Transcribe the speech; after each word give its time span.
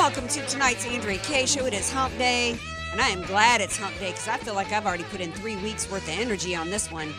Welcome 0.00 0.28
to 0.28 0.46
tonight's 0.46 0.86
Andrea 0.86 1.18
Kaye 1.18 1.44
Show. 1.44 1.66
It 1.66 1.74
is 1.74 1.92
Hump 1.92 2.16
Day, 2.16 2.58
and 2.90 3.02
I 3.02 3.08
am 3.08 3.20
glad 3.20 3.60
it's 3.60 3.76
Hump 3.76 3.98
Day 3.98 4.12
because 4.12 4.28
I 4.28 4.38
feel 4.38 4.54
like 4.54 4.72
I've 4.72 4.86
already 4.86 5.04
put 5.04 5.20
in 5.20 5.30
three 5.30 5.56
weeks 5.56 5.90
worth 5.90 6.04
of 6.04 6.18
energy 6.18 6.56
on 6.56 6.70
this 6.70 6.90
one. 6.90 7.12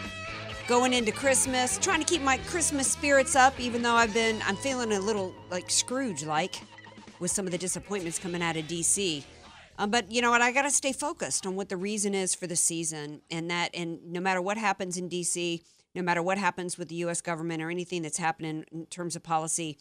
Going 0.68 0.92
into 0.92 1.12
Christmas, 1.12 1.78
trying 1.78 2.00
to 2.00 2.08
keep 2.08 2.24
my 2.24 2.38
Christmas 2.38 2.92
spirits 2.92 3.36
up, 3.36 3.60
even 3.60 3.84
though 3.84 3.94
I've 3.94 4.16
been, 4.16 4.42
I'm 4.48 4.56
feeling 4.56 4.94
a 4.94 5.00
little 5.00 5.32
like 5.52 5.70
Scrooge 5.70 6.24
like 6.24 6.60
with 7.20 7.30
some 7.30 7.46
of 7.46 7.52
the 7.52 7.58
disappointments 7.60 8.18
coming 8.18 8.42
out 8.42 8.58
of 8.58 8.66
DC. 8.66 9.24
Um, 9.78 9.92
but 9.92 10.12
you 10.12 10.24
know 10.24 10.32
what? 10.32 10.42
I 10.42 10.52
got 10.52 10.64
to 10.64 10.72
stay 10.72 10.92
focused 10.92 11.46
on 11.46 11.56
what 11.56 11.70
the 11.70 11.78
reason 11.78 12.16
is 12.16 12.34
for 12.34 12.48
the 12.48 12.56
season, 12.56 13.22
and 13.30 13.52
that, 13.52 13.70
and 13.76 14.00
no 14.12 14.20
matter 14.20 14.42
what 14.42 14.58
happens 14.58 14.98
in 14.98 15.08
DC, 15.08 15.62
no 15.94 16.02
matter 16.02 16.24
what 16.24 16.40
happens 16.40 16.80
with 16.80 16.88
the 16.88 16.96
U.S. 16.96 17.22
government 17.22 17.62
or 17.62 17.70
anything 17.70 18.02
that's 18.02 18.18
happening 18.18 18.66
in 18.72 18.88
terms 18.88 19.16
of 19.16 19.22
policy, 19.22 19.78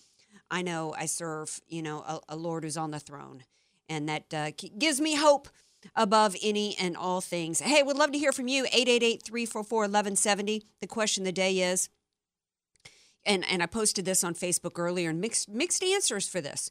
I 0.51 0.63
know 0.63 0.95
I 0.99 1.07
serve, 1.07 1.61
you 1.69 1.83
know, 1.83 2.01
a, 2.01 2.21
a 2.31 2.37
Lord 2.37 2.65
who's 2.65 2.77
on 2.77 2.91
the 2.91 3.01
throne, 3.01 3.45
and 3.89 4.09
that 4.09 4.35
uh, 4.35 4.51
gives 4.79 5.01
me 5.01 5.17
hope 5.17 5.49
above 5.95 6.37
any 6.43 6.77
and 6.79 6.97
all 6.97 7.21
things. 7.21 7.61
Hey, 7.61 7.83
would 7.83 7.97
love 7.97 8.13
to 8.13 8.19
hear 8.19 8.33
from 8.33 8.49
you. 8.49 8.65
888-344-1170. 8.65 10.63
The 10.81 10.87
question 10.87 11.23
of 11.23 11.27
the 11.27 11.33
day 11.33 11.59
is, 11.61 11.89
and 13.25 13.45
and 13.51 13.63
I 13.63 13.67
posted 13.67 14.05
this 14.05 14.25
on 14.25 14.35
Facebook 14.35 14.79
earlier, 14.79 15.11
and 15.11 15.21
mixed 15.21 15.49
mixed 15.49 15.83
answers 15.83 16.27
for 16.29 16.41
this. 16.41 16.71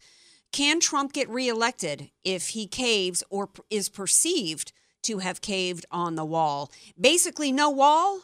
Can 0.51 0.79
Trump 0.79 1.13
get 1.13 1.29
reelected 1.29 2.09
if 2.23 2.49
he 2.49 2.65
caves 2.65 3.23
or 3.29 3.49
is 3.69 3.87
perceived 3.87 4.71
to 5.03 5.19
have 5.19 5.41
caved 5.41 5.85
on 5.91 6.15
the 6.15 6.25
wall? 6.25 6.71
Basically, 6.99 7.51
no 7.51 7.69
wall, 7.69 8.21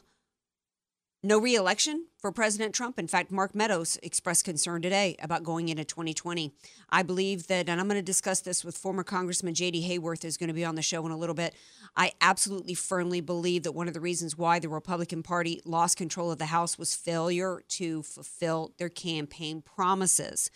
no 1.25 1.39
reelection 1.39 2.05
for 2.19 2.31
President 2.31 2.75
Trump. 2.75 2.99
In 2.99 3.07
fact, 3.07 3.31
Mark 3.31 3.55
Meadows 3.55 3.97
expressed 4.03 4.45
concern 4.45 4.81
today 4.81 5.15
about 5.19 5.43
going 5.43 5.69
into 5.69 5.83
2020. 5.83 6.53
I 6.89 7.01
believe 7.01 7.47
that, 7.47 7.67
and 7.67 7.81
I'm 7.81 7.87
going 7.87 7.97
to 7.97 8.03
discuss 8.03 8.41
this 8.41 8.63
with 8.63 8.77
former 8.77 9.03
Congressman 9.03 9.55
J.D. 9.55 9.89
Hayworth, 9.89 10.21
who's 10.21 10.37
going 10.37 10.49
to 10.49 10.53
be 10.53 10.63
on 10.63 10.75
the 10.75 10.83
show 10.83 11.03
in 11.05 11.11
a 11.11 11.17
little 11.17 11.33
bit. 11.33 11.55
I 11.97 12.11
absolutely 12.21 12.75
firmly 12.75 13.21
believe 13.21 13.63
that 13.63 13.71
one 13.71 13.87
of 13.87 13.95
the 13.95 13.99
reasons 13.99 14.37
why 14.37 14.59
the 14.59 14.69
Republican 14.69 15.23
Party 15.23 15.61
lost 15.65 15.97
control 15.97 16.31
of 16.31 16.37
the 16.37 16.45
House 16.45 16.77
was 16.77 16.93
failure 16.93 17.63
to 17.69 18.03
fulfill 18.03 18.73
their 18.77 18.89
campaign 18.89 19.61
promises. 19.61 20.51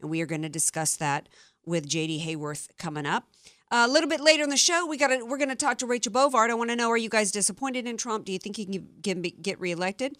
And 0.00 0.10
we 0.10 0.20
are 0.20 0.26
going 0.26 0.42
to 0.42 0.48
discuss 0.48 0.96
that 0.96 1.28
with 1.64 1.86
J.D. 1.86 2.24
Hayworth 2.26 2.68
coming 2.76 3.06
up. 3.06 3.28
A 3.70 3.88
little 3.88 4.08
bit 4.08 4.20
later 4.20 4.42
in 4.42 4.50
the 4.50 4.56
show, 4.56 4.86
we 4.86 4.96
got 4.96 5.10
we're 5.26 5.38
going 5.38 5.48
to 5.48 5.54
talk 5.54 5.78
to 5.78 5.86
Rachel 5.86 6.12
Bovard. 6.12 6.50
I 6.50 6.54
want 6.54 6.70
to 6.70 6.76
know: 6.76 6.90
Are 6.90 6.96
you 6.96 7.08
guys 7.08 7.30
disappointed 7.30 7.86
in 7.86 7.96
Trump? 7.96 8.24
Do 8.24 8.32
you 8.32 8.38
think 8.38 8.56
he 8.56 8.64
can 8.64 8.88
get, 9.02 9.42
get, 9.42 9.60
reelected? 9.60 10.16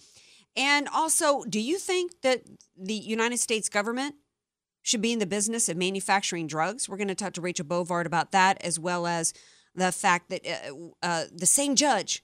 And 0.57 0.89
also, 0.93 1.45
do 1.45 1.61
you 1.61 1.79
think 1.79 2.21
that 2.23 2.43
the 2.77 2.95
United 2.95 3.39
States 3.39 3.69
government 3.69 4.17
should 4.83 5.01
be 5.01 5.13
in 5.13 5.19
the 5.19 5.27
business 5.27 5.69
of 5.69 5.77
manufacturing 5.77 6.47
drugs? 6.47 6.89
We're 6.89 6.97
going 6.97 7.09
to 7.09 7.15
talk 7.15 7.33
to 7.35 7.41
Rachel 7.41 7.65
Bovard 7.65 8.07
about 8.07 8.33
that, 8.33 8.63
as 8.63 8.79
well 8.79 9.07
as 9.07 9.33
the 9.75 9.93
fact 9.93 10.31
that 10.31 10.47
uh, 10.47 10.75
uh, 11.03 11.25
the 11.33 11.47
same 11.47 11.77
judge 11.77 12.23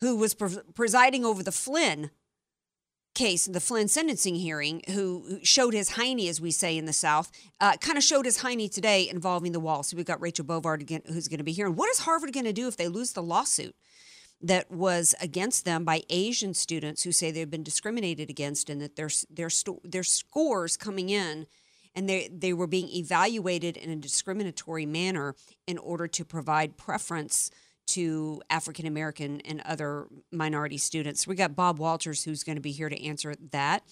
who 0.00 0.16
was 0.16 0.34
pre- 0.34 0.58
presiding 0.74 1.24
over 1.24 1.42
the 1.42 1.52
Flynn 1.52 2.10
case, 3.16 3.46
the 3.46 3.60
Flynn 3.60 3.88
sentencing 3.88 4.36
hearing, 4.36 4.82
who 4.92 5.40
showed 5.42 5.74
his 5.74 5.90
hiney, 5.90 6.28
as 6.28 6.40
we 6.40 6.52
say 6.52 6.78
in 6.78 6.84
the 6.84 6.92
South, 6.92 7.32
uh, 7.60 7.76
kind 7.78 7.98
of 7.98 8.04
showed 8.04 8.26
his 8.26 8.38
hiney 8.38 8.72
today 8.72 9.08
involving 9.08 9.50
the 9.50 9.58
wall. 9.58 9.82
So 9.82 9.96
we've 9.96 10.06
got 10.06 10.20
Rachel 10.20 10.44
Bovard 10.44 10.80
again, 10.80 11.02
who's 11.06 11.26
going 11.26 11.38
to 11.38 11.44
be 11.44 11.52
here. 11.52 11.66
And 11.66 11.76
what 11.76 11.90
is 11.90 12.00
Harvard 12.00 12.32
going 12.32 12.44
to 12.44 12.52
do 12.52 12.68
if 12.68 12.76
they 12.76 12.86
lose 12.86 13.12
the 13.12 13.22
lawsuit 13.22 13.74
that 14.40 14.70
was 14.70 15.14
against 15.20 15.64
them 15.64 15.84
by 15.84 16.02
Asian 16.10 16.54
students 16.54 17.02
who 17.02 17.10
say 17.10 17.30
they've 17.30 17.50
been 17.50 17.62
discriminated 17.62 18.30
against 18.30 18.68
and 18.70 18.80
that 18.80 18.96
their 18.96 19.10
their 19.30 19.50
their 19.82 20.04
scores 20.04 20.76
coming 20.76 21.08
in 21.08 21.46
and 21.94 22.08
they 22.08 22.28
they 22.28 22.52
were 22.52 22.66
being 22.66 22.88
evaluated 22.90 23.76
in 23.76 23.90
a 23.90 23.96
discriminatory 23.96 24.84
manner 24.84 25.34
in 25.66 25.78
order 25.78 26.06
to 26.06 26.24
provide 26.24 26.76
preference 26.76 27.50
to 27.86 28.42
African 28.50 28.86
American 28.86 29.40
and 29.42 29.60
other 29.62 30.06
minority 30.32 30.78
students. 30.78 31.26
We 31.26 31.34
got 31.34 31.54
Bob 31.54 31.78
Walters 31.78 32.24
who's 32.24 32.42
going 32.42 32.56
to 32.56 32.62
be 32.62 32.72
here 32.72 32.88
to 32.88 33.02
answer 33.04 33.34
that. 33.52 33.82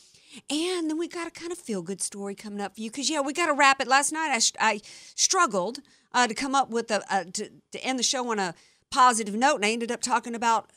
And 0.51 0.91
then 0.91 0.99
we 0.99 1.07
got 1.07 1.29
a 1.29 1.31
kind 1.31 1.53
of 1.53 1.59
feel 1.59 1.81
good 1.83 2.03
story 2.03 2.35
coming 2.35 2.61
up 2.61 2.75
for 2.75 2.81
you 2.81 2.91
because 2.91 3.09
yeah, 3.09 3.21
we 3.21 3.33
got 3.33 3.47
to 3.47 3.55
wrap 3.55 3.81
it. 3.81 3.87
Last 3.87 4.13
night 4.13 4.31
I, 4.61 4.73
I 4.73 4.81
struggled 5.15 5.79
uh, 6.13 6.27
to 6.27 6.35
come 6.35 6.55
up 6.55 6.71
with 6.71 6.91
a, 6.91 7.03
a 7.11 7.25
to, 7.25 7.51
to 7.73 7.85
end 7.85 7.99
the 7.99 8.03
show 8.03 8.31
on 8.31 8.39
a 8.39 8.55
positive 8.91 9.35
note, 9.35 9.57
and 9.57 9.65
I 9.65 9.71
ended 9.71 9.91
up 9.91 10.01
talking 10.01 10.35
about 10.35 10.71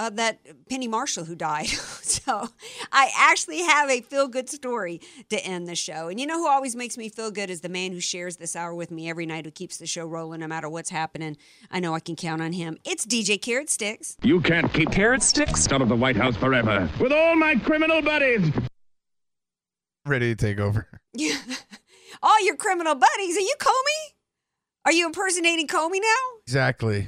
uh, 0.00 0.08
that 0.08 0.38
Penny 0.70 0.88
Marshall 0.88 1.24
who 1.24 1.36
died. 1.36 1.66
so 1.68 2.48
I 2.90 3.10
actually 3.14 3.62
have 3.62 3.90
a 3.90 4.00
feel 4.00 4.28
good 4.28 4.48
story 4.48 5.02
to 5.28 5.38
end 5.44 5.68
the 5.68 5.74
show. 5.74 6.08
And 6.08 6.18
you 6.18 6.26
know 6.26 6.38
who 6.38 6.48
always 6.48 6.74
makes 6.74 6.96
me 6.96 7.10
feel 7.10 7.30
good 7.30 7.50
is 7.50 7.60
the 7.60 7.68
man 7.68 7.92
who 7.92 8.00
shares 8.00 8.38
this 8.38 8.56
hour 8.56 8.74
with 8.74 8.90
me 8.90 9.10
every 9.10 9.26
night, 9.26 9.44
who 9.44 9.50
keeps 9.50 9.76
the 9.76 9.86
show 9.86 10.06
rolling 10.06 10.40
no 10.40 10.48
matter 10.48 10.70
what's 10.70 10.88
happening. 10.88 11.36
I 11.70 11.80
know 11.80 11.94
I 11.94 12.00
can 12.00 12.16
count 12.16 12.40
on 12.40 12.54
him. 12.54 12.78
It's 12.82 13.04
DJ 13.04 13.40
Carrot 13.40 13.68
Sticks. 13.68 14.16
You 14.22 14.40
can't 14.40 14.72
keep 14.72 14.90
carrot 14.90 15.22
sticks 15.22 15.70
out 15.70 15.82
of 15.82 15.90
the 15.90 15.96
White 15.96 16.16
House 16.16 16.34
forever. 16.34 16.88
With 16.98 17.12
all 17.12 17.36
my 17.36 17.56
criminal 17.56 18.00
buddies. 18.00 18.50
ready 20.06 20.34
to 20.34 20.46
take 20.46 20.58
over. 20.58 20.88
Yeah. 21.12 21.36
All 22.22 22.44
your 22.44 22.56
criminal 22.56 22.94
buddies. 22.96 23.36
Are 23.36 23.40
you 23.40 23.54
Comey? 23.60 24.14
Are 24.84 24.92
you 24.92 25.06
impersonating 25.06 25.68
Comey 25.68 26.00
now? 26.02 26.38
Exactly. 26.44 27.06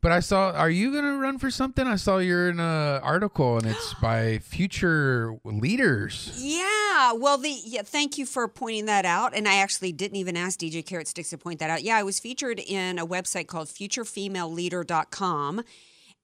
But 0.00 0.12
I 0.12 0.20
saw. 0.20 0.52
Are 0.52 0.70
you 0.70 0.92
gonna 0.94 1.18
run 1.18 1.38
for 1.38 1.50
something? 1.50 1.86
I 1.86 1.96
saw 1.96 2.18
you're 2.18 2.50
in 2.50 2.60
a 2.60 3.00
article, 3.02 3.56
and 3.58 3.66
it's 3.66 3.94
by 4.02 4.38
future 4.38 5.34
leaders. 5.44 6.32
Yeah. 6.36 7.12
Well, 7.14 7.38
the 7.38 7.50
yeah. 7.64 7.82
Thank 7.82 8.16
you 8.16 8.24
for 8.24 8.46
pointing 8.46 8.86
that 8.86 9.04
out. 9.04 9.34
And 9.34 9.48
I 9.48 9.56
actually 9.56 9.92
didn't 9.92 10.16
even 10.16 10.36
ask 10.36 10.60
DJ 10.60 10.86
Carrot 10.86 11.08
Sticks 11.08 11.30
to 11.30 11.38
point 11.38 11.58
that 11.58 11.70
out. 11.70 11.82
Yeah, 11.82 11.96
I 11.96 12.04
was 12.04 12.20
featured 12.20 12.60
in 12.60 12.98
a 12.98 13.06
website 13.06 13.48
called 13.48 13.68
FutureFemaleLeader.com, 13.68 15.62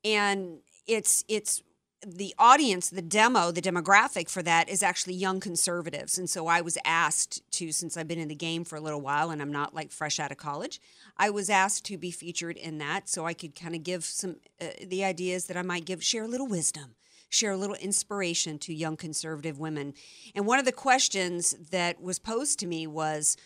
and 0.04 0.58
it's 0.86 1.24
it's 1.28 1.62
the 2.06 2.34
audience, 2.38 2.90
the 2.90 3.02
demo, 3.02 3.50
the 3.50 3.62
demographic 3.62 4.28
for 4.28 4.42
that 4.42 4.68
is 4.68 4.82
actually 4.82 5.14
young 5.14 5.40
conservatives. 5.40 6.18
And 6.18 6.28
so 6.28 6.46
I 6.46 6.60
was 6.60 6.78
asked 6.84 7.42
to, 7.52 7.72
since 7.72 7.96
I've 7.96 8.08
been 8.08 8.18
in 8.18 8.28
the 8.28 8.34
game 8.34 8.64
for 8.64 8.76
a 8.76 8.80
little 8.80 9.00
while 9.00 9.30
and 9.30 9.40
I'm 9.40 9.52
not 9.52 9.74
like 9.74 9.90
fresh 9.90 10.20
out 10.20 10.30
of 10.30 10.36
college, 10.36 10.80
I 11.16 11.30
was 11.30 11.50
asked 11.50 11.84
to 11.86 11.98
be 11.98 12.10
featured 12.10 12.56
in 12.56 12.78
that 12.78 13.08
so 13.08 13.26
I 13.26 13.34
could 13.34 13.54
kind 13.54 13.74
of 13.74 13.82
give 13.82 14.04
some 14.04 14.36
uh, 14.60 14.66
the 14.86 15.04
ideas 15.04 15.46
that 15.46 15.56
I 15.56 15.62
might 15.62 15.84
give, 15.84 16.02
share 16.02 16.24
a 16.24 16.28
little 16.28 16.46
wisdom, 16.46 16.94
share 17.28 17.52
a 17.52 17.56
little 17.56 17.76
inspiration 17.76 18.58
to 18.60 18.74
young 18.74 18.96
conservative 18.96 19.58
women. 19.58 19.94
And 20.34 20.46
one 20.46 20.58
of 20.58 20.64
the 20.64 20.72
questions 20.72 21.54
that 21.70 22.00
was 22.00 22.18
posed 22.18 22.58
to 22.60 22.66
me 22.66 22.86
was, 22.86 23.36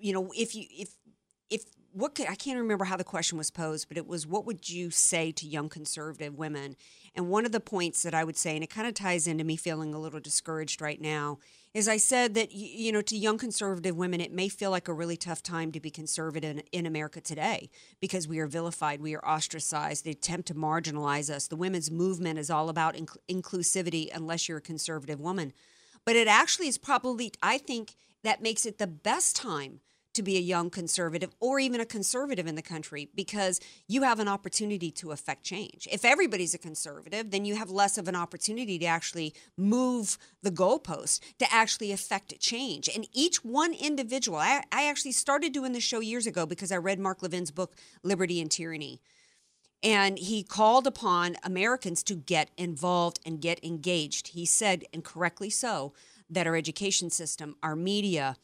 you 0.00 0.12
know, 0.12 0.30
if 0.36 0.54
you 0.54 0.64
if 0.70 0.96
if 1.50 1.64
what 1.92 2.14
could 2.14 2.28
I 2.28 2.34
can't 2.34 2.58
remember 2.58 2.84
how 2.84 2.96
the 2.96 3.04
question 3.04 3.38
was 3.38 3.50
posed, 3.50 3.88
but 3.88 3.96
it 3.96 4.06
was 4.06 4.26
what 4.26 4.46
would 4.46 4.68
you 4.68 4.90
say 4.90 5.32
to 5.32 5.46
young 5.46 5.68
conservative 5.68 6.36
women? 6.36 6.76
And 7.14 7.28
one 7.28 7.44
of 7.44 7.52
the 7.52 7.60
points 7.60 8.02
that 8.02 8.14
I 8.14 8.24
would 8.24 8.36
say, 8.36 8.54
and 8.54 8.62
it 8.62 8.70
kind 8.70 8.86
of 8.86 8.94
ties 8.94 9.26
into 9.26 9.44
me 9.44 9.56
feeling 9.56 9.92
a 9.92 9.98
little 9.98 10.20
discouraged 10.20 10.80
right 10.80 11.00
now, 11.00 11.38
is 11.74 11.88
I 11.88 11.96
said 11.96 12.34
that 12.34 12.52
you 12.52 12.92
know 12.92 13.02
to 13.02 13.16
young 13.16 13.38
conservative 13.38 13.96
women, 13.96 14.20
it 14.20 14.32
may 14.32 14.48
feel 14.48 14.70
like 14.70 14.88
a 14.88 14.92
really 14.92 15.16
tough 15.16 15.42
time 15.42 15.72
to 15.72 15.80
be 15.80 15.90
conservative 15.90 16.58
in, 16.58 16.62
in 16.72 16.86
America 16.86 17.20
today 17.20 17.70
because 18.00 18.28
we 18.28 18.38
are 18.38 18.46
vilified, 18.46 19.00
we 19.00 19.14
are 19.14 19.24
ostracized, 19.24 20.04
they 20.04 20.10
attempt 20.10 20.48
to 20.48 20.54
marginalize 20.54 21.28
us. 21.28 21.48
The 21.48 21.56
women's 21.56 21.90
movement 21.90 22.38
is 22.38 22.50
all 22.50 22.68
about 22.68 22.94
inc- 22.94 23.16
inclusivity, 23.28 24.08
unless 24.14 24.48
you're 24.48 24.58
a 24.58 24.62
conservative 24.62 25.20
woman. 25.20 25.52
But 26.04 26.16
it 26.16 26.28
actually 26.28 26.68
is 26.68 26.78
probably, 26.78 27.32
I 27.42 27.58
think, 27.58 27.94
that 28.22 28.42
makes 28.42 28.66
it 28.66 28.78
the 28.78 28.86
best 28.86 29.36
time 29.36 29.80
to 30.14 30.22
be 30.22 30.36
a 30.36 30.40
young 30.40 30.70
conservative 30.70 31.30
or 31.40 31.60
even 31.60 31.80
a 31.80 31.86
conservative 31.86 32.46
in 32.46 32.54
the 32.54 32.62
country 32.62 33.08
because 33.14 33.60
you 33.86 34.02
have 34.02 34.18
an 34.18 34.28
opportunity 34.28 34.90
to 34.90 35.12
affect 35.12 35.44
change. 35.44 35.86
If 35.90 36.04
everybody's 36.04 36.54
a 36.54 36.58
conservative, 36.58 37.30
then 37.30 37.44
you 37.44 37.56
have 37.56 37.70
less 37.70 37.96
of 37.96 38.08
an 38.08 38.16
opportunity 38.16 38.78
to 38.78 38.86
actually 38.86 39.34
move 39.56 40.18
the 40.42 40.50
goalpost, 40.50 41.20
to 41.38 41.52
actually 41.52 41.92
affect 41.92 42.38
change. 42.40 42.88
And 42.88 43.06
each 43.12 43.44
one 43.44 43.72
individual, 43.72 44.38
I, 44.38 44.62
I 44.72 44.88
actually 44.88 45.12
started 45.12 45.52
doing 45.52 45.72
this 45.72 45.84
show 45.84 46.00
years 46.00 46.26
ago 46.26 46.46
because 46.46 46.72
I 46.72 46.76
read 46.76 46.98
Mark 46.98 47.22
Levin's 47.22 47.50
book, 47.50 47.76
Liberty 48.02 48.40
and 48.40 48.50
Tyranny. 48.50 49.00
And 49.82 50.18
he 50.18 50.42
called 50.42 50.86
upon 50.86 51.36
Americans 51.42 52.02
to 52.04 52.14
get 52.14 52.50
involved 52.58 53.18
and 53.24 53.40
get 53.40 53.64
engaged. 53.64 54.28
He 54.28 54.44
said, 54.44 54.84
and 54.92 55.02
correctly 55.02 55.48
so, 55.48 55.94
that 56.28 56.46
our 56.46 56.54
education 56.54 57.10
system, 57.10 57.56
our 57.62 57.74
media, 57.74 58.36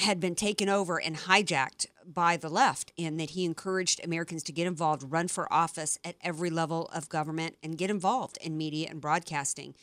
had 0.00 0.20
been 0.20 0.34
taken 0.34 0.68
over 0.68 1.00
and 1.00 1.16
hijacked 1.16 1.86
by 2.06 2.36
the 2.36 2.48
left, 2.48 2.92
and 2.98 3.18
that 3.18 3.30
he 3.30 3.44
encouraged 3.44 4.04
Americans 4.04 4.42
to 4.44 4.52
get 4.52 4.66
involved, 4.66 5.02
run 5.10 5.28
for 5.28 5.52
office 5.52 5.98
at 6.04 6.16
every 6.20 6.50
level 6.50 6.88
of 6.94 7.08
government, 7.08 7.56
and 7.62 7.78
get 7.78 7.90
involved 7.90 8.38
in 8.40 8.56
media 8.56 8.88
and 8.90 9.00
broadcasting 9.00 9.74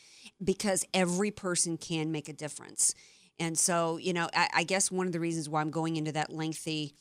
because 0.44 0.86
every 0.94 1.32
person 1.32 1.78
can 1.78 2.12
make 2.12 2.30
a 2.30 2.34
difference. 2.34 2.94
And 3.40 3.58
so, 3.58 3.98
you 3.98 4.14
know, 4.14 4.30
I, 4.34 4.50
I 4.54 4.64
guess 4.64 4.92
one 4.92 5.08
of 5.08 5.14
the 5.14 5.20
reasons 5.20 5.50
why 5.50 5.62
I'm 5.62 5.72
going 5.72 5.96
into 5.96 6.12
that 6.12 6.32
lengthy 6.32 6.94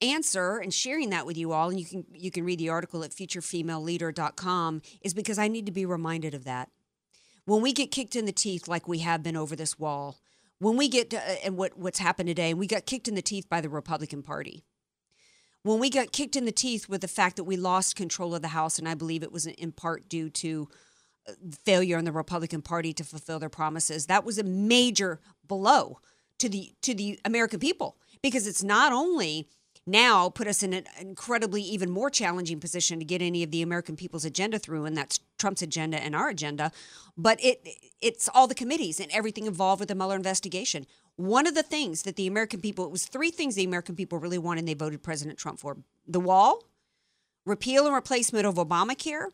answer 0.00 0.58
and 0.58 0.72
sharing 0.72 1.10
that 1.10 1.26
with 1.26 1.36
you 1.36 1.52
all 1.52 1.70
and 1.70 1.80
you 1.80 1.84
can 1.84 2.04
you 2.14 2.30
can 2.30 2.44
read 2.44 2.58
the 2.60 2.68
article 2.68 3.02
at 3.02 3.10
futurefemaleleader.com 3.10 4.80
is 5.00 5.12
because 5.12 5.38
I 5.40 5.48
need 5.48 5.66
to 5.66 5.72
be 5.72 5.84
reminded 5.84 6.34
of 6.34 6.44
that. 6.44 6.70
When 7.46 7.62
we 7.62 7.72
get 7.72 7.90
kicked 7.90 8.14
in 8.14 8.24
the 8.24 8.32
teeth 8.32 8.68
like 8.68 8.86
we 8.86 8.98
have 8.98 9.22
been 9.22 9.36
over 9.36 9.56
this 9.56 9.78
wall, 9.78 10.18
when 10.60 10.76
we 10.76 10.88
get 10.88 11.10
to, 11.10 11.44
and 11.44 11.56
what 11.56 11.78
what's 11.78 11.98
happened 11.98 12.28
today, 12.28 12.50
and 12.50 12.58
we 12.58 12.66
got 12.66 12.86
kicked 12.86 13.08
in 13.08 13.14
the 13.14 13.22
teeth 13.22 13.48
by 13.48 13.60
the 13.60 13.68
Republican 13.68 14.22
Party. 14.22 14.64
When 15.62 15.80
we 15.80 15.90
got 15.90 16.12
kicked 16.12 16.36
in 16.36 16.44
the 16.44 16.52
teeth 16.52 16.88
with 16.88 17.00
the 17.00 17.08
fact 17.08 17.36
that 17.36 17.44
we 17.44 17.56
lost 17.56 17.96
control 17.96 18.34
of 18.34 18.42
the 18.42 18.48
House, 18.48 18.78
and 18.78 18.88
I 18.88 18.94
believe 18.94 19.22
it 19.22 19.32
was 19.32 19.46
in 19.46 19.72
part 19.72 20.08
due 20.08 20.30
to 20.30 20.68
uh, 21.28 21.32
failure 21.64 21.98
on 21.98 22.04
the 22.04 22.12
Republican 22.12 22.62
Party 22.62 22.92
to 22.94 23.04
fulfill 23.04 23.38
their 23.38 23.48
promises, 23.48 24.06
that 24.06 24.24
was 24.24 24.38
a 24.38 24.44
major 24.44 25.20
blow 25.46 25.98
to 26.38 26.48
the 26.48 26.72
to 26.82 26.94
the 26.94 27.18
American 27.24 27.60
people 27.60 27.96
because 28.22 28.46
it's 28.46 28.62
not 28.62 28.92
only 28.92 29.48
now 29.88 30.28
put 30.28 30.46
us 30.46 30.62
in 30.62 30.72
an 30.72 30.84
incredibly 31.00 31.62
even 31.62 31.90
more 31.90 32.10
challenging 32.10 32.60
position 32.60 32.98
to 32.98 33.04
get 33.04 33.22
any 33.22 33.42
of 33.42 33.50
the 33.50 33.62
American 33.62 33.96
people's 33.96 34.24
agenda 34.24 34.58
through, 34.58 34.84
and 34.84 34.96
that's 34.96 35.20
Trump's 35.38 35.62
agenda 35.62 36.02
and 36.02 36.14
our 36.14 36.28
agenda. 36.28 36.70
But 37.16 37.42
it 37.42 37.66
it's 38.00 38.28
all 38.32 38.46
the 38.46 38.54
committees 38.54 39.00
and 39.00 39.10
everything 39.10 39.46
involved 39.46 39.80
with 39.80 39.88
the 39.88 39.94
Mueller 39.94 40.16
investigation. 40.16 40.86
One 41.16 41.46
of 41.46 41.54
the 41.54 41.62
things 41.62 42.02
that 42.02 42.16
the 42.16 42.26
American 42.26 42.60
people 42.60 42.84
it 42.84 42.90
was 42.92 43.06
three 43.06 43.30
things 43.30 43.54
the 43.54 43.64
American 43.64 43.96
people 43.96 44.18
really 44.18 44.38
wanted 44.38 44.60
and 44.60 44.68
they 44.68 44.74
voted 44.74 45.02
President 45.02 45.38
Trump 45.38 45.58
for: 45.58 45.78
the 46.06 46.20
wall, 46.20 46.64
repeal 47.44 47.86
and 47.86 47.94
replacement 47.94 48.46
of 48.46 48.54
Obamacare, 48.56 49.28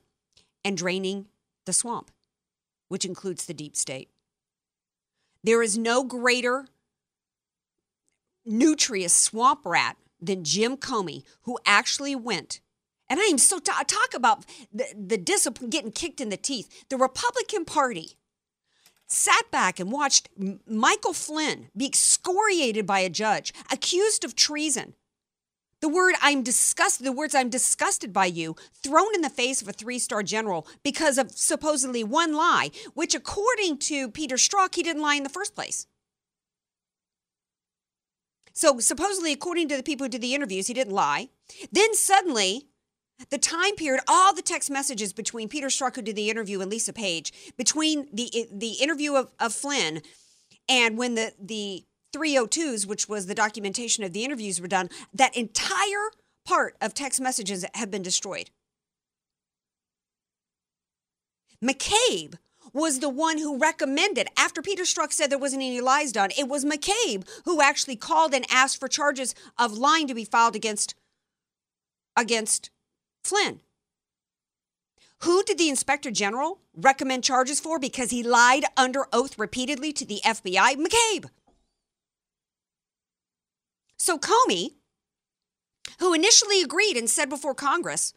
and 0.64 0.76
draining 0.76 1.26
the 1.66 1.72
swamp, 1.72 2.10
which 2.88 3.04
includes 3.04 3.44
the 3.44 3.54
deep 3.54 3.76
state. 3.76 4.08
There 5.42 5.62
is 5.62 5.76
no 5.76 6.04
greater 6.04 6.66
nutritious 8.46 9.12
swamp 9.14 9.60
rat 9.64 9.96
than 10.26 10.44
Jim 10.44 10.76
Comey, 10.76 11.22
who 11.42 11.58
actually 11.66 12.14
went. 12.14 12.60
And 13.08 13.20
I 13.20 13.24
am 13.24 13.38
so 13.38 13.58
t- 13.58 13.72
talk 13.86 14.14
about 14.14 14.44
the, 14.72 14.86
the 14.96 15.18
discipline 15.18 15.70
getting 15.70 15.92
kicked 15.92 16.20
in 16.20 16.30
the 16.30 16.36
teeth. 16.36 16.84
The 16.88 16.96
Republican 16.96 17.64
Party 17.64 18.16
sat 19.06 19.50
back 19.50 19.78
and 19.78 19.92
watched 19.92 20.28
Michael 20.66 21.12
Flynn 21.12 21.68
be 21.76 21.86
excoriated 21.86 22.86
by 22.86 23.00
a 23.00 23.10
judge, 23.10 23.52
accused 23.70 24.24
of 24.24 24.34
treason. 24.34 24.94
The 25.80 25.88
word 25.90 26.14
I'm 26.22 26.42
disgusted, 26.42 27.06
the 27.06 27.12
words 27.12 27.34
I'm 27.34 27.50
disgusted 27.50 28.10
by 28.10 28.24
you, 28.24 28.56
thrown 28.72 29.14
in 29.14 29.20
the 29.20 29.28
face 29.28 29.60
of 29.60 29.68
a 29.68 29.72
three 29.72 29.98
star 29.98 30.22
general 30.22 30.66
because 30.82 31.18
of 31.18 31.32
supposedly 31.32 32.02
one 32.02 32.32
lie, 32.32 32.70
which 32.94 33.14
according 33.14 33.78
to 33.80 34.10
Peter 34.10 34.36
Strzok, 34.36 34.74
he 34.74 34.82
didn't 34.82 35.02
lie 35.02 35.16
in 35.16 35.24
the 35.24 35.28
first 35.28 35.54
place. 35.54 35.86
So 38.54 38.78
supposedly, 38.78 39.32
according 39.32 39.68
to 39.68 39.76
the 39.76 39.82
people 39.82 40.04
who 40.04 40.08
did 40.08 40.22
the 40.22 40.34
interviews, 40.34 40.68
he 40.68 40.74
didn't 40.74 40.94
lie. 40.94 41.28
Then 41.72 41.94
suddenly, 41.94 42.68
the 43.30 43.38
time 43.38 43.74
period, 43.74 44.02
all 44.08 44.34
the 44.34 44.42
text 44.42 44.70
messages 44.70 45.12
between 45.12 45.48
Peter 45.48 45.66
Strzok, 45.66 45.96
who 45.96 46.02
did 46.02 46.16
the 46.16 46.30
interview, 46.30 46.60
and 46.60 46.70
Lisa 46.70 46.92
Page, 46.92 47.52
between 47.56 48.08
the 48.12 48.48
the 48.50 48.74
interview 48.80 49.14
of, 49.14 49.32
of 49.38 49.52
Flynn 49.52 50.02
and 50.68 50.96
when 50.96 51.14
the 51.14 51.32
the 51.38 51.84
302s, 52.14 52.86
which 52.86 53.08
was 53.08 53.26
the 53.26 53.34
documentation 53.34 54.04
of 54.04 54.12
the 54.12 54.24
interviews, 54.24 54.60
were 54.60 54.68
done, 54.68 54.88
that 55.12 55.36
entire 55.36 56.10
part 56.46 56.76
of 56.80 56.94
text 56.94 57.20
messages 57.20 57.64
have 57.74 57.90
been 57.90 58.02
destroyed. 58.02 58.50
McCabe 61.62 62.36
was 62.74 62.98
the 62.98 63.08
one 63.08 63.38
who 63.38 63.56
recommended, 63.56 64.28
after 64.36 64.60
Peter 64.60 64.82
Strzok 64.82 65.12
said 65.12 65.30
there 65.30 65.38
wasn't 65.38 65.62
any 65.62 65.80
lies 65.80 66.12
done, 66.12 66.30
it 66.36 66.48
was 66.48 66.64
McCabe 66.64 67.26
who 67.44 67.62
actually 67.62 67.96
called 67.96 68.34
and 68.34 68.44
asked 68.50 68.78
for 68.78 68.88
charges 68.88 69.34
of 69.56 69.78
lying 69.78 70.08
to 70.08 70.14
be 70.14 70.24
filed 70.24 70.56
against, 70.56 70.94
against 72.16 72.70
Flynn. 73.22 73.60
Who 75.20 75.42
did 75.44 75.56
the 75.56 75.70
inspector 75.70 76.10
general 76.10 76.58
recommend 76.76 77.24
charges 77.24 77.60
for 77.60 77.78
because 77.78 78.10
he 78.10 78.22
lied 78.22 78.64
under 78.76 79.06
oath 79.12 79.38
repeatedly 79.38 79.92
to 79.94 80.04
the 80.04 80.20
FBI? 80.24 80.76
McCabe. 80.76 81.30
So 83.96 84.18
Comey, 84.18 84.72
who 85.98 86.12
initially 86.12 86.60
agreed 86.60 86.96
and 86.96 87.08
said 87.08 87.30
before 87.30 87.54
Congress 87.54 88.12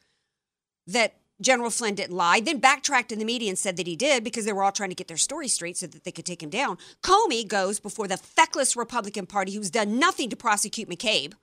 that 0.85 1.15
General 1.39 1.69
Flynn 1.69 1.95
didn't 1.95 2.15
lie, 2.15 2.39
then 2.39 2.59
backtracked 2.59 3.11
in 3.11 3.19
the 3.19 3.25
media 3.25 3.49
and 3.49 3.59
said 3.59 3.77
that 3.77 3.87
he 3.87 3.95
did 3.95 4.23
because 4.23 4.45
they 4.45 4.53
were 4.53 4.63
all 4.63 4.71
trying 4.71 4.89
to 4.89 4.95
get 4.95 5.07
their 5.07 5.17
story 5.17 5.47
straight 5.47 5.77
so 5.77 5.85
that 5.85 6.03
they 6.03 6.11
could 6.11 6.25
take 6.25 6.41
him 6.41 6.49
down. 6.49 6.77
Comey 7.03 7.47
goes 7.47 7.79
before 7.79 8.07
the 8.07 8.17
feckless 8.17 8.75
Republican 8.75 9.27
Party, 9.27 9.53
who's 9.53 9.69
done 9.69 9.99
nothing 9.99 10.29
to 10.29 10.35
prosecute 10.35 10.89
McCabe, 10.89 11.33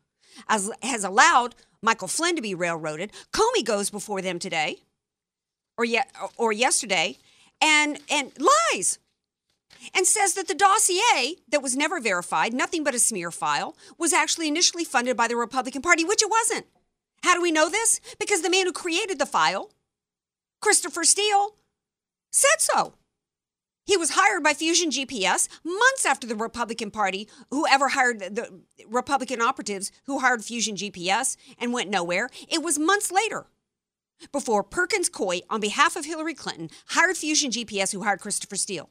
as, 0.49 0.70
has 0.82 1.05
allowed 1.05 1.55
Michael 1.81 2.08
Flynn 2.08 2.35
to 2.35 2.43
be 2.43 2.55
railroaded. 2.55 3.12
Comey 3.32 3.64
goes 3.64 3.88
before 3.91 4.20
them 4.20 4.41
today, 4.41 4.79
or 5.79 5.85
yet, 5.85 6.11
or 6.37 6.52
yesterday, 6.52 7.19
and 7.61 8.00
and 8.11 8.32
lies, 8.73 8.99
and 9.94 10.06
says 10.06 10.35
that 10.35 10.49
the 10.49 10.55
dossier 10.55 11.37
that 11.49 11.62
was 11.62 11.76
never 11.76 12.00
verified, 12.00 12.52
nothing 12.52 12.82
but 12.82 12.94
a 12.94 12.99
smear 12.99 13.31
file, 13.31 13.76
was 13.96 14.12
actually 14.12 14.49
initially 14.49 14.85
funded 14.85 15.17
by 15.17 15.29
the 15.29 15.37
Republican 15.37 15.82
Party, 15.82 16.05
which 16.05 16.23
it 16.23 16.31
wasn't. 16.31 16.67
How 17.23 17.35
do 17.35 17.41
we 17.41 17.52
know 17.52 17.70
this? 17.70 18.00
Because 18.19 18.43
the 18.43 18.50
man 18.50 18.67
who 18.67 18.73
created 18.73 19.19
the 19.19 19.26
file 19.26 19.70
Christopher 20.64 21.05
Steele 21.05 21.56
said 22.32 22.58
so. 22.58 22.94
He 23.84 23.99
was 23.99 24.12
hired 24.14 24.43
by 24.43 24.55
Fusion 24.55 24.88
GPS 24.88 25.46
months 25.62 26.06
after 26.06 26.26
the 26.26 26.34
Republican 26.34 26.90
Party, 26.90 27.28
whoever 27.50 27.90
hired 27.90 28.20
the 28.20 28.62
Republican 28.88 29.43
operatives 29.43 29.93
who 30.06 30.20
hired 30.20 30.43
Fusion 30.43 30.75
GPS 30.75 31.37
and 31.58 31.75
went 31.75 31.90
nowhere. 31.90 32.31
It 32.49 32.62
was 32.62 32.78
months 32.78 33.12
later 33.12 33.44
before 34.32 34.62
Perkins 34.62 35.11
Coie, 35.11 35.43
on 35.50 35.61
behalf 35.61 35.96
of 35.96 36.06
Hillary 36.06 36.32
Clinton, 36.32 36.70
hired 36.86 37.19
Fusion 37.19 37.50
GPS, 37.50 37.93
who 37.93 38.03
hired 38.03 38.20
Christopher 38.20 38.56
Steele. 38.56 38.88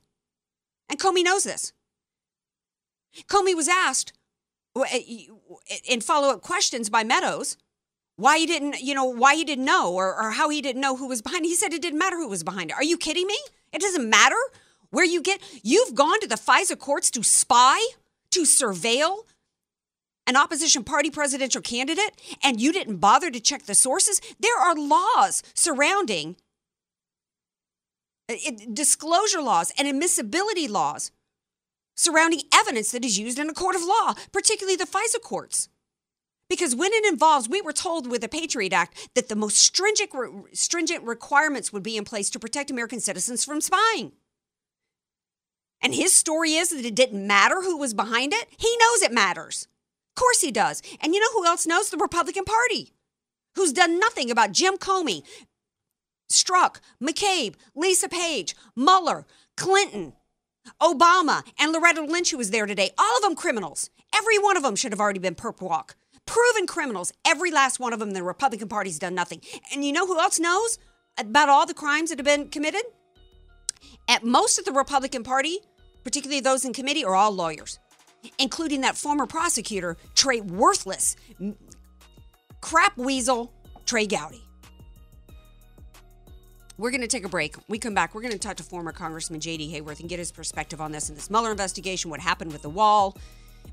And 0.87 0.99
Comey 0.99 1.23
knows 1.23 1.43
this. 1.43 1.73
Comey 3.27 3.55
was 3.55 3.67
asked 3.67 4.13
uh, 4.75 4.85
in 5.89 6.01
follow 6.01 6.29
up 6.29 6.41
questions 6.41 6.91
by 6.91 7.03
Meadows 7.03 7.57
why 8.15 8.37
he 8.37 8.45
didn't, 8.45 8.81
you 8.81 8.93
know, 8.93 9.05
why 9.05 9.35
he 9.35 9.43
didn't 9.43 9.65
know 9.65 9.93
or, 9.93 10.15
or 10.15 10.31
how 10.31 10.49
he 10.49 10.61
didn't 10.61 10.81
know 10.81 10.95
who 10.95 11.07
was 11.07 11.21
behind 11.21 11.45
it. 11.45 11.49
He 11.49 11.55
said 11.55 11.73
it 11.73 11.81
didn't 11.81 11.99
matter 11.99 12.17
who 12.17 12.29
was 12.29 12.43
behind 12.43 12.69
it. 12.69 12.75
Are 12.75 12.83
you 12.83 12.97
kidding 12.97 13.27
me? 13.27 13.37
It 13.71 13.81
doesn't 13.81 14.07
matter 14.07 14.37
where 14.91 15.05
you 15.05 15.21
get. 15.21 15.41
You've 15.63 15.95
gone 15.95 16.19
to 16.19 16.27
the 16.27 16.35
FISA 16.35 16.77
courts 16.77 17.09
to 17.11 17.23
spy, 17.23 17.79
to 18.31 18.43
surveil 18.43 19.23
an 20.27 20.37
opposition 20.37 20.83
party 20.83 21.09
presidential 21.09 21.61
candidate, 21.61 22.11
and 22.43 22.61
you 22.61 22.71
didn't 22.71 22.97
bother 22.97 23.29
to 23.29 23.39
check 23.39 23.63
the 23.63 23.75
sources. 23.75 24.21
There 24.39 24.57
are 24.57 24.75
laws 24.75 25.43
surrounding 25.53 26.37
uh, 28.29 28.35
it, 28.37 28.73
disclosure 28.73 29.41
laws 29.41 29.73
and 29.77 29.87
admissibility 29.87 30.67
laws 30.67 31.11
surrounding 31.95 32.41
evidence 32.53 32.91
that 32.91 33.03
is 33.03 33.19
used 33.19 33.37
in 33.37 33.49
a 33.49 33.53
court 33.53 33.75
of 33.75 33.83
law, 33.83 34.13
particularly 34.31 34.75
the 34.75 34.85
FISA 34.85 35.21
courts. 35.21 35.69
Because 36.49 36.75
when 36.75 36.91
it 36.93 37.05
involves, 37.05 37.49
we 37.49 37.61
were 37.61 37.73
told 37.73 38.09
with 38.09 38.21
the 38.21 38.29
Patriot 38.29 38.73
Act 38.73 39.09
that 39.15 39.29
the 39.29 39.35
most 39.35 39.57
stringent, 39.57 40.11
stringent 40.53 41.03
requirements 41.03 41.71
would 41.71 41.83
be 41.83 41.97
in 41.97 42.03
place 42.03 42.29
to 42.31 42.39
protect 42.39 42.69
American 42.69 42.99
citizens 42.99 43.45
from 43.45 43.61
spying. 43.61 44.11
And 45.81 45.93
his 45.95 46.15
story 46.15 46.53
is 46.53 46.69
that 46.69 46.85
it 46.85 46.95
didn't 46.95 47.25
matter 47.25 47.61
who 47.61 47.77
was 47.77 47.93
behind 47.93 48.33
it. 48.33 48.47
He 48.57 48.75
knows 48.77 49.01
it 49.01 49.11
matters. 49.11 49.67
Of 50.15 50.21
course 50.21 50.41
he 50.41 50.51
does. 50.51 50.81
And 51.01 51.13
you 51.13 51.19
know 51.19 51.31
who 51.33 51.45
else 51.45 51.65
knows? 51.65 51.89
The 51.89 51.97
Republican 51.97 52.45
Party, 52.45 52.93
who's 53.55 53.73
done 53.73 53.99
nothing 53.99 54.29
about 54.29 54.51
Jim 54.51 54.77
Comey, 54.77 55.23
Strzok, 56.31 56.77
McCabe, 57.01 57.55
Lisa 57.75 58.07
Page, 58.07 58.55
Mueller, 58.75 59.25
Clinton, 59.57 60.13
Obama, 60.81 61.43
and 61.59 61.71
Loretta 61.71 62.01
Lynch, 62.01 62.31
who 62.31 62.37
was 62.37 62.51
there 62.51 62.65
today. 62.65 62.91
All 62.97 63.17
of 63.17 63.23
them 63.23 63.35
criminals. 63.35 63.89
Every 64.15 64.39
one 64.39 64.55
of 64.55 64.63
them 64.63 64.75
should 64.75 64.91
have 64.91 65.01
already 65.01 65.19
been 65.19 65.35
perp 65.35 65.61
walk 65.61 65.95
proven 66.25 66.67
criminals. 66.67 67.11
Every 67.25 67.51
last 67.51 67.79
one 67.79 67.93
of 67.93 67.99
them, 67.99 68.11
the 68.11 68.23
Republican 68.23 68.67
Party's 68.67 68.99
done 68.99 69.15
nothing. 69.15 69.41
And 69.73 69.83
you 69.83 69.91
know 69.91 70.07
who 70.07 70.19
else 70.19 70.39
knows 70.39 70.77
about 71.17 71.49
all 71.49 71.65
the 71.65 71.73
crimes 71.73 72.09
that 72.09 72.19
have 72.19 72.25
been 72.25 72.49
committed? 72.49 72.83
At 74.07 74.23
most 74.23 74.59
of 74.59 74.65
the 74.65 74.71
Republican 74.71 75.23
Party, 75.23 75.59
particularly 76.03 76.41
those 76.41 76.65
in 76.65 76.73
committee, 76.73 77.05
are 77.05 77.15
all 77.15 77.31
lawyers, 77.31 77.79
including 78.37 78.81
that 78.81 78.97
former 78.97 79.25
prosecutor, 79.25 79.97
Trey 80.15 80.41
Worthless, 80.41 81.15
crap 82.61 82.97
weasel, 82.97 83.53
Trey 83.85 84.07
Gowdy. 84.07 84.43
We're 86.77 86.91
going 86.91 87.01
to 87.01 87.07
take 87.07 87.23
a 87.23 87.29
break. 87.29 87.55
We 87.67 87.77
come 87.77 87.93
back. 87.93 88.15
We're 88.15 88.21
going 88.21 88.33
to 88.33 88.39
talk 88.39 88.57
to 88.57 88.63
former 88.63 88.91
Congressman 88.91 89.39
J.D. 89.39 89.71
Hayworth 89.73 89.99
and 89.99 90.09
get 90.09 90.17
his 90.17 90.31
perspective 90.31 90.81
on 90.81 90.91
this 90.91 91.07
and 91.07 91.17
this 91.17 91.29
Mueller 91.29 91.51
investigation, 91.51 92.09
what 92.09 92.19
happened 92.19 92.51
with 92.51 92.63
the 92.63 92.69
wall, 92.69 93.15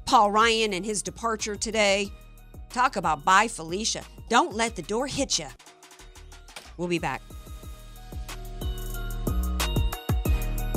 Paul 0.04 0.30
Ryan 0.30 0.74
and 0.74 0.84
his 0.84 1.02
departure 1.02 1.56
today. 1.56 2.10
Talk 2.70 2.96
about 2.96 3.24
bye, 3.24 3.48
Felicia. 3.48 4.02
Don't 4.28 4.54
let 4.54 4.76
the 4.76 4.82
door 4.82 5.06
hit 5.06 5.38
you. 5.38 5.48
We'll 6.76 6.88
be 6.88 6.98
back. 6.98 7.22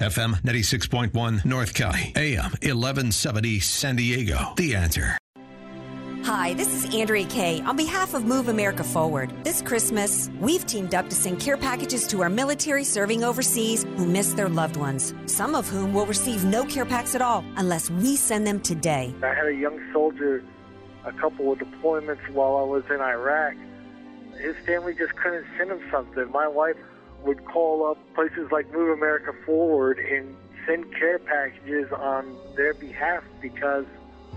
FM 0.00 0.40
96.1 0.42 1.44
North 1.44 1.74
County, 1.74 2.12
AM 2.14 2.52
1170 2.62 3.58
San 3.58 3.96
Diego. 3.96 4.52
The 4.56 4.76
answer. 4.76 5.18
Hi, 6.22 6.54
this 6.54 6.72
is 6.72 6.94
Andrea 6.94 7.26
Kaye 7.26 7.60
on 7.62 7.76
behalf 7.76 8.14
of 8.14 8.24
Move 8.24 8.46
America 8.46 8.84
Forward. 8.84 9.32
This 9.42 9.60
Christmas, 9.60 10.30
we've 10.38 10.64
teamed 10.64 10.94
up 10.94 11.08
to 11.08 11.16
send 11.16 11.40
care 11.40 11.56
packages 11.56 12.06
to 12.08 12.22
our 12.22 12.30
military 12.30 12.84
serving 12.84 13.24
overseas 13.24 13.82
who 13.96 14.06
miss 14.06 14.34
their 14.34 14.48
loved 14.48 14.76
ones, 14.76 15.14
some 15.26 15.56
of 15.56 15.68
whom 15.68 15.92
will 15.92 16.06
receive 16.06 16.44
no 16.44 16.64
care 16.64 16.84
packs 16.84 17.16
at 17.16 17.22
all 17.22 17.44
unless 17.56 17.90
we 17.90 18.14
send 18.14 18.46
them 18.46 18.60
today. 18.60 19.12
I 19.24 19.34
had 19.34 19.46
a 19.46 19.54
young 19.54 19.80
soldier, 19.92 20.44
a 21.06 21.12
couple 21.14 21.50
of 21.50 21.58
deployments 21.58 22.28
while 22.30 22.56
I 22.56 22.62
was 22.62 22.84
in 22.88 23.00
Iraq. 23.00 23.56
His 24.40 24.54
family 24.64 24.94
just 24.94 25.16
couldn't 25.16 25.44
send 25.56 25.72
him 25.72 25.80
something. 25.90 26.30
My 26.30 26.46
wife 26.46 26.76
would 27.24 27.44
call 27.44 27.90
up 27.90 27.98
places 28.14 28.50
like 28.52 28.72
Move 28.72 28.90
America 28.96 29.32
Forward 29.44 29.98
and 29.98 30.34
send 30.66 30.84
care 30.94 31.18
packages 31.18 31.90
on 31.92 32.36
their 32.56 32.74
behalf 32.74 33.24
because 33.40 33.86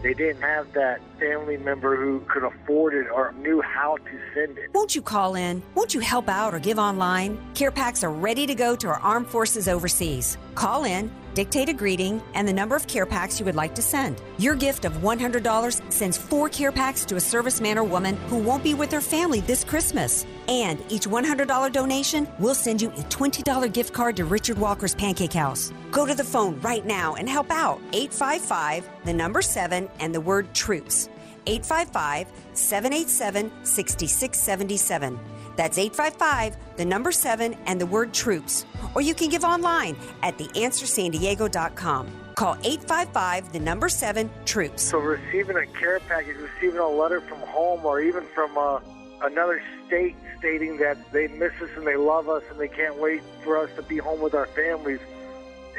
they 0.02 0.14
didn't 0.14 0.42
have 0.42 0.72
that 0.74 1.00
family 1.22 1.58
member 1.58 1.96
who 1.96 2.22
could 2.22 2.44
afford 2.44 2.96
it 2.96 3.08
or 3.14 3.32
knew 3.34 3.62
how 3.62 3.96
to 3.98 4.20
send 4.34 4.58
it. 4.58 4.74
Won't 4.74 4.96
you 4.96 5.02
call 5.04 5.36
in? 5.36 5.62
Won't 5.76 5.94
you 5.94 6.00
help 6.00 6.28
out 6.28 6.54
or 6.54 6.60
give 6.60 6.80
online? 6.80 7.40
Care 7.54 7.72
packs 7.72 8.04
are 8.04 8.12
ready 8.12 8.48
to 8.48 8.56
go 8.56 8.76
to 8.76 8.88
our 8.88 9.00
armed 9.00 9.28
forces 9.28 9.68
overseas. 9.68 10.38
Call 10.56 10.84
in, 10.84 11.12
dictate 11.34 11.70
a 11.70 11.74
greeting, 11.74 12.22
and 12.34 12.48
the 12.48 12.54
number 12.54 12.76
of 12.76 12.88
care 12.88 13.06
packs 13.06 13.40
you 13.40 13.46
would 13.46 13.56
like 13.56 13.76
to 13.76 13.82
send. 13.82 14.22
Your 14.38 14.56
gift 14.56 14.84
of 14.84 14.94
$100 14.94 15.92
sends 15.92 16.18
four 16.18 16.50
care 16.50 16.72
packs 16.72 17.06
to 17.06 17.16
a 17.16 17.20
serviceman 17.20 17.78
or 17.78 17.84
woman 17.84 18.18
who 18.28 18.38
won't 18.38 18.64
be 18.64 18.74
with 18.74 18.90
their 18.90 19.02
family 19.02 19.42
this 19.42 19.64
Christmas. 19.64 20.26
And 20.48 20.84
each 20.90 21.08
$100 21.08 21.72
donation 21.72 22.28
will 22.40 22.56
send 22.56 22.82
you 22.82 22.90
a 22.90 23.04
$20 23.04 23.72
gift 23.72 23.94
card 23.94 24.16
to 24.18 24.26
Richard 24.26 24.58
Walker's 24.58 24.96
Pancake 24.96 25.34
House. 25.34 25.72
Go 25.92 26.06
to 26.06 26.16
the 26.16 26.24
phone 26.24 26.60
right 26.62 26.86
now 26.86 27.16
and 27.16 27.30
help 27.30 27.52
out. 27.52 27.80
855, 27.94 28.90
the 29.06 29.14
number 29.14 29.42
7, 29.42 29.88
and 30.00 30.16
the 30.16 30.22
word 30.22 30.54
troops. 30.54 31.10
855 31.46 32.28
787 32.54 33.52
6677. 33.64 35.20
That's 35.56 35.78
855, 35.78 36.58
the 36.78 36.86
number 36.86 37.12
7, 37.12 37.56
and 37.66 37.80
the 37.80 37.86
word 37.86 38.14
troops. 38.14 38.66
Or 38.96 39.02
you 39.02 39.14
can 39.14 39.30
give 39.30 39.44
online 39.44 39.96
at 40.24 40.38
theanswersandiego.com. 40.38 42.08
Call 42.36 42.54
855, 42.64 43.52
the 43.52 43.60
number 43.60 43.90
7, 43.90 44.30
troops. 44.46 44.82
So 44.82 44.98
receiving 45.00 45.58
a 45.58 45.66
care 45.68 46.00
package, 46.00 46.38
receiving 46.38 46.80
a 46.80 46.88
letter 46.88 47.22
from 47.22 47.40
home, 47.40 47.86
or 47.86 48.02
even 48.02 48.24
from 48.34 48.58
uh, 48.58 48.80
another 49.22 49.62
state 49.86 50.16
stating 50.40 50.78
that 50.78 50.98
they 51.12 51.28
miss 51.28 51.54
us 51.62 51.70
and 51.76 51.86
they 51.86 51.98
love 51.98 52.30
us 52.30 52.44
and 52.50 52.60
they 52.60 52.68
can't 52.68 52.98
wait 52.98 53.22
for 53.44 53.58
us 53.58 53.70
to 53.76 53.84
be 53.84 53.98
home 53.98 54.22
with 54.22 54.34
our 54.34 54.48
families 54.48 55.00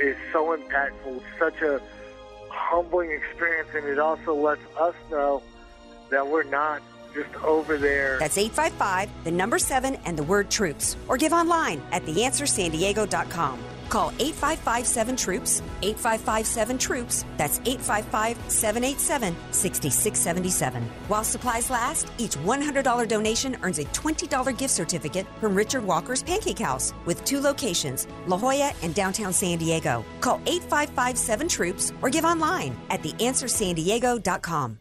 is 0.01 0.17
so 0.33 0.57
impactful. 0.57 1.17
It's 1.17 1.25
such 1.39 1.61
a 1.63 1.81
humbling 2.49 3.11
experience, 3.11 3.69
and 3.75 3.87
it 3.87 3.99
also 3.99 4.35
lets 4.35 4.63
us 4.79 4.95
know 5.11 5.43
that 6.13 6.27
we're 6.27 6.45
not 6.45 6.81
just 7.13 7.35
over 7.45 7.77
there. 7.77 8.19
That's 8.19 8.39
855, 8.39 9.11
the 9.25 9.33
number 9.33 9.59
7, 9.59 9.97
and 10.05 10.17
the 10.17 10.23
word 10.23 10.51
troops. 10.51 10.97
Or 11.09 11.17
give 11.17 11.33
online 11.33 11.83
at 11.93 12.05
theanswersandiego.com. 12.05 13.59
Call 13.93 14.09
855 14.21 14.87
7 14.87 15.17
Troops, 15.17 15.61
855 15.83 16.47
7 16.47 16.79
Troops. 16.79 17.25
That's 17.37 17.59
855 17.67 18.39
787 18.51 19.37
6677. 19.51 20.83
While 21.09 21.25
supplies 21.25 21.69
last, 21.69 22.11
each 22.17 22.37
$100 22.39 23.07
donation 23.07 23.55
earns 23.63 23.79
a 23.79 23.85
$20 23.85 24.57
gift 24.57 24.73
certificate 24.73 25.27
from 25.41 25.55
Richard 25.55 25.85
Walker's 25.85 26.23
Pancake 26.23 26.61
House 26.61 26.95
with 27.05 27.23
two 27.27 27.39
locations, 27.39 28.07
La 28.27 28.39
Jolla 28.39 28.73
and 28.83 28.95
downtown 28.95 29.35
San 29.35 29.59
Diego. 29.59 30.07
Call 30.23 30.41
855 30.47 31.19
7 31.19 31.47
Troops 31.47 31.93
or 32.01 32.09
give 32.09 32.25
online 32.25 32.75
at 32.89 33.03
theanswersandiego.com. 33.03 34.79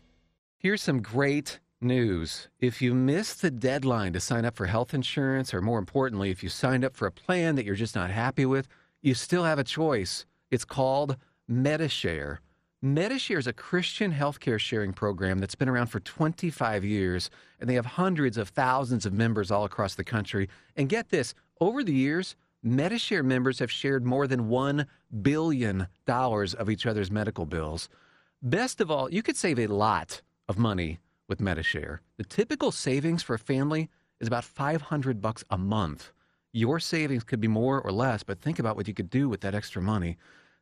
Here's 0.63 0.83
some 0.83 1.01
great 1.01 1.59
news. 1.81 2.47
If 2.59 2.83
you 2.83 2.93
missed 2.93 3.41
the 3.41 3.49
deadline 3.49 4.13
to 4.13 4.19
sign 4.19 4.45
up 4.45 4.55
for 4.55 4.67
health 4.67 4.93
insurance, 4.93 5.55
or 5.55 5.61
more 5.63 5.79
importantly, 5.79 6.29
if 6.29 6.43
you 6.43 6.49
signed 6.49 6.85
up 6.85 6.95
for 6.95 7.07
a 7.07 7.11
plan 7.11 7.55
that 7.55 7.65
you're 7.65 7.73
just 7.73 7.95
not 7.95 8.11
happy 8.11 8.45
with, 8.45 8.67
you 9.01 9.15
still 9.15 9.43
have 9.43 9.57
a 9.57 9.63
choice. 9.63 10.27
It's 10.51 10.63
called 10.63 11.17
MediShare. 11.49 12.37
MediShare 12.85 13.39
is 13.39 13.47
a 13.47 13.53
Christian 13.53 14.13
healthcare 14.13 14.59
sharing 14.59 14.93
program 14.93 15.39
that's 15.39 15.55
been 15.55 15.67
around 15.67 15.87
for 15.87 15.99
25 15.99 16.85
years, 16.85 17.31
and 17.59 17.67
they 17.67 17.73
have 17.73 17.87
hundreds 17.87 18.37
of 18.37 18.49
thousands 18.49 19.07
of 19.07 19.13
members 19.13 19.49
all 19.49 19.63
across 19.63 19.95
the 19.95 20.03
country. 20.03 20.47
And 20.75 20.87
get 20.87 21.09
this 21.09 21.33
over 21.59 21.83
the 21.83 21.95
years, 21.95 22.35
MediShare 22.63 23.25
members 23.25 23.57
have 23.57 23.71
shared 23.71 24.05
more 24.05 24.27
than 24.27 24.47
$1 24.47 24.85
billion 25.23 25.87
of 26.07 26.69
each 26.69 26.85
other's 26.85 27.09
medical 27.09 27.47
bills. 27.47 27.89
Best 28.43 28.79
of 28.79 28.91
all, 28.91 29.11
you 29.11 29.23
could 29.23 29.37
save 29.37 29.57
a 29.57 29.65
lot 29.65 30.21
of 30.51 30.58
money 30.58 31.00
with 31.29 31.39
MediShare. 31.39 32.00
The 32.17 32.25
typical 32.25 32.72
savings 32.74 33.24
for 33.24 33.34
a 33.34 33.39
family 33.39 33.89
is 34.20 34.27
about 34.27 34.43
500 34.43 35.22
bucks 35.22 35.46
a 35.50 35.58
month. 35.58 36.12
Your 36.51 36.77
savings 36.77 37.24
could 37.24 37.39
be 37.39 37.48
more 37.48 37.81
or 37.81 37.91
less, 37.93 38.22
but 38.22 38.41
think 38.41 38.60
about 38.60 38.75
what 38.75 38.86
you 38.86 38.93
could 38.93 39.10
do 39.10 39.29
with 39.29 39.39
that 39.41 39.55
extra 39.55 39.81
money. 39.81 40.17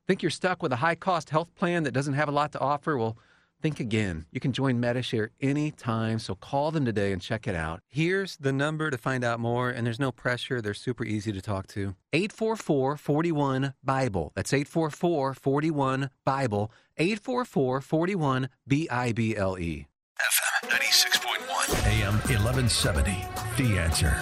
Think 0.08 0.22
you're 0.22 0.30
stuck 0.30 0.62
with 0.62 0.72
a 0.72 0.76
high 0.76 0.94
cost 0.94 1.32
health 1.32 1.54
plan 1.56 1.82
that 1.84 1.92
doesn't 1.92 2.14
have 2.14 2.30
a 2.30 2.32
lot 2.32 2.52
to 2.52 2.60
offer? 2.60 2.98
Well, 3.00 3.18
think 3.62 3.80
again. 3.80 4.26
You 4.32 4.40
can 4.40 4.54
join 4.54 4.82
MediShare 4.82 5.30
anytime, 5.42 6.20
so 6.20 6.36
call 6.36 6.72
them 6.72 6.86
today 6.86 7.12
and 7.12 7.22
check 7.22 7.48
it 7.48 7.56
out. 7.56 7.82
Here's 7.88 8.38
the 8.38 8.52
number 8.54 8.90
to 8.90 8.98
find 8.98 9.24
out 9.24 9.40
more, 9.40 9.70
and 9.70 9.86
there's 9.86 10.00
no 10.00 10.12
pressure. 10.12 10.62
They're 10.62 10.74
super 10.74 11.04
easy 11.04 11.32
to 11.32 11.42
talk 11.42 11.68
to. 11.68 11.96
844 12.14 12.98
41 12.98 13.74
Bible. 13.84 14.32
That's 14.36 14.54
844 14.54 15.34
41 15.34 16.10
Bible. 16.26 16.72
844 16.98 17.82
41 17.82 18.50
B 18.68 18.88
I 18.90 19.12
B 19.12 19.36
L 19.36 19.58
E. 19.58 19.88
FM 20.20 20.70
96.1, 20.70 21.88
AM 21.88 22.14
1170. 22.14 23.12
The 23.58 23.80
answer. 23.80 24.16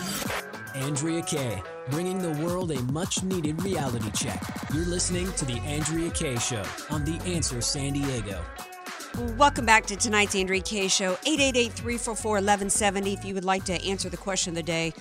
Andrea 0.75 1.23
Kaye, 1.23 1.63
bringing 1.89 2.19
the 2.19 2.31
world 2.45 2.71
a 2.71 2.79
much 2.83 3.23
needed 3.23 3.61
reality 3.63 4.11
check. 4.11 4.41
You're 4.73 4.85
listening 4.85 5.31
to 5.33 5.45
The 5.45 5.59
Andrea 5.61 6.11
Kaye 6.11 6.37
Show 6.37 6.63
on 6.91 7.03
The 7.03 7.19
Answer 7.25 7.61
San 7.61 7.93
Diego. 7.93 8.43
Welcome 9.37 9.65
back 9.65 9.85
to 9.87 9.95
tonight's 9.95 10.35
Andrea 10.35 10.61
Kaye 10.61 10.87
Show. 10.87 11.15
888-344-1170 11.15 13.13
if 13.13 13.25
you 13.25 13.33
would 13.33 13.45
like 13.45 13.63
to 13.65 13.73
answer 13.83 14.09
the 14.09 14.17
question 14.17 14.51
of 14.51 14.55
the 14.55 14.63
day. 14.63 14.93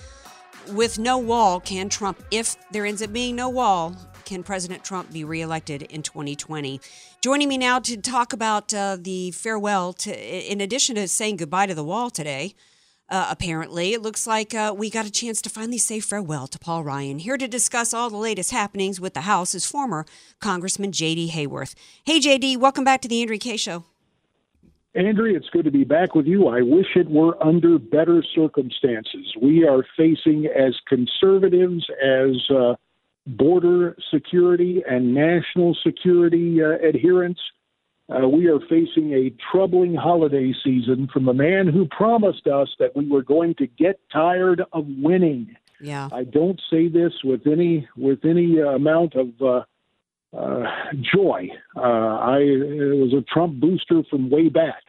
With 0.71 0.97
no 0.97 1.17
wall, 1.17 1.59
can 1.59 1.87
Trump, 1.89 2.23
if 2.31 2.55
there 2.71 2.85
ends 2.85 3.01
up 3.01 3.13
being 3.13 3.35
no 3.35 3.49
wall, 3.49 3.95
can 4.25 4.43
President 4.43 4.83
Trump 4.83 5.13
be 5.13 5.23
reelected 5.23 5.83
in 5.83 6.01
2020? 6.03 6.81
Joining 7.21 7.47
me 7.47 7.57
now 7.57 7.79
to 7.79 7.95
talk 7.97 8.33
about 8.33 8.73
uh, 8.73 8.97
the 8.99 9.31
farewell, 9.31 9.93
to, 9.93 10.51
in 10.51 10.61
addition 10.61 10.95
to 10.95 11.07
saying 11.07 11.37
goodbye 11.37 11.67
to 11.67 11.75
the 11.75 11.83
wall 11.83 12.09
today, 12.09 12.55
uh, 13.09 13.27
apparently, 13.29 13.93
it 13.93 14.01
looks 14.01 14.27
like 14.27 14.53
uh, 14.53 14.73
we 14.75 14.89
got 14.89 15.05
a 15.05 15.11
chance 15.11 15.41
to 15.41 15.49
finally 15.49 15.77
say 15.77 15.99
farewell 15.99 16.47
to 16.47 16.59
Paul 16.59 16.83
Ryan. 16.83 17.19
Here 17.19 17.37
to 17.37 17.47
discuss 17.47 17.93
all 17.93 18.09
the 18.09 18.17
latest 18.17 18.51
happenings 18.51 18.99
with 18.99 19.13
the 19.13 19.21
House 19.21 19.55
is 19.55 19.65
former 19.65 20.05
Congressman 20.41 20.91
J.D. 20.91 21.31
Hayworth. 21.33 21.73
Hey, 22.03 22.19
J.D., 22.19 22.57
welcome 22.57 22.83
back 22.83 23.01
to 23.01 23.07
the 23.07 23.21
Andrea 23.21 23.39
Kaye. 23.39 23.55
Show. 23.55 23.85
Andrea, 24.97 25.37
it's 25.37 25.49
good 25.49 25.65
to 25.65 25.71
be 25.71 25.83
back 25.83 26.15
with 26.15 26.25
you. 26.25 26.47
I 26.47 26.61
wish 26.61 26.95
it 26.95 27.07
were 27.07 27.41
under 27.43 27.77
better 27.77 28.23
circumstances. 28.35 29.31
We 29.39 29.67
are 29.67 29.85
facing, 29.95 30.47
as 30.47 30.75
conservatives, 30.87 31.85
as 32.03 32.49
uh, 32.49 32.75
border 33.27 33.95
security 34.11 34.83
and 34.89 35.13
national 35.13 35.77
security 35.83 36.63
uh, 36.63 36.83
adherents, 36.83 37.39
uh, 38.09 38.27
we 38.27 38.47
are 38.47 38.59
facing 38.61 39.13
a 39.13 39.31
troubling 39.51 39.93
holiday 39.93 40.53
season 40.63 41.09
from 41.13 41.27
a 41.27 41.33
man 41.33 41.67
who 41.67 41.87
promised 41.87 42.47
us 42.47 42.69
that 42.79 42.95
we 42.95 43.07
were 43.07 43.21
going 43.21 43.53
to 43.55 43.67
get 43.67 43.99
tired 44.11 44.63
of 44.71 44.85
winning. 44.87 45.55
Yeah. 45.79 46.09
I 46.11 46.23
don't 46.23 46.59
say 46.71 46.87
this 46.87 47.13
with 47.23 47.45
any 47.45 47.87
with 47.95 48.25
any 48.25 48.61
uh, 48.61 48.69
amount 48.69 49.13
of 49.15 49.29
uh, 50.35 50.63
joy. 51.13 51.49
Uh, 51.75 51.79
I 51.79 52.39
was 52.39 53.13
a 53.17 53.21
Trump 53.31 53.59
booster 53.59 54.03
from 54.09 54.29
way 54.29 54.49
back, 54.49 54.83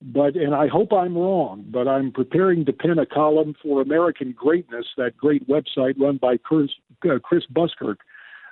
but 0.00 0.34
and 0.34 0.54
I 0.54 0.68
hope 0.68 0.92
I'm 0.92 1.16
wrong. 1.16 1.64
But 1.68 1.88
I'm 1.88 2.12
preparing 2.12 2.64
to 2.66 2.72
pen 2.72 2.98
a 2.98 3.06
column 3.06 3.54
for 3.62 3.80
American 3.80 4.32
Greatness, 4.32 4.86
that 4.96 5.16
great 5.16 5.48
website 5.48 5.98
run 5.98 6.18
by 6.18 6.36
Chris, 6.36 6.70
uh, 7.04 7.18
Chris 7.22 7.44
Buskirk, 7.50 7.98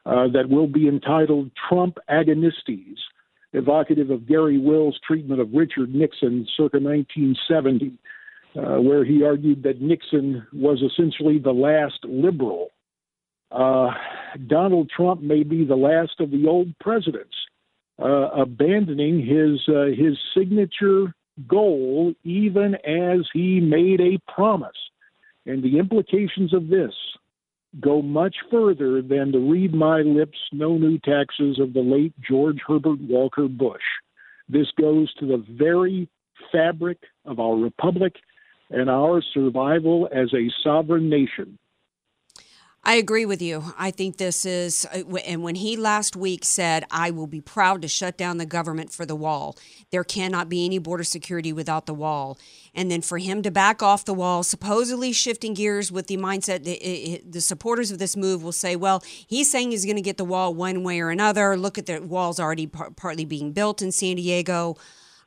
uh, 0.07 0.29
that 0.29 0.49
will 0.49 0.67
be 0.67 0.89
entitled 0.89 1.51
"Trump 1.69 1.99
Agonistes." 2.09 2.99
evocative 3.53 4.11
of 4.11 4.27
Garry 4.27 4.59
Wills' 4.59 4.99
treatment 5.07 5.41
of 5.41 5.53
Richard 5.53 5.95
Nixon 5.95 6.47
circa 6.57 6.79
1970, 6.79 7.99
uh, 8.57 8.81
where 8.81 9.05
he 9.05 9.25
argued 9.25 9.63
that 9.63 9.81
Nixon 9.81 10.47
was 10.53 10.83
essentially 10.83 11.39
the 11.39 11.53
last 11.53 12.05
liberal. 12.05 12.71
Uh, 13.51 13.91
Donald 14.47 14.91
Trump 14.95 15.23
may 15.23 15.43
be 15.43 15.65
the 15.65 15.77
last 15.77 16.21
of 16.21 16.31
the 16.31 16.47
old 16.47 16.69
presidents, 16.79 17.35
uh, 18.01 18.29
abandoning 18.31 19.19
his 19.19 19.61
uh, 19.69 19.87
his 19.87 20.17
signature 20.37 21.13
goal, 21.49 22.13
even 22.23 22.75
as 22.75 23.27
he 23.33 23.61
made 23.61 24.01
a 24.01 24.21
promise. 24.33 24.71
And 25.47 25.63
the 25.63 25.79
implications 25.79 26.55
of 26.55 26.69
this 26.69 26.93
go 27.81 28.03
much 28.03 28.37
further 28.51 29.01
than 29.01 29.31
the 29.31 29.39
read 29.39 29.73
my 29.73 30.01
lips, 30.01 30.39
no 30.53 30.77
new 30.77 30.99
taxes 30.99 31.59
of 31.61 31.73
the 31.73 31.81
late 31.81 32.13
George 32.21 32.59
Herbert 32.67 33.01
Walker 33.01 33.49
Bush. 33.49 33.83
This 34.49 34.67
goes 34.79 35.13
to 35.15 35.27
the 35.27 35.45
very 35.49 36.09
fabric 36.51 36.99
of 37.25 37.39
our 37.39 37.55
republic 37.55 38.15
and 38.71 38.91
our 38.91 39.23
survival 39.35 40.09
as 40.13 40.33
a 40.35 40.51
sovereign 40.65 41.09
nation. 41.09 41.59
I 42.83 42.95
agree 42.95 43.27
with 43.27 43.43
you. 43.43 43.75
I 43.79 43.91
think 43.91 44.17
this 44.17 44.47
is, 44.47 44.87
uh, 44.87 45.17
and 45.27 45.43
when 45.43 45.55
he 45.55 45.77
last 45.77 46.17
week 46.17 46.47
said, 46.47 46.85
I 46.91 47.11
will 47.11 47.27
be 47.27 47.43
proud 47.43 47.83
to 47.83 47.89
shut 47.89 48.17
down 48.17 48.39
the 48.39 48.47
government 48.47 48.91
for 48.91 49.05
the 49.05 49.15
wall, 49.15 49.59
there 49.91 50.03
cannot 50.03 50.49
be 50.49 50.65
any 50.65 50.79
border 50.79 51.05
security 51.05 51.53
without 51.53 51.85
the 51.85 51.93
wall. 51.93 52.39
And 52.75 52.91
then 52.91 53.03
for 53.03 53.19
him 53.19 53.43
to 53.43 53.51
back 53.51 53.83
off 53.83 54.07
the 54.07 54.15
wall, 54.15 54.43
supposedly 54.43 55.13
shifting 55.13 55.53
gears 55.53 55.93
with 55.93 56.07
the 56.07 56.17
mindset 56.17 56.65
that 56.65 57.31
the 57.31 57.41
supporters 57.43 57.91
of 57.91 57.99
this 57.99 58.17
move 58.17 58.43
will 58.43 58.51
say, 58.51 58.77
well, 58.77 59.05
he's 59.27 59.51
saying 59.51 59.73
he's 59.73 59.85
going 59.85 59.97
to 59.97 60.03
get 60.03 60.17
the 60.17 60.25
wall 60.25 60.55
one 60.55 60.83
way 60.83 61.01
or 61.01 61.11
another. 61.11 61.59
Look 61.59 61.77
at 61.77 61.85
the 61.85 62.01
walls 62.01 62.41
already 62.41 62.67
par- 62.67 62.93
partly 62.93 63.27
being 63.27 63.53
built 63.53 63.83
in 63.83 63.93
San 63.93 64.17
Diego. 64.17 64.77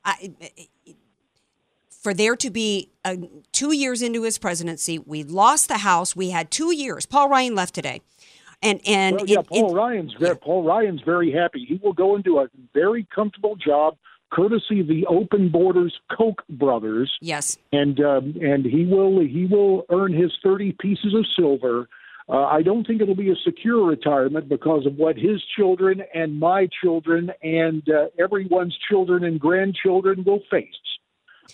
I, 0.04 0.32
for 2.04 2.14
there 2.14 2.36
to 2.36 2.50
be 2.52 2.90
uh, 3.06 3.16
two 3.54 3.74
years 3.74 4.02
into 4.02 4.24
his 4.24 4.38
presidency, 4.38 5.00
we 5.00 5.24
lost 5.24 5.70
the 5.70 5.80
House. 5.80 6.16
We 6.16 6.30
had 6.30 6.52
two 6.52 6.76
years. 6.76 7.06
Paul 7.06 7.30
Ryan 7.30 7.56
left 7.56 7.74
today, 7.74 8.02
and 8.62 8.82
and 8.86 9.16
well, 9.16 9.26
yeah, 9.26 9.40
it- 9.40 9.48
Paul 9.48 9.72
it- 9.72 9.74
Ryan's 9.76 10.14
very, 10.20 10.36
Paul 10.36 10.64
Ryan's 10.64 11.02
very 11.02 11.32
happy. 11.32 11.66
He 11.68 11.80
will 11.82 11.94
go 11.94 12.16
into 12.16 12.40
a 12.40 12.48
very 12.74 13.08
comfortable 13.16 13.56
job, 13.56 13.96
courtesy 14.32 14.82
of 14.82 14.88
the 14.88 15.06
Open 15.08 15.50
Borders 15.50 15.98
Koch 16.16 16.46
brothers. 16.50 17.12
Yes, 17.22 17.58
and 17.72 18.00
um, 18.02 18.36
and 18.42 18.66
he 18.66 18.86
will 18.86 19.22
he 19.22 19.46
will 19.50 19.86
earn 19.90 20.14
his 20.14 20.32
thirty 20.44 20.76
pieces 20.80 21.16
of 21.16 21.26
silver. 21.36 21.88
Uh, 22.30 22.46
I 22.46 22.62
don't 22.62 22.88
think 22.88 23.02
it'll 23.02 23.16
be 23.16 23.32
a 23.32 23.36
secure 23.44 23.86
retirement 23.86 24.48
because 24.48 24.86
of 24.86 24.96
what 24.96 25.18
his 25.18 25.44
children 25.58 26.04
and 26.14 26.40
my 26.40 26.70
children 26.82 27.32
and 27.44 27.84
uh, 27.90 28.06
everyone's 28.18 28.78
children 28.90 29.26
and 29.26 29.38
grandchildren 29.42 30.24
will 30.26 30.40
face. 30.50 30.70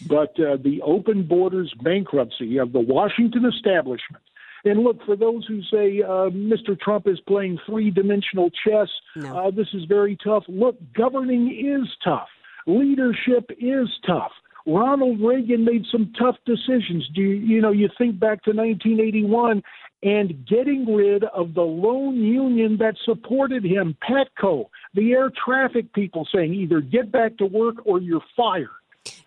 But 0.07 0.39
uh, 0.39 0.57
the 0.63 0.81
open 0.83 1.23
borders 1.27 1.73
bankruptcy 1.81 2.57
of 2.57 2.71
the 2.71 2.79
Washington 2.79 3.45
establishment. 3.45 4.23
And 4.65 4.81
look, 4.83 5.03
for 5.05 5.15
those 5.15 5.45
who 5.45 5.61
say 5.63 6.01
uh, 6.01 6.29
Mr. 6.29 6.79
Trump 6.79 7.07
is 7.07 7.19
playing 7.21 7.59
three 7.65 7.91
dimensional 7.91 8.49
chess, 8.49 8.89
uh, 9.37 9.51
this 9.51 9.67
is 9.73 9.85
very 9.85 10.17
tough. 10.21 10.43
Look, 10.47 10.77
governing 10.93 11.47
is 11.49 11.87
tough, 12.03 12.27
leadership 12.67 13.49
is 13.57 13.87
tough. 14.05 14.31
Ronald 14.65 15.19
Reagan 15.21 15.63
made 15.65 15.85
some 15.91 16.13
tough 16.19 16.35
decisions. 16.45 17.07
Do 17.15 17.21
you, 17.21 17.35
you 17.35 17.61
know? 17.61 17.71
You 17.71 17.89
think 17.97 18.19
back 18.19 18.43
to 18.43 18.51
1981 18.51 19.63
and 20.03 20.47
getting 20.47 20.85
rid 20.93 21.23
of 21.25 21.53
the 21.53 21.61
lone 21.61 22.15
union 22.15 22.77
that 22.77 22.95
supported 23.03 23.63
him, 23.63 23.97
PATCO, 24.07 24.69
the 24.93 25.11
air 25.11 25.31
traffic 25.43 25.91
people 25.93 26.27
saying 26.33 26.53
either 26.53 26.81
get 26.81 27.11
back 27.11 27.37
to 27.37 27.45
work 27.45 27.75
or 27.85 27.99
you're 27.99 28.23
fired. 28.35 28.67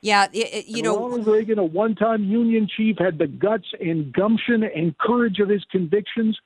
Yeah, 0.01 0.27
it- 0.33 0.39
it- 0.55 0.67
you 0.69 0.77
And 0.79 0.85
know, 0.85 0.99
Ronald 1.01 1.27
Reagan, 1.27 1.59
a 1.59 1.65
one-time 1.65 2.25
union 2.25 2.67
chief, 2.69 2.99
had 2.99 3.19
the 3.19 3.27
guts 3.27 3.67
and 3.81 4.13
gumption 4.13 4.63
and 4.65 4.97
courage 4.99 5.39
of 5.41 5.49
his 5.49 5.65
convictions. 5.71 6.39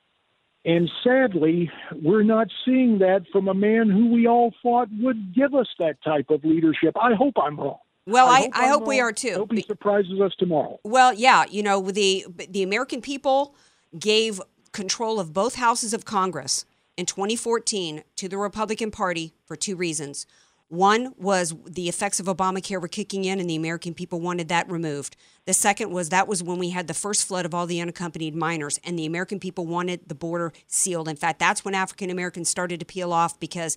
And 0.65 0.91
sadly, 1.05 1.71
we're 2.03 2.25
not 2.25 2.49
seeing 2.65 2.99
that 2.99 3.23
from 3.33 3.47
a 3.49 3.55
man 3.55 3.89
who 3.89 4.09
we 4.09 4.27
all 4.27 4.53
thought 4.63 4.89
would 4.99 5.33
give 5.35 5.55
us 5.55 5.69
that 5.79 6.03
type 6.03 6.29
of 6.31 6.45
leadership. 6.45 6.97
I 7.01 7.15
hope 7.15 7.35
I'm 7.41 7.57
wrong. 7.59 7.79
Well, 8.05 8.27
I- 8.29 8.51
I 8.53 8.65
I'm 8.65 8.71
hope 8.71 8.87
we 8.87 9.01
are 9.01 9.13
too. 9.13 9.31
I 9.31 9.35
hope 9.35 9.53
he 9.53 9.63
surprises 9.63 10.21
us 10.21 10.33
tomorrow. 10.39 10.79
Well, 10.85 11.13
yeah, 11.13 11.45
you 11.51 11.63
know, 11.63 11.81
the 11.91 12.25
the 12.49 12.63
American 12.63 13.01
people 13.01 13.55
gave 13.99 14.41
control 14.73 15.19
of 15.19 15.33
both 15.33 15.55
houses 15.57 15.93
of 15.95 16.05
Congress 16.05 16.67
in 16.97 17.07
2014 17.07 18.03
to 18.17 18.29
the 18.29 18.39
Republican 18.39 18.91
Party 18.91 19.35
for 19.45 19.57
two 19.57 19.75
reasons. 19.77 20.27
One 20.69 21.13
was 21.17 21.55
the 21.65 21.89
effects 21.89 22.19
of 22.19 22.27
Obamacare 22.27 22.81
were 22.81 22.89
kicking 22.89 23.25
in, 23.25 23.39
and 23.39 23.49
the 23.49 23.55
American 23.55 23.95
people 23.95 24.21
wanted 24.21 24.49
that 24.49 24.69
removed. 24.69 25.15
The 25.45 25.55
second 25.55 25.93
was 25.93 26.09
that 26.09 26.27
was 26.27 26.43
when 26.43 26.59
we 26.59 26.71
had 26.71 26.89
the 26.89 26.95
first 26.95 27.25
flood 27.27 27.47
of 27.47 27.55
all 27.55 27.67
the 27.67 27.81
unaccompanied 27.81 28.35
minors, 28.35 28.81
and 28.83 28.99
the 28.99 29.07
American 29.07 29.39
people 29.39 29.65
wanted 29.65 30.09
the 30.09 30.15
border 30.17 30.53
sealed. 30.67 31.07
In 31.07 31.15
fact, 31.15 31.39
that's 31.39 31.65
when 31.65 31.77
African 31.77 32.11
Americans 32.11 32.49
started 32.49 32.81
to 32.81 32.87
peel 32.87 33.13
off 33.13 33.39
because 33.39 33.77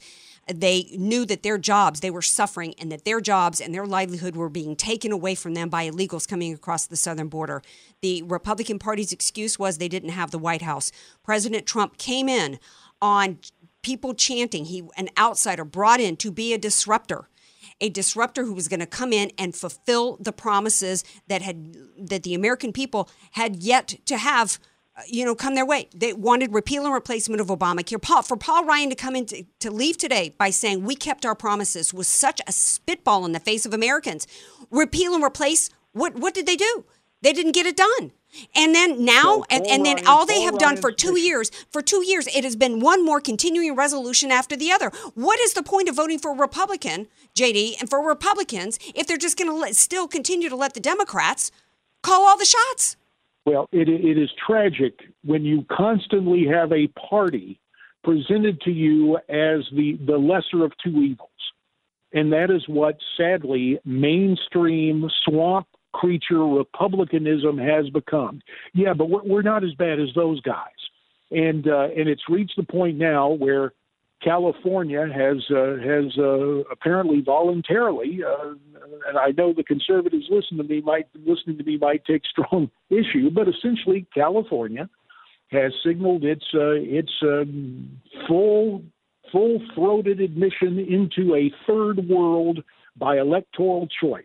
they 0.52 0.86
knew 0.98 1.26
that 1.26 1.44
their 1.44 1.60
jobs, 1.60 2.00
they 2.00 2.10
were 2.10 2.24
suffering, 2.24 2.74
and 2.80 2.92
that 2.92 3.06
their 3.06 3.22
jobs 3.22 3.62
and 3.62 3.72
their 3.72 3.86
livelihood 3.86 4.36
were 4.36 4.50
being 4.50 4.76
taken 4.76 5.12
away 5.12 5.36
from 5.36 5.54
them 5.54 5.70
by 5.70 5.88
illegals 5.88 6.28
coming 6.28 6.54
across 6.54 6.88
the 6.88 6.96
southern 6.96 7.28
border. 7.28 7.62
The 8.02 8.24
Republican 8.24 8.80
Party's 8.80 9.12
excuse 9.12 9.60
was 9.60 9.78
they 9.78 9.88
didn't 9.88 10.10
have 10.10 10.32
the 10.32 10.40
White 10.40 10.64
House. 10.64 10.92
President 11.24 11.68
Trump 11.68 12.00
came 12.00 12.28
in 12.28 12.58
on 13.00 13.40
people 13.82 14.14
chanting. 14.14 14.66
He 14.66 14.84
an 14.98 15.10
outsider 15.18 15.66
brought 15.66 16.00
in 16.00 16.18
to 16.18 16.32
be 16.32 16.54
a 16.54 16.58
disruptor 16.58 17.30
a 17.82 17.90
disruptor 17.90 18.44
who 18.44 18.54
was 18.54 18.68
going 18.68 18.80
to 18.80 18.86
come 18.86 19.14
in 19.14 19.32
and 19.38 19.56
fulfill 19.56 20.18
the 20.20 20.32
promises 20.32 21.04
that 21.28 21.42
had 21.42 21.76
that 21.98 22.24
the 22.24 22.34
American 22.34 22.74
people 22.74 23.10
had 23.32 23.58
yet 23.58 23.96
to 24.06 24.18
have 24.18 24.60
uh, 24.98 25.02
you 25.08 25.24
know 25.24 25.36
come 25.36 25.56
their 25.56 25.66
way. 25.66 25.88
They 25.96 26.14
wanted 26.14 26.54
repeal 26.54 26.86
and 26.86 26.94
replacement 26.94 27.42
of 27.42 27.48
Obamacare. 27.48 28.02
Paul, 28.02 28.22
for 28.22 28.38
Paul 28.38 28.66
Ryan 28.66 28.90
to 28.90 28.96
come 28.96 29.16
in 29.16 29.26
to, 29.28 29.44
to 29.60 29.72
leave 29.72 29.98
today 29.98 30.36
by 30.38 30.50
saying 30.50 30.84
we 30.84 30.96
kept 30.96 31.26
our 31.26 31.36
promises 31.36 31.94
was 31.94 32.08
such 32.08 32.42
a 32.48 32.52
spitball 32.52 33.26
in 33.26 33.32
the 33.32 33.40
face 33.40 33.66
of 33.66 33.74
Americans. 33.74 34.28
Repeal 34.70 35.14
and 35.14 35.24
replace 35.24 35.70
what 35.94 36.16
what 36.16 36.34
did 36.34 36.46
they 36.46 36.56
do? 36.56 36.86
They 37.22 37.34
didn't 37.34 37.54
get 37.54 37.66
it 37.66 37.78
done 37.78 38.12
and 38.56 38.76
then 38.76 39.04
now 39.04 39.44
and, 39.50 39.66
and 39.68 39.86
then 39.86 40.06
all 40.08 40.26
they 40.26 40.42
have 40.42 40.58
done 40.58 40.78
for 40.78 40.92
two 40.92 41.20
years 41.20 41.52
for 41.72 41.82
two 41.82 42.04
years 42.06 42.28
it 42.28 42.44
has 42.44 42.56
been 42.56 42.80
one 42.80 43.04
more 43.04 43.20
continuing 43.20 43.76
resolution 43.76 44.32
after 44.32 44.56
the 44.56 44.72
other 44.72 44.92
what 45.16 45.40
is 45.40 45.54
the 45.54 45.64
point 45.64 45.90
of 45.90 45.96
voting 45.96 46.20
for 46.20 46.32
a 46.32 46.38
republican 46.38 47.08
jd 47.36 47.80
and 47.80 47.90
for 47.90 48.06
republicans 48.06 48.80
if 48.96 49.08
they're 49.08 49.18
just 49.18 49.38
going 49.38 49.50
to 49.50 49.74
still 49.74 50.08
continue 50.08 50.50
to 50.50 50.56
let 50.56 50.74
the 50.74 50.80
democrats 50.80 51.52
call 52.04 52.24
all 52.28 52.38
the 52.38 52.46
shots 52.46 52.96
Well, 53.46 53.68
it, 53.72 53.90
it 53.90 54.18
is 54.18 54.30
tragic 54.46 55.00
when 55.24 55.44
you 55.44 55.66
constantly 55.72 56.46
have 56.46 56.72
a 56.72 56.88
party 56.88 57.60
presented 58.04 58.62
to 58.62 58.72
you 58.72 59.18
as 59.18 59.66
the, 59.76 59.98
the 60.06 60.18
lesser 60.18 60.64
of 60.64 60.72
two 60.84 61.02
evils. 61.02 61.30
And 62.14 62.32
that 62.34 62.50
is 62.50 62.68
what, 62.68 62.98
sadly, 63.18 63.80
mainstream 63.86 65.10
swamp 65.26 65.68
creature 65.94 66.44
republicanism 66.44 67.58
has 67.58 67.90
become. 67.90 68.42
Yeah, 68.74 68.94
but 68.94 69.10
we're, 69.10 69.42
not 69.42 69.64
as 69.64 69.74
bad 69.74 70.00
as 70.00 70.10
those 70.16 70.42
guys. 70.42 70.80
and 71.32 71.68
uh, 71.68 71.88
and 71.96 72.08
it's 72.10 72.24
reached 72.30 72.56
the 72.58 72.64
point 72.64 72.98
now 72.98 73.30
where 73.30 73.74
California 74.24 75.08
has 75.08 75.38
uh, 75.50 75.78
has 75.78 76.18
uh, 76.18 76.64
apparently 76.72 77.22
voluntarily, 77.22 78.20
uh, 78.24 78.54
and 79.08 79.18
I 79.18 79.32
know 79.38 79.54
the 79.54 79.64
conservatives 79.64 80.26
listen 80.30 80.58
to 80.58 80.64
me 80.64 80.82
might 80.82 81.08
listening 81.26 81.58
to 81.58 81.64
me 81.64 81.78
might 81.78 82.06
take 82.06 82.24
strong 82.26 82.70
issue, 82.90 83.30
but 83.32 83.48
essentially 83.48 84.06
California 84.14 84.90
has 85.52 85.72
signaled 85.86 86.24
its 86.24 86.46
uh, 86.54 86.76
its 86.76 87.12
um, 87.24 88.02
full 88.28 88.84
full 89.32 89.62
throated 89.74 90.20
admission 90.20 90.80
into 90.80 91.36
a 91.36 91.52
third 91.66 92.08
world 92.10 92.64
by 92.98 93.18
electoral 93.18 93.88
choice. 94.02 94.24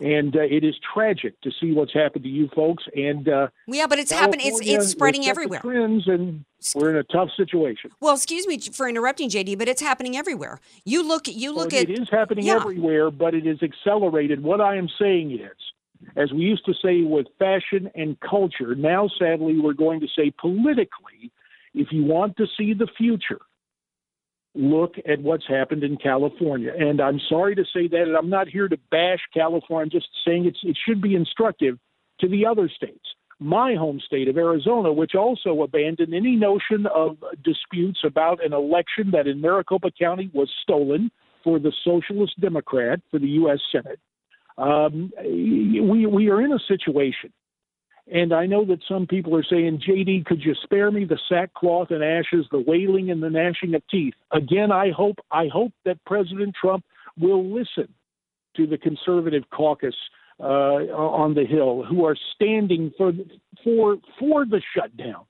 And 0.00 0.36
uh, 0.36 0.40
it 0.40 0.64
is 0.64 0.74
tragic 0.94 1.40
to 1.42 1.50
see 1.60 1.72
what's 1.72 1.92
happened 1.92 2.24
to 2.24 2.30
you 2.30 2.48
folks. 2.54 2.84
And 2.94 3.28
uh, 3.28 3.48
Yeah, 3.66 3.86
but 3.86 3.98
it's 3.98 4.12
happening. 4.12 4.46
It's 4.46 4.60
it's 4.62 4.88
spreading 4.88 5.22
has 5.22 5.28
set 5.28 5.34
the 5.34 5.40
everywhere. 5.42 5.60
Trends, 5.60 6.08
and 6.08 6.44
we're 6.74 6.90
in 6.90 6.96
a 6.96 7.04
tough 7.04 7.28
situation. 7.36 7.90
Well, 8.00 8.14
excuse 8.14 8.46
me 8.46 8.58
for 8.58 8.88
interrupting, 8.88 9.30
JD, 9.30 9.58
but 9.58 9.68
it's 9.68 9.82
happening 9.82 10.16
everywhere. 10.16 10.60
You 10.84 11.06
look. 11.06 11.28
You 11.28 11.52
look 11.52 11.72
Well, 11.72 11.82
at. 11.82 11.90
it 11.90 11.98
is 11.98 12.08
happening 12.10 12.46
yeah. 12.46 12.56
everywhere, 12.56 13.10
but 13.10 13.34
it 13.34 13.46
is 13.46 13.62
accelerated. 13.62 14.42
What 14.42 14.60
I 14.60 14.76
am 14.76 14.88
saying 14.98 15.32
is, 15.32 15.56
as 16.16 16.32
we 16.32 16.40
used 16.40 16.64
to 16.66 16.74
say 16.74 17.02
with 17.02 17.26
fashion 17.38 17.90
and 17.94 18.18
culture, 18.20 18.74
now 18.74 19.08
sadly 19.18 19.58
we're 19.58 19.72
going 19.72 20.00
to 20.00 20.08
say 20.16 20.32
politically, 20.38 21.32
if 21.74 21.88
you 21.92 22.04
want 22.04 22.36
to 22.36 22.46
see 22.56 22.74
the 22.74 22.88
future, 22.96 23.40
look 24.54 24.94
at 25.08 25.20
what's 25.20 25.46
happened 25.46 25.84
in 25.84 25.96
California. 25.96 26.72
And 26.76 27.00
I'm 27.00 27.20
sorry 27.28 27.54
to 27.54 27.64
say 27.64 27.88
that, 27.88 28.02
and 28.02 28.16
I'm 28.16 28.30
not 28.30 28.48
here 28.48 28.68
to 28.68 28.78
bash 28.90 29.20
California. 29.32 29.84
I'm 29.84 29.90
just 29.90 30.08
saying 30.26 30.46
it 30.46 30.78
should 30.86 31.00
be 31.00 31.14
instructive 31.14 31.78
to 32.20 32.28
the 32.28 32.46
other 32.46 32.68
states. 32.68 33.04
My 33.40 33.74
home 33.74 34.00
state 34.04 34.26
of 34.26 34.36
Arizona, 34.36 34.92
which 34.92 35.14
also 35.14 35.62
abandoned 35.62 36.12
any 36.12 36.34
notion 36.34 36.86
of 36.92 37.18
disputes 37.44 38.00
about 38.04 38.44
an 38.44 38.52
election 38.52 39.12
that 39.12 39.28
in 39.28 39.40
Maricopa 39.40 39.90
County 39.96 40.28
was 40.34 40.50
stolen 40.62 41.10
for 41.44 41.60
the 41.60 41.72
Socialist 41.84 42.40
Democrat 42.40 43.00
for 43.10 43.20
the 43.20 43.28
U.S. 43.28 43.60
Senate. 43.70 44.00
Um, 44.56 45.12
we, 45.22 46.06
we 46.06 46.30
are 46.30 46.42
in 46.42 46.52
a 46.52 46.58
situation 46.66 47.32
and 48.12 48.32
I 48.32 48.46
know 48.46 48.64
that 48.66 48.80
some 48.88 49.06
people 49.06 49.36
are 49.36 49.44
saying, 49.44 49.82
JD, 49.86 50.24
could 50.24 50.42
you 50.42 50.54
spare 50.62 50.90
me 50.90 51.04
the 51.04 51.18
sackcloth 51.28 51.90
and 51.90 52.02
ashes, 52.02 52.46
the 52.50 52.64
wailing 52.66 53.10
and 53.10 53.22
the 53.22 53.30
gnashing 53.30 53.74
of 53.74 53.82
teeth? 53.90 54.14
Again, 54.32 54.72
I 54.72 54.90
hope 54.90 55.16
I 55.30 55.48
hope 55.52 55.72
that 55.84 56.02
President 56.06 56.54
Trump 56.60 56.84
will 57.18 57.44
listen 57.44 57.88
to 58.56 58.66
the 58.66 58.78
conservative 58.78 59.44
caucus 59.50 59.94
uh, 60.40 60.44
on 60.44 61.34
the 61.34 61.44
Hill, 61.44 61.84
who 61.84 62.04
are 62.04 62.16
standing 62.34 62.92
for 62.96 63.12
for 63.62 63.96
for 64.18 64.46
the 64.46 64.62
shutdown, 64.74 65.24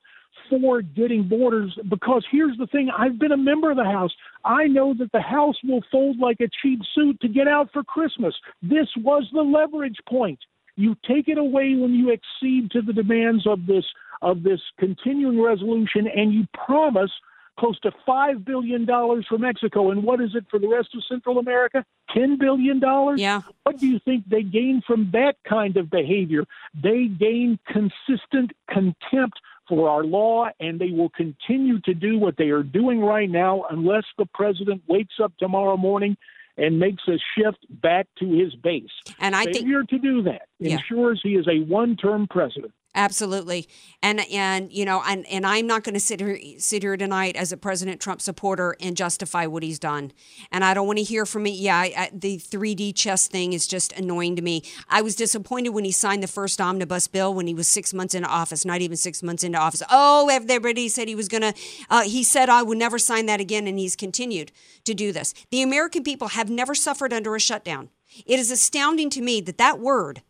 for 0.49 0.81
getting 0.81 1.27
borders. 1.27 1.77
Because 1.89 2.25
here's 2.31 2.57
the 2.57 2.67
thing: 2.67 2.89
I've 2.97 3.19
been 3.19 3.33
a 3.33 3.37
member 3.37 3.71
of 3.71 3.77
the 3.77 3.83
House. 3.83 4.11
I 4.45 4.67
know 4.67 4.93
that 4.99 5.11
the 5.11 5.21
House 5.21 5.57
will 5.63 5.81
fold 5.91 6.17
like 6.19 6.39
a 6.39 6.49
cheap 6.61 6.79
suit 6.95 7.19
to 7.21 7.27
get 7.27 7.47
out 7.47 7.69
for 7.73 7.83
Christmas. 7.83 8.35
This 8.61 8.87
was 8.97 9.27
the 9.33 9.41
leverage 9.41 9.97
point. 10.07 10.39
You 10.79 10.95
take 11.05 11.27
it 11.27 11.37
away 11.37 11.75
when 11.75 11.93
you 11.93 12.09
exceed 12.09 12.71
to 12.71 12.81
the 12.81 12.93
demands 12.93 13.45
of 13.45 13.65
this 13.65 13.83
of 14.21 14.43
this 14.43 14.61
continuing 14.79 15.41
resolution, 15.41 16.07
and 16.07 16.33
you 16.33 16.47
promise 16.53 17.11
close 17.59 17.77
to 17.81 17.91
five 18.05 18.45
billion 18.45 18.85
dollars 18.85 19.25
for 19.27 19.37
Mexico. 19.37 19.91
And 19.91 20.01
what 20.03 20.21
is 20.21 20.29
it 20.35 20.45
for 20.49 20.57
the 20.57 20.69
rest 20.69 20.95
of 20.95 21.03
Central 21.09 21.37
America? 21.37 21.83
Ten 22.13 22.37
billion 22.37 22.79
dollars. 22.79 23.19
Yeah. 23.19 23.41
What 23.63 23.77
do 23.77 23.87
you 23.87 23.99
think 24.05 24.23
they 24.29 24.41
gain 24.41 24.81
from 24.87 25.09
that 25.11 25.35
kind 25.47 25.75
of 25.75 25.89
behavior? 25.89 26.45
They 26.81 27.07
gain 27.07 27.59
consistent 27.67 28.53
contempt 28.69 29.37
for 29.67 29.89
our 29.89 30.05
law, 30.05 30.47
and 30.61 30.79
they 30.79 30.91
will 30.91 31.09
continue 31.09 31.81
to 31.81 31.93
do 31.93 32.17
what 32.17 32.37
they 32.37 32.51
are 32.51 32.63
doing 32.63 33.01
right 33.01 33.29
now 33.29 33.65
unless 33.69 34.05
the 34.17 34.27
president 34.33 34.81
wakes 34.87 35.15
up 35.21 35.33
tomorrow 35.39 35.75
morning 35.75 36.15
and 36.57 36.79
makes 36.79 37.03
a 37.07 37.17
shift 37.37 37.65
back 37.69 38.07
to 38.19 38.29
his 38.29 38.55
base. 38.55 38.89
And 39.19 39.35
I 39.35 39.45
think- 39.45 39.57
failure 39.57 39.83
to 39.83 39.99
do 39.99 40.21
that 40.23 40.43
Yeah. 40.59 40.73
ensures 40.73 41.21
he 41.23 41.35
is 41.35 41.47
a 41.47 41.59
one-term 41.59 42.27
president. 42.27 42.73
Absolutely, 42.99 43.65
and 44.03 44.19
and 44.29 44.73
you 44.73 44.83
know, 44.83 45.01
and 45.07 45.25
and 45.27 45.47
I'm 45.47 45.65
not 45.65 45.85
going 45.85 45.93
to 45.93 46.01
sit 46.01 46.19
here 46.19 46.37
sit 46.57 46.83
here 46.83 46.97
tonight 46.97 47.37
as 47.37 47.53
a 47.53 47.57
President 47.57 48.01
Trump 48.01 48.21
supporter 48.21 48.75
and 48.81 48.97
justify 48.97 49.45
what 49.45 49.63
he's 49.63 49.79
done. 49.79 50.11
And 50.51 50.65
I 50.65 50.73
don't 50.73 50.85
want 50.85 50.99
to 50.99 51.05
hear 51.05 51.25
from 51.25 51.43
me. 51.43 51.51
Yeah, 51.51 51.77
I, 51.77 51.93
I, 51.95 52.09
the 52.11 52.35
3D 52.35 52.93
chess 52.93 53.29
thing 53.29 53.53
is 53.53 53.67
just 53.67 53.93
annoying 53.93 54.35
to 54.35 54.41
me. 54.41 54.63
I 54.89 55.01
was 55.01 55.15
disappointed 55.15 55.69
when 55.69 55.85
he 55.85 55.93
signed 55.93 56.21
the 56.21 56.27
first 56.27 56.59
omnibus 56.59 57.07
bill 57.07 57.33
when 57.33 57.47
he 57.47 57.53
was 57.53 57.69
six 57.69 57.93
months 57.93 58.13
into 58.13 58.27
office, 58.27 58.65
not 58.65 58.81
even 58.81 58.97
six 58.97 59.23
months 59.23 59.45
into 59.45 59.57
office. 59.57 59.81
Oh, 59.89 60.27
everybody 60.29 60.89
said 60.89 61.07
he 61.07 61.15
was 61.15 61.29
going 61.29 61.43
to. 61.43 61.53
Uh, 61.89 62.01
he 62.01 62.21
said 62.21 62.49
I 62.49 62.63
would 62.63 62.77
never 62.77 62.99
sign 62.99 63.27
that 63.27 63.39
again, 63.39 63.65
and 63.65 63.79
he's 63.79 63.95
continued 63.95 64.51
to 64.83 64.93
do 64.93 65.13
this. 65.13 65.33
The 65.51 65.61
American 65.61 66.03
people 66.03 66.27
have 66.27 66.49
never 66.49 66.75
suffered 66.75 67.13
under 67.13 67.33
a 67.33 67.39
shutdown. 67.39 67.91
It 68.25 68.39
is 68.39 68.51
astounding 68.51 69.09
to 69.11 69.21
me 69.21 69.39
that 69.39 69.57
that 69.57 69.79
word 69.79 70.21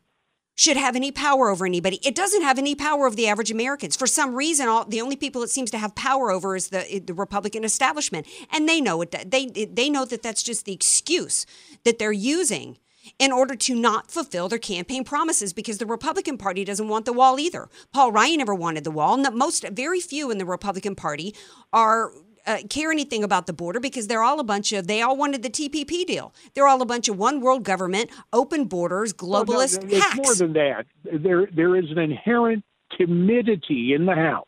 should 0.60 0.76
have 0.76 0.98
any 0.98 1.10
power 1.10 1.50
over 1.50 1.66
anybody. 1.66 2.00
It 2.04 2.16
doesn't 2.16 2.42
have 2.42 2.58
any 2.58 2.76
power 2.76 3.08
over 3.08 3.16
the 3.16 3.28
average 3.28 3.50
Americans. 3.50 3.96
For 3.96 4.06
some 4.08 4.36
reason, 4.36 4.68
all, 4.68 4.84
the 4.84 5.00
only 5.00 5.16
people 5.16 5.42
it 5.42 5.50
seems 5.50 5.72
to 5.72 5.78
have 5.78 5.96
power 5.96 6.32
over 6.32 6.54
is 6.56 6.68
the 6.68 7.02
the 7.06 7.14
Republican 7.14 7.64
establishment, 7.64 8.28
and 8.52 8.68
they 8.68 8.82
know 8.82 9.02
it. 9.02 9.16
They 9.32 9.46
they 9.46 9.90
know 9.90 10.04
that 10.04 10.22
that's 10.22 10.44
just 10.44 10.66
the 10.66 10.74
excuse 10.74 11.46
that 11.86 11.98
they're 11.98 12.12
using 12.12 12.78
in 13.18 13.32
order 13.32 13.56
to 13.56 13.74
not 13.74 14.12
fulfill 14.12 14.50
their 14.50 14.60
campaign 14.60 15.06
promises 15.06 15.54
because 15.54 15.78
the 15.78 15.86
Republican 15.86 16.38
Party 16.38 16.66
doesn't 16.66 16.90
want 16.90 17.06
the 17.06 17.14
wall 17.14 17.40
either. 17.40 17.70
Paul 17.94 18.12
Ryan 18.12 18.40
never 18.40 18.54
wanted 18.54 18.84
the 18.84 18.92
wall. 18.92 19.16
No- 19.16 19.32
Most 19.32 19.66
very 19.70 20.02
few 20.02 20.30
in 20.30 20.40
the 20.40 20.46
Republican 20.46 20.94
Party 20.96 21.34
are 21.72 22.12
uh, 22.46 22.58
care 22.70 22.92
anything 22.92 23.24
about 23.24 23.48
the 23.48 23.54
border 23.54 23.80
because 23.80 24.08
they're 24.08 24.24
all 24.24 24.40
a 24.40 24.44
bunch 24.44 24.72
of 24.74 24.88
they 24.88 25.02
all 25.02 25.16
wanted 25.18 25.44
the 25.44 25.50
TPP 25.50 26.06
deal. 26.06 26.34
They're 26.54 26.68
all 26.68 26.82
a 26.82 26.86
bunch 26.86 27.08
of 27.10 27.18
one 27.18 27.42
world 27.42 27.64
government, 27.64 28.10
open 28.34 28.66
borders, 28.66 29.14
Oh, 29.22 29.26
no, 29.28 29.44
globalist 29.44 29.82
no, 29.84 29.90
it's 29.96 30.04
hacks. 30.06 30.18
more 30.18 30.36
than 30.36 30.54
that. 30.54 30.86
There, 31.04 31.48
there 31.54 31.76
is 31.76 31.86
an 31.92 31.98
inherent 32.00 32.64
timidity 32.98 33.94
in 33.94 34.06
the 34.06 34.16
House. 34.16 34.46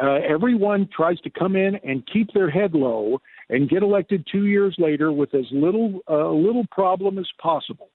Uh, 0.00 0.20
everyone 0.26 0.88
tries 0.94 1.20
to 1.20 1.30
come 1.30 1.54
in 1.54 1.74
and 1.84 2.06
keep 2.10 2.32
their 2.32 2.48
head 2.48 2.72
low 2.74 3.20
and 3.50 3.68
get 3.68 3.82
elected 3.82 4.26
two 4.30 4.46
years 4.46 4.74
later 4.78 5.12
with 5.12 5.34
as 5.34 5.44
little 5.52 6.00
uh, 6.08 6.30
little 6.30 6.64
problem 6.70 7.18
as 7.18 7.28
possible. 7.40 7.90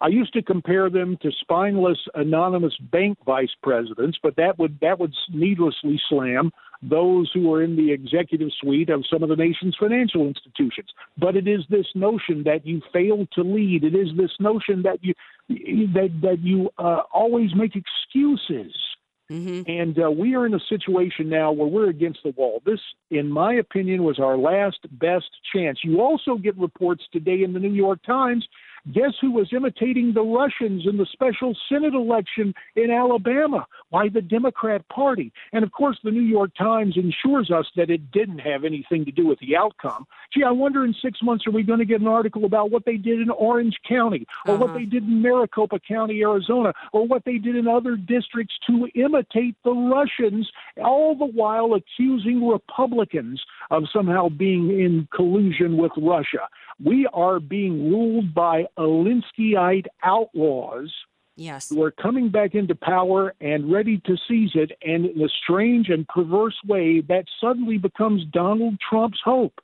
I 0.00 0.08
used 0.08 0.32
to 0.32 0.42
compare 0.42 0.88
them 0.90 1.16
to 1.22 1.30
spineless 1.42 1.98
anonymous 2.14 2.74
bank 2.90 3.18
vice 3.26 3.54
presidents, 3.62 4.18
but 4.22 4.34
that 4.36 4.58
would 4.58 4.78
that 4.80 4.98
would 4.98 5.12
needlessly 5.32 6.00
slam 6.08 6.50
those 6.82 7.30
who 7.32 7.52
are 7.52 7.62
in 7.62 7.76
the 7.76 7.92
executive 7.92 8.48
suite 8.60 8.90
of 8.90 9.04
some 9.10 9.22
of 9.22 9.28
the 9.28 9.36
nation's 9.36 9.76
financial 9.78 10.26
institutions. 10.26 10.88
But 11.16 11.36
it 11.36 11.46
is 11.46 11.60
this 11.70 11.86
notion 11.94 12.42
that 12.44 12.66
you 12.66 12.82
fail 12.92 13.26
to 13.34 13.42
lead. 13.42 13.84
It 13.84 13.94
is 13.94 14.08
this 14.16 14.32
notion 14.40 14.82
that 14.82 14.98
you 15.02 15.14
that 15.48 16.10
that 16.22 16.38
you 16.40 16.70
uh, 16.78 17.02
always 17.12 17.54
make 17.54 17.72
excuses. 17.76 18.74
And 19.66 19.98
uh, 19.98 20.10
we 20.10 20.34
are 20.34 20.44
in 20.44 20.54
a 20.54 20.60
situation 20.68 21.28
now 21.30 21.52
where 21.52 21.68
we're 21.68 21.88
against 21.88 22.20
the 22.22 22.34
wall. 22.36 22.60
This, 22.66 22.80
in 23.10 23.30
my 23.30 23.54
opinion, 23.54 24.02
was 24.02 24.18
our 24.18 24.36
last 24.36 24.80
best 24.98 25.30
chance. 25.54 25.78
You 25.82 26.02
also 26.02 26.36
get 26.36 26.58
reports 26.58 27.04
today 27.12 27.42
in 27.42 27.54
the 27.54 27.58
New 27.58 27.72
York 27.72 28.00
Times. 28.04 28.46
Guess 28.90 29.12
who 29.20 29.30
was 29.30 29.52
imitating 29.52 30.12
the 30.12 30.22
Russians 30.22 30.86
in 30.88 30.96
the 30.96 31.06
special 31.12 31.56
Senate 31.68 31.94
election 31.94 32.52
in 32.74 32.90
Alabama? 32.90 33.64
Why, 33.90 34.08
the 34.08 34.20
Democrat 34.20 34.86
Party. 34.88 35.32
And 35.52 35.62
of 35.62 35.70
course, 35.70 35.98
the 36.02 36.10
New 36.10 36.22
York 36.22 36.50
Times 36.58 36.96
ensures 36.96 37.50
us 37.52 37.66
that 37.76 37.90
it 37.90 38.10
didn't 38.10 38.40
have 38.40 38.64
anything 38.64 39.04
to 39.04 39.12
do 39.12 39.26
with 39.26 39.38
the 39.38 39.56
outcome. 39.56 40.06
Gee, 40.34 40.42
I 40.42 40.50
wonder 40.50 40.84
in 40.84 40.94
six 41.00 41.20
months 41.22 41.46
are 41.46 41.52
we 41.52 41.62
going 41.62 41.78
to 41.78 41.84
get 41.84 42.00
an 42.00 42.08
article 42.08 42.44
about 42.44 42.72
what 42.72 42.84
they 42.84 42.96
did 42.96 43.20
in 43.20 43.30
Orange 43.30 43.76
County 43.88 44.26
or 44.46 44.56
what 44.56 44.70
uh-huh. 44.70 44.78
they 44.78 44.84
did 44.86 45.04
in 45.04 45.22
Maricopa 45.22 45.78
County, 45.78 46.20
Arizona, 46.22 46.72
or 46.92 47.06
what 47.06 47.24
they 47.24 47.38
did 47.38 47.54
in 47.54 47.68
other 47.68 47.94
districts 47.96 48.54
to 48.66 48.88
imitate 48.96 49.54
the 49.62 49.72
Russians, 49.72 50.50
all 50.82 51.14
the 51.14 51.26
while 51.26 51.74
accusing 51.74 52.46
Republicans 52.48 53.40
of 53.70 53.84
somehow 53.92 54.28
being 54.28 54.70
in 54.70 55.06
collusion 55.14 55.76
with 55.76 55.92
Russia. 55.96 56.48
We 56.82 57.06
are 57.12 57.40
being 57.40 57.90
ruled 57.90 58.34
by 58.34 58.66
Alinskyite 58.78 59.86
outlaws 60.02 60.92
Yes. 61.36 61.70
who 61.70 61.82
are 61.82 61.90
coming 61.90 62.28
back 62.28 62.54
into 62.54 62.74
power 62.74 63.34
and 63.40 63.72
ready 63.72 63.98
to 64.04 64.16
seize 64.28 64.50
it, 64.54 64.72
and 64.84 65.06
in 65.06 65.22
a 65.22 65.28
strange 65.42 65.88
and 65.88 66.06
perverse 66.08 66.58
way, 66.66 67.00
that 67.02 67.24
suddenly 67.40 67.78
becomes 67.78 68.24
Donald 68.26 68.78
Trump's 68.80 69.20
hope. 69.24 69.58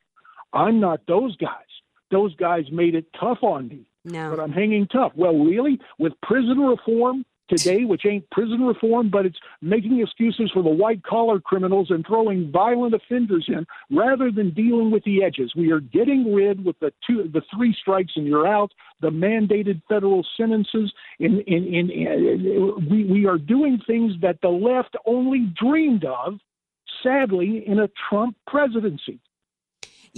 I'm 0.52 0.80
not 0.80 1.00
those 1.06 1.36
guys. 1.36 1.66
Those 2.10 2.34
guys 2.36 2.64
made 2.72 2.94
it 2.94 3.04
tough 3.20 3.42
on 3.42 3.68
me, 3.68 3.80
No. 4.06 4.30
but 4.30 4.40
I'm 4.40 4.52
hanging 4.52 4.86
tough. 4.86 5.12
Well, 5.14 5.36
really, 5.44 5.78
with 5.98 6.14
prison 6.22 6.58
reform 6.58 7.26
today, 7.48 7.84
which 7.84 8.06
ain't 8.06 8.28
prison 8.30 8.62
reform, 8.62 9.10
but 9.10 9.26
it's 9.26 9.38
making 9.62 10.00
excuses 10.00 10.50
for 10.52 10.62
the 10.62 10.68
white 10.68 11.02
collar 11.02 11.40
criminals 11.40 11.90
and 11.90 12.06
throwing 12.06 12.50
violent 12.50 12.94
offenders 12.94 13.46
in 13.48 13.66
rather 13.90 14.30
than 14.30 14.52
dealing 14.52 14.90
with 14.90 15.04
the 15.04 15.22
edges. 15.22 15.52
We 15.56 15.72
are 15.72 15.80
getting 15.80 16.34
rid 16.34 16.64
with 16.64 16.78
the 16.80 16.92
two, 17.06 17.30
the 17.32 17.42
three 17.54 17.74
strikes 17.80 18.12
and 18.16 18.26
you're 18.26 18.46
out, 18.46 18.72
the 19.00 19.10
mandated 19.10 19.82
federal 19.88 20.26
sentences. 20.36 20.92
In, 21.18 21.40
in, 21.46 21.64
in, 21.66 21.90
in 21.90 22.88
we, 22.90 23.04
we 23.04 23.26
are 23.26 23.38
doing 23.38 23.80
things 23.86 24.12
that 24.22 24.40
the 24.42 24.48
left 24.48 24.96
only 25.06 25.52
dreamed 25.58 26.04
of 26.04 26.38
sadly, 27.02 27.64
in 27.66 27.78
a 27.78 27.88
Trump 28.08 28.36
presidency. 28.46 29.20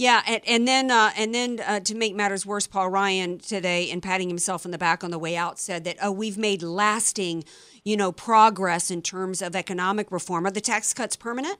Yeah, 0.01 0.23
and, 0.25 0.41
and 0.47 0.67
then 0.67 0.89
uh, 0.89 1.11
and 1.15 1.31
then 1.31 1.59
uh, 1.63 1.79
to 1.81 1.93
make 1.93 2.15
matters 2.15 2.43
worse, 2.43 2.65
Paul 2.65 2.89
Ryan 2.89 3.37
today, 3.37 3.83
in 3.83 4.01
patting 4.01 4.29
himself 4.29 4.65
on 4.65 4.71
the 4.71 4.79
back 4.79 5.03
on 5.03 5.11
the 5.11 5.19
way 5.19 5.37
out, 5.37 5.59
said 5.59 5.83
that 5.83 5.97
oh, 6.01 6.11
we've 6.11 6.39
made 6.39 6.63
lasting, 6.63 7.43
you 7.83 7.95
know, 7.95 8.11
progress 8.11 8.89
in 8.89 9.03
terms 9.03 9.43
of 9.43 9.55
economic 9.55 10.11
reform. 10.11 10.47
Are 10.47 10.51
the 10.51 10.59
tax 10.59 10.91
cuts 10.95 11.15
permanent? 11.15 11.59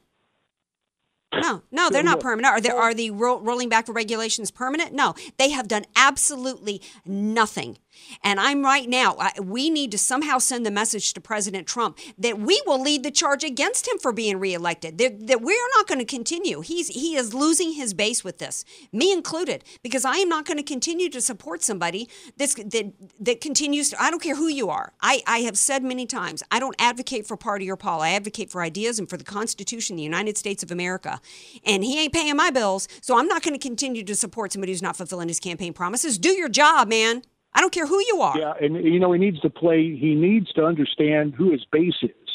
No, 1.31 1.61
no, 1.71 1.91
they're 1.91 2.01
not 2.01 2.19
permanent. 2.19 2.51
Are 2.51 2.59
they, 2.59 2.69
are 2.69 2.95
the 2.95 3.11
ro- 3.11 3.39
rolling 3.39 3.69
back 3.69 3.85
the 3.85 3.93
regulations 3.93 4.49
permanent? 4.49 4.91
No, 4.91 5.13
they 5.37 5.51
have 5.51 5.67
done 5.67 5.85
absolutely 5.95 6.81
nothing. 7.05 7.77
And 8.23 8.39
I'm 8.39 8.63
right 8.63 8.87
now, 8.87 9.15
I, 9.19 9.31
we 9.41 9.69
need 9.69 9.91
to 9.91 9.97
somehow 9.97 10.37
send 10.37 10.65
the 10.65 10.71
message 10.71 11.13
to 11.13 11.21
President 11.21 11.67
Trump 11.67 11.97
that 12.17 12.39
we 12.39 12.61
will 12.65 12.81
lead 12.81 13.03
the 13.03 13.11
charge 13.11 13.43
against 13.43 13.87
him 13.87 13.97
for 13.97 14.11
being 14.11 14.39
reelected. 14.39 14.97
That, 14.97 15.27
that 15.27 15.41
we're 15.41 15.67
not 15.77 15.87
going 15.87 15.99
to 15.99 16.05
continue. 16.05 16.61
He's 16.61 16.89
he 16.89 17.15
is 17.15 17.33
losing 17.33 17.73
his 17.73 17.93
base 17.93 18.23
with 18.23 18.37
this, 18.37 18.65
me 18.91 19.11
included, 19.11 19.63
because 19.83 20.05
I 20.05 20.17
am 20.17 20.29
not 20.29 20.45
going 20.45 20.57
to 20.57 20.63
continue 20.63 21.09
to 21.09 21.21
support 21.21 21.63
somebody 21.63 22.09
that's 22.37 22.55
that 22.55 22.93
that 23.19 23.41
continues. 23.41 23.89
To, 23.91 24.01
I 24.01 24.09
don't 24.09 24.21
care 24.21 24.35
who 24.35 24.47
you 24.47 24.69
are. 24.69 24.93
I 25.01 25.21
I 25.27 25.39
have 25.39 25.57
said 25.57 25.83
many 25.83 26.05
times, 26.05 26.43
I 26.51 26.59
don't 26.59 26.75
advocate 26.79 27.27
for 27.27 27.37
party 27.37 27.69
or 27.69 27.75
Paul. 27.75 28.01
I 28.01 28.11
advocate 28.11 28.51
for 28.51 28.61
ideas 28.61 28.99
and 28.99 29.09
for 29.09 29.17
the 29.17 29.23
Constitution 29.23 29.95
the 29.95 30.03
United 30.03 30.37
States 30.37 30.63
of 30.63 30.71
America. 30.71 31.19
And 31.65 31.83
he 31.83 31.99
ain't 31.99 32.13
paying 32.13 32.35
my 32.35 32.51
bills, 32.51 32.87
so 33.01 33.17
I'm 33.17 33.27
not 33.27 33.43
going 33.43 33.53
to 33.53 33.59
continue 33.59 34.03
to 34.03 34.15
support 34.15 34.53
somebody 34.53 34.71
who's 34.71 34.81
not 34.81 34.95
fulfilling 34.95 35.27
his 35.27 35.39
campaign 35.39 35.73
promises. 35.73 36.17
Do 36.17 36.29
your 36.29 36.49
job, 36.49 36.87
man. 36.87 37.23
I 37.53 37.61
don't 37.61 37.73
care 37.73 37.87
who 37.87 37.99
you 38.07 38.21
are. 38.21 38.37
Yeah, 38.37 38.53
and 38.61 38.75
you 38.75 38.99
know 38.99 39.11
he 39.11 39.19
needs 39.19 39.39
to 39.41 39.49
play. 39.49 39.95
He 39.95 40.15
needs 40.15 40.51
to 40.53 40.65
understand 40.65 41.33
who 41.35 41.51
his 41.51 41.65
base 41.71 41.97
is, 42.01 42.29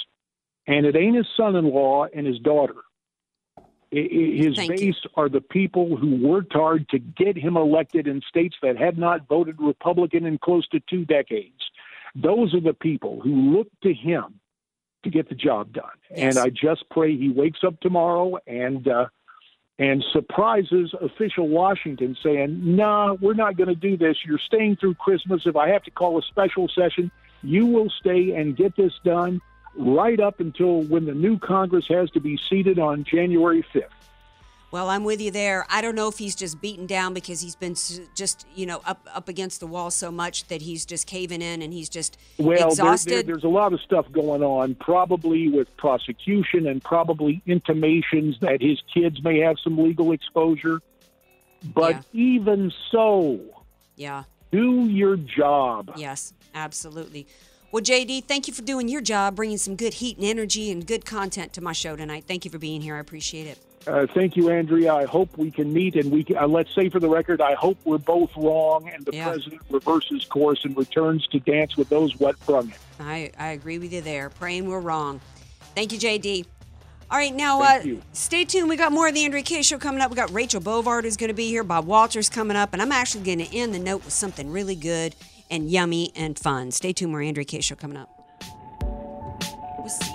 and 0.66 0.84
it 0.86 0.96
ain't 0.96 1.16
his 1.16 1.26
son-in-law 1.36 2.08
and 2.14 2.26
his 2.26 2.38
daughter. 2.38 2.74
His 3.90 4.56
Thank 4.56 4.76
base 4.76 4.96
are 5.14 5.28
the 5.28 5.40
people 5.40 5.96
who 5.96 6.16
worked 6.16 6.52
hard 6.52 6.88
to 6.90 6.98
get 6.98 7.36
him 7.36 7.56
elected 7.56 8.06
in 8.06 8.20
states 8.28 8.56
that 8.60 8.76
had 8.76 8.98
not 8.98 9.28
voted 9.28 9.56
Republican 9.58 10.26
in 10.26 10.38
close 10.38 10.66
to 10.68 10.80
two 10.90 11.04
decades. 11.04 11.62
Those 12.14 12.52
are 12.54 12.60
the 12.60 12.74
people 12.74 13.20
who 13.20 13.56
look 13.56 13.68
to 13.84 13.94
him 13.94 14.40
to 15.04 15.10
get 15.10 15.28
the 15.28 15.34
job 15.34 15.72
done. 15.72 15.84
And 16.10 16.36
I 16.36 16.50
just 16.50 16.84
pray 16.90 17.16
he 17.16 17.30
wakes 17.30 17.60
up 17.64 17.80
tomorrow 17.80 18.38
and 18.46 18.86
uh, 18.88 19.06
and 19.78 20.04
surprises 20.12 20.94
official 21.00 21.48
Washington 21.48 22.16
saying, 22.22 22.76
"Nah, 22.76 23.14
we're 23.20 23.34
not 23.34 23.56
going 23.56 23.68
to 23.68 23.74
do 23.74 23.96
this. 23.96 24.24
You're 24.24 24.38
staying 24.38 24.76
through 24.76 24.94
Christmas. 24.94 25.46
If 25.46 25.56
I 25.56 25.68
have 25.68 25.82
to 25.84 25.90
call 25.90 26.18
a 26.18 26.22
special 26.22 26.68
session, 26.68 27.10
you 27.42 27.66
will 27.66 27.90
stay 27.90 28.34
and 28.34 28.56
get 28.56 28.74
this 28.76 28.94
done 29.04 29.40
right 29.76 30.18
up 30.18 30.40
until 30.40 30.82
when 30.82 31.04
the 31.04 31.14
new 31.14 31.38
Congress 31.38 31.86
has 31.88 32.10
to 32.12 32.20
be 32.20 32.38
seated 32.48 32.78
on 32.78 33.04
January 33.04 33.62
5th." 33.74 34.05
Well, 34.76 34.90
I'm 34.90 35.04
with 35.04 35.22
you 35.22 35.30
there. 35.30 35.64
I 35.70 35.80
don't 35.80 35.94
know 35.94 36.06
if 36.06 36.18
he's 36.18 36.34
just 36.34 36.60
beaten 36.60 36.84
down 36.84 37.14
because 37.14 37.40
he's 37.40 37.56
been 37.56 37.74
just, 38.14 38.46
you 38.54 38.66
know, 38.66 38.82
up 38.84 39.08
up 39.14 39.26
against 39.26 39.60
the 39.60 39.66
wall 39.66 39.90
so 39.90 40.10
much 40.10 40.48
that 40.48 40.60
he's 40.60 40.84
just 40.84 41.06
caving 41.06 41.40
in 41.40 41.62
and 41.62 41.72
he's 41.72 41.88
just 41.88 42.18
Well, 42.36 42.68
exhausted. 42.68 43.10
there, 43.10 43.22
there's 43.22 43.44
a 43.44 43.48
lot 43.48 43.72
of 43.72 43.80
stuff 43.80 44.04
going 44.12 44.42
on, 44.42 44.74
probably 44.74 45.48
with 45.48 45.74
prosecution 45.78 46.66
and 46.66 46.84
probably 46.84 47.40
intimations 47.46 48.36
that 48.40 48.60
his 48.60 48.82
kids 48.92 49.24
may 49.24 49.38
have 49.38 49.56
some 49.64 49.78
legal 49.78 50.12
exposure. 50.12 50.82
But 51.74 52.04
even 52.12 52.70
so, 52.90 53.40
yeah. 53.94 54.24
do 54.52 54.84
your 54.90 55.16
job. 55.16 55.92
Yes, 55.96 56.34
absolutely. 56.54 57.26
Well, 57.72 57.82
JD, 57.82 58.24
thank 58.24 58.46
you 58.46 58.52
for 58.52 58.60
doing 58.60 58.88
your 58.88 59.00
job, 59.00 59.36
bringing 59.36 59.56
some 59.56 59.74
good 59.74 59.94
heat 59.94 60.18
and 60.18 60.26
energy 60.26 60.70
and 60.70 60.86
good 60.86 61.06
content 61.06 61.54
to 61.54 61.62
my 61.62 61.72
show 61.72 61.96
tonight. 61.96 62.24
Thank 62.28 62.44
you 62.44 62.50
for 62.50 62.58
being 62.58 62.82
here. 62.82 62.96
I 62.96 63.00
appreciate 63.00 63.46
it. 63.46 63.58
Uh, 63.86 64.06
thank 64.14 64.36
you, 64.36 64.50
Andrea. 64.50 64.92
I 64.92 65.04
hope 65.04 65.36
we 65.38 65.50
can 65.50 65.72
meet 65.72 65.94
and 65.94 66.10
we 66.10 66.24
can, 66.24 66.36
uh, 66.38 66.46
let's 66.48 66.74
say 66.74 66.88
for 66.88 66.98
the 66.98 67.08
record, 67.08 67.40
I 67.40 67.54
hope 67.54 67.78
we're 67.84 67.98
both 67.98 68.30
wrong 68.36 68.88
and 68.92 69.04
the 69.04 69.12
Yeah. 69.14 69.28
president 69.30 69.62
reverses 69.70 70.24
course 70.24 70.64
and 70.64 70.76
returns 70.76 71.26
to 71.28 71.38
dance 71.38 71.76
with 71.76 71.88
those 71.88 72.18
what 72.18 72.34
brung 72.46 72.68
him. 72.68 72.78
I, 72.98 73.30
I 73.38 73.48
agree 73.50 73.78
with 73.78 73.92
you 73.92 74.00
there. 74.00 74.28
Praying 74.30 74.66
we're 74.68 74.80
wrong. 74.80 75.20
Thank 75.76 75.92
you, 75.92 75.98
JD. 75.98 76.46
All 77.08 77.18
right, 77.18 77.32
now 77.32 77.62
uh, 77.62 77.82
stay 78.12 78.44
tuned. 78.44 78.68
We 78.68 78.74
got 78.76 78.90
more 78.90 79.06
of 79.06 79.14
the 79.14 79.24
Andrea 79.24 79.44
Kaye 79.44 79.62
show 79.62 79.78
coming 79.78 80.00
up. 80.00 80.10
We 80.10 80.16
got 80.16 80.32
Rachel 80.32 80.60
Bovard 80.60 81.04
who's 81.04 81.16
going 81.16 81.28
to 81.28 81.34
be 81.34 81.46
here. 81.48 81.62
Bob 81.62 81.86
Walters 81.86 82.28
coming 82.28 82.56
up, 82.56 82.72
and 82.72 82.82
I'm 82.82 82.90
actually 82.90 83.22
going 83.22 83.38
to 83.38 83.56
end 83.56 83.72
the 83.72 83.78
note 83.78 84.04
with 84.04 84.12
something 84.12 84.50
really 84.50 84.74
good 84.74 85.14
and 85.48 85.70
yummy 85.70 86.10
and 86.16 86.36
fun. 86.36 86.72
Stay 86.72 86.92
tuned. 86.92 87.12
More 87.12 87.22
Andrea 87.22 87.44
Kaye 87.44 87.60
show 87.60 87.76
coming 87.76 87.96
up. 87.96 88.10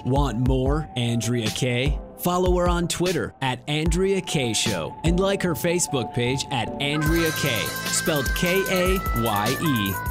Want 0.06 0.46
more 0.46 0.90
Andrea 0.98 1.48
Kaye? 1.52 1.98
Follow 2.24 2.56
her 2.60 2.68
on 2.70 2.88
Twitter 2.88 3.34
at 3.42 3.60
Andrea 3.68 4.22
Kaye 4.22 4.54
Show 4.54 4.96
and 5.04 5.20
like 5.20 5.42
her 5.42 5.56
Facebook 5.56 6.14
page 6.14 6.46
at 6.52 6.70
Andrea 6.80 7.32
Kaye, 7.32 7.66
spelled 7.88 8.30
K 8.36 8.62
A 8.70 9.00
Y 9.24 9.56
E. 9.62 10.11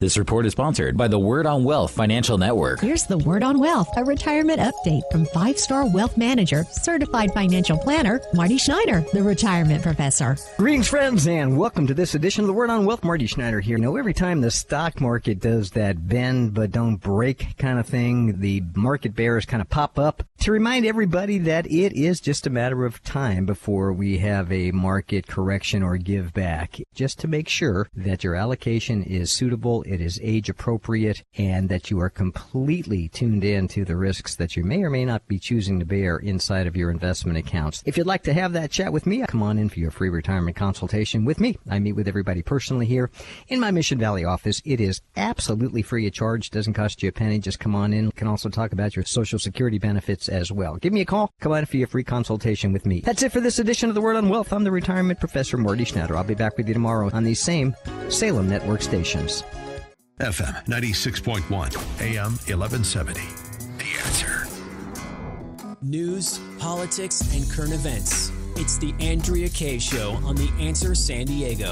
This 0.00 0.16
report 0.16 0.46
is 0.46 0.52
sponsored 0.52 0.96
by 0.96 1.08
the 1.08 1.18
Word 1.18 1.44
on 1.44 1.64
Wealth 1.64 1.90
Financial 1.90 2.38
Network. 2.38 2.78
Here's 2.78 3.02
the 3.02 3.18
Word 3.18 3.42
on 3.42 3.58
Wealth, 3.58 3.88
a 3.96 4.04
retirement 4.04 4.60
update 4.60 5.02
from 5.10 5.24
five 5.24 5.58
star 5.58 5.92
wealth 5.92 6.16
manager, 6.16 6.62
certified 6.70 7.34
financial 7.34 7.76
planner, 7.76 8.20
Marty 8.32 8.58
Schneider, 8.58 9.04
the 9.12 9.24
retirement 9.24 9.82
professor. 9.82 10.36
Greetings, 10.56 10.86
friends, 10.86 11.26
and 11.26 11.58
welcome 11.58 11.84
to 11.88 11.94
this 11.94 12.14
edition 12.14 12.44
of 12.44 12.46
the 12.46 12.52
Word 12.52 12.70
on 12.70 12.84
Wealth. 12.84 13.02
Marty 13.02 13.26
Schneider 13.26 13.58
here. 13.58 13.76
You 13.76 13.82
know, 13.82 13.96
every 13.96 14.14
time 14.14 14.40
the 14.40 14.52
stock 14.52 15.00
market 15.00 15.40
does 15.40 15.72
that 15.72 16.06
bend 16.06 16.54
but 16.54 16.70
don't 16.70 16.98
break 16.98 17.56
kind 17.58 17.80
of 17.80 17.86
thing, 17.86 18.38
the 18.38 18.62
market 18.76 19.16
bears 19.16 19.46
kind 19.46 19.60
of 19.60 19.68
pop 19.68 19.98
up 19.98 20.22
to 20.42 20.52
remind 20.52 20.86
everybody 20.86 21.38
that 21.38 21.66
it 21.66 21.92
is 21.94 22.20
just 22.20 22.46
a 22.46 22.50
matter 22.50 22.84
of 22.84 23.02
time 23.02 23.46
before 23.46 23.92
we 23.92 24.18
have 24.18 24.52
a 24.52 24.70
market 24.70 25.26
correction 25.26 25.82
or 25.82 25.96
give 25.96 26.32
back. 26.32 26.78
Just 26.94 27.18
to 27.18 27.26
make 27.26 27.48
sure 27.48 27.88
that 27.96 28.22
your 28.22 28.36
allocation 28.36 29.02
is 29.02 29.32
suitable 29.32 29.82
it 29.88 30.00
is 30.00 30.20
age 30.22 30.48
appropriate, 30.48 31.24
and 31.36 31.68
that 31.68 31.90
you 31.90 32.00
are 32.00 32.10
completely 32.10 33.08
tuned 33.08 33.44
in 33.44 33.68
to 33.68 33.84
the 33.84 33.96
risks 33.96 34.36
that 34.36 34.56
you 34.56 34.64
may 34.64 34.82
or 34.82 34.90
may 34.90 35.04
not 35.04 35.26
be 35.26 35.38
choosing 35.38 35.80
to 35.80 35.86
bear 35.86 36.18
inside 36.18 36.66
of 36.66 36.76
your 36.76 36.90
investment 36.90 37.38
accounts. 37.38 37.82
If 37.86 37.96
you'd 37.96 38.06
like 38.06 38.22
to 38.24 38.32
have 38.32 38.52
that 38.52 38.70
chat 38.70 38.92
with 38.92 39.06
me, 39.06 39.24
come 39.26 39.42
on 39.42 39.58
in 39.58 39.68
for 39.68 39.78
your 39.78 39.90
free 39.90 40.08
retirement 40.08 40.56
consultation 40.56 41.24
with 41.24 41.40
me. 41.40 41.56
I 41.70 41.78
meet 41.78 41.92
with 41.92 42.08
everybody 42.08 42.42
personally 42.42 42.86
here 42.86 43.10
in 43.48 43.60
my 43.60 43.70
Mission 43.70 43.98
Valley 43.98 44.24
office. 44.24 44.60
It 44.64 44.80
is 44.80 45.00
absolutely 45.16 45.82
free 45.82 46.06
of 46.06 46.12
charge, 46.12 46.50
doesn't 46.50 46.74
cost 46.74 47.02
you 47.02 47.08
a 47.08 47.12
penny. 47.12 47.38
Just 47.38 47.60
come 47.60 47.74
on 47.74 47.92
in. 47.92 48.06
We 48.06 48.12
can 48.12 48.28
also 48.28 48.48
talk 48.48 48.72
about 48.72 48.96
your 48.96 49.04
Social 49.04 49.38
Security 49.38 49.78
benefits 49.78 50.28
as 50.28 50.52
well. 50.52 50.76
Give 50.76 50.92
me 50.92 51.00
a 51.00 51.06
call. 51.06 51.30
Come 51.40 51.52
on 51.52 51.60
in 51.60 51.66
for 51.66 51.76
your 51.76 51.88
free 51.88 52.04
consultation 52.04 52.72
with 52.72 52.86
me. 52.86 53.00
That's 53.00 53.22
it 53.22 53.32
for 53.32 53.40
this 53.40 53.58
edition 53.58 53.88
of 53.88 53.94
The 53.94 54.00
Word 54.00 54.16
on 54.16 54.28
Wealth. 54.28 54.52
I'm 54.52 54.64
the 54.64 54.70
retirement 54.70 55.20
professor, 55.20 55.56
Morty 55.56 55.84
Schneider. 55.84 56.16
I'll 56.16 56.24
be 56.24 56.34
back 56.34 56.56
with 56.56 56.68
you 56.68 56.74
tomorrow 56.74 57.10
on 57.12 57.24
these 57.24 57.40
same 57.40 57.74
Salem 58.08 58.48
Network 58.48 58.82
stations. 58.82 59.44
FM 60.20 60.64
96.1, 60.66 61.46
AM 62.00 62.32
1170. 62.32 63.20
The 63.78 63.84
answer. 64.04 64.48
News, 65.80 66.40
politics, 66.58 67.22
and 67.32 67.48
current 67.48 67.72
events. 67.72 68.32
It's 68.56 68.78
the 68.78 68.92
Andrea 68.98 69.48
Kaye 69.48 69.78
Show 69.78 70.14
on 70.24 70.34
The 70.34 70.50
Answer 70.58 70.96
San 70.96 71.26
Diego. 71.26 71.70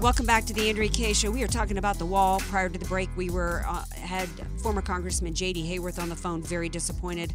Welcome 0.00 0.26
back 0.26 0.44
to 0.44 0.52
the 0.52 0.68
Andrea 0.68 0.90
Kaye 0.90 1.14
Show. 1.14 1.30
We 1.30 1.42
are 1.42 1.48
talking 1.48 1.78
about 1.78 1.98
the 1.98 2.04
wall. 2.04 2.40
Prior 2.40 2.68
to 2.68 2.78
the 2.78 2.84
break, 2.84 3.08
we 3.16 3.30
were 3.30 3.64
uh, 3.66 3.84
had 3.94 4.28
former 4.62 4.82
Congressman 4.82 5.32
J.D. 5.32 5.66
Hayworth 5.66 5.98
on 5.98 6.10
the 6.10 6.16
phone, 6.16 6.42
very 6.42 6.68
disappointed 6.68 7.32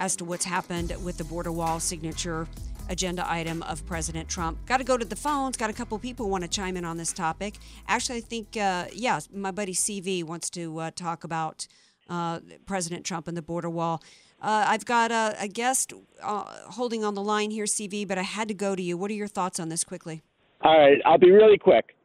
as 0.00 0.16
to 0.16 0.24
what's 0.24 0.44
happened 0.44 0.92
with 1.04 1.18
the 1.18 1.24
border 1.24 1.52
wall 1.52 1.78
signature 1.78 2.48
agenda 2.90 3.24
item 3.30 3.62
of 3.62 3.86
President 3.86 4.28
Trump. 4.28 4.58
Got 4.66 4.78
to 4.78 4.84
go 4.84 4.98
to 4.98 5.04
the 5.04 5.16
phones. 5.16 5.56
Got 5.56 5.70
a 5.70 5.72
couple 5.72 5.98
people 5.98 6.28
want 6.28 6.42
to 6.42 6.48
chime 6.48 6.76
in 6.76 6.84
on 6.84 6.98
this 6.98 7.12
topic. 7.12 7.54
Actually, 7.88 8.18
I 8.18 8.22
think, 8.22 8.56
uh, 8.56 8.86
yeah, 8.92 9.20
my 9.32 9.52
buddy 9.52 9.72
CV 9.72 10.22
wants 10.22 10.50
to 10.50 10.78
uh, 10.78 10.90
talk 10.94 11.24
about 11.24 11.66
uh, 12.10 12.40
President 12.66 13.06
Trump 13.06 13.28
and 13.28 13.36
the 13.36 13.42
border 13.42 13.70
wall. 13.70 14.02
Uh, 14.42 14.64
I've 14.66 14.84
got 14.84 15.12
a, 15.12 15.36
a 15.38 15.48
guest 15.48 15.92
uh, 16.22 16.44
holding 16.70 17.04
on 17.04 17.14
the 17.14 17.22
line 17.22 17.50
here, 17.50 17.64
CV, 17.64 18.06
but 18.06 18.18
I 18.18 18.22
had 18.22 18.48
to 18.48 18.54
go 18.54 18.74
to 18.74 18.82
you. 18.82 18.96
What 18.96 19.10
are 19.10 19.14
your 19.14 19.28
thoughts 19.28 19.60
on 19.60 19.68
this 19.68 19.84
quickly? 19.84 20.22
All 20.62 20.78
right, 20.78 20.98
I'll 21.06 21.18
be 21.18 21.30
really 21.30 21.58
quick. 21.58 21.96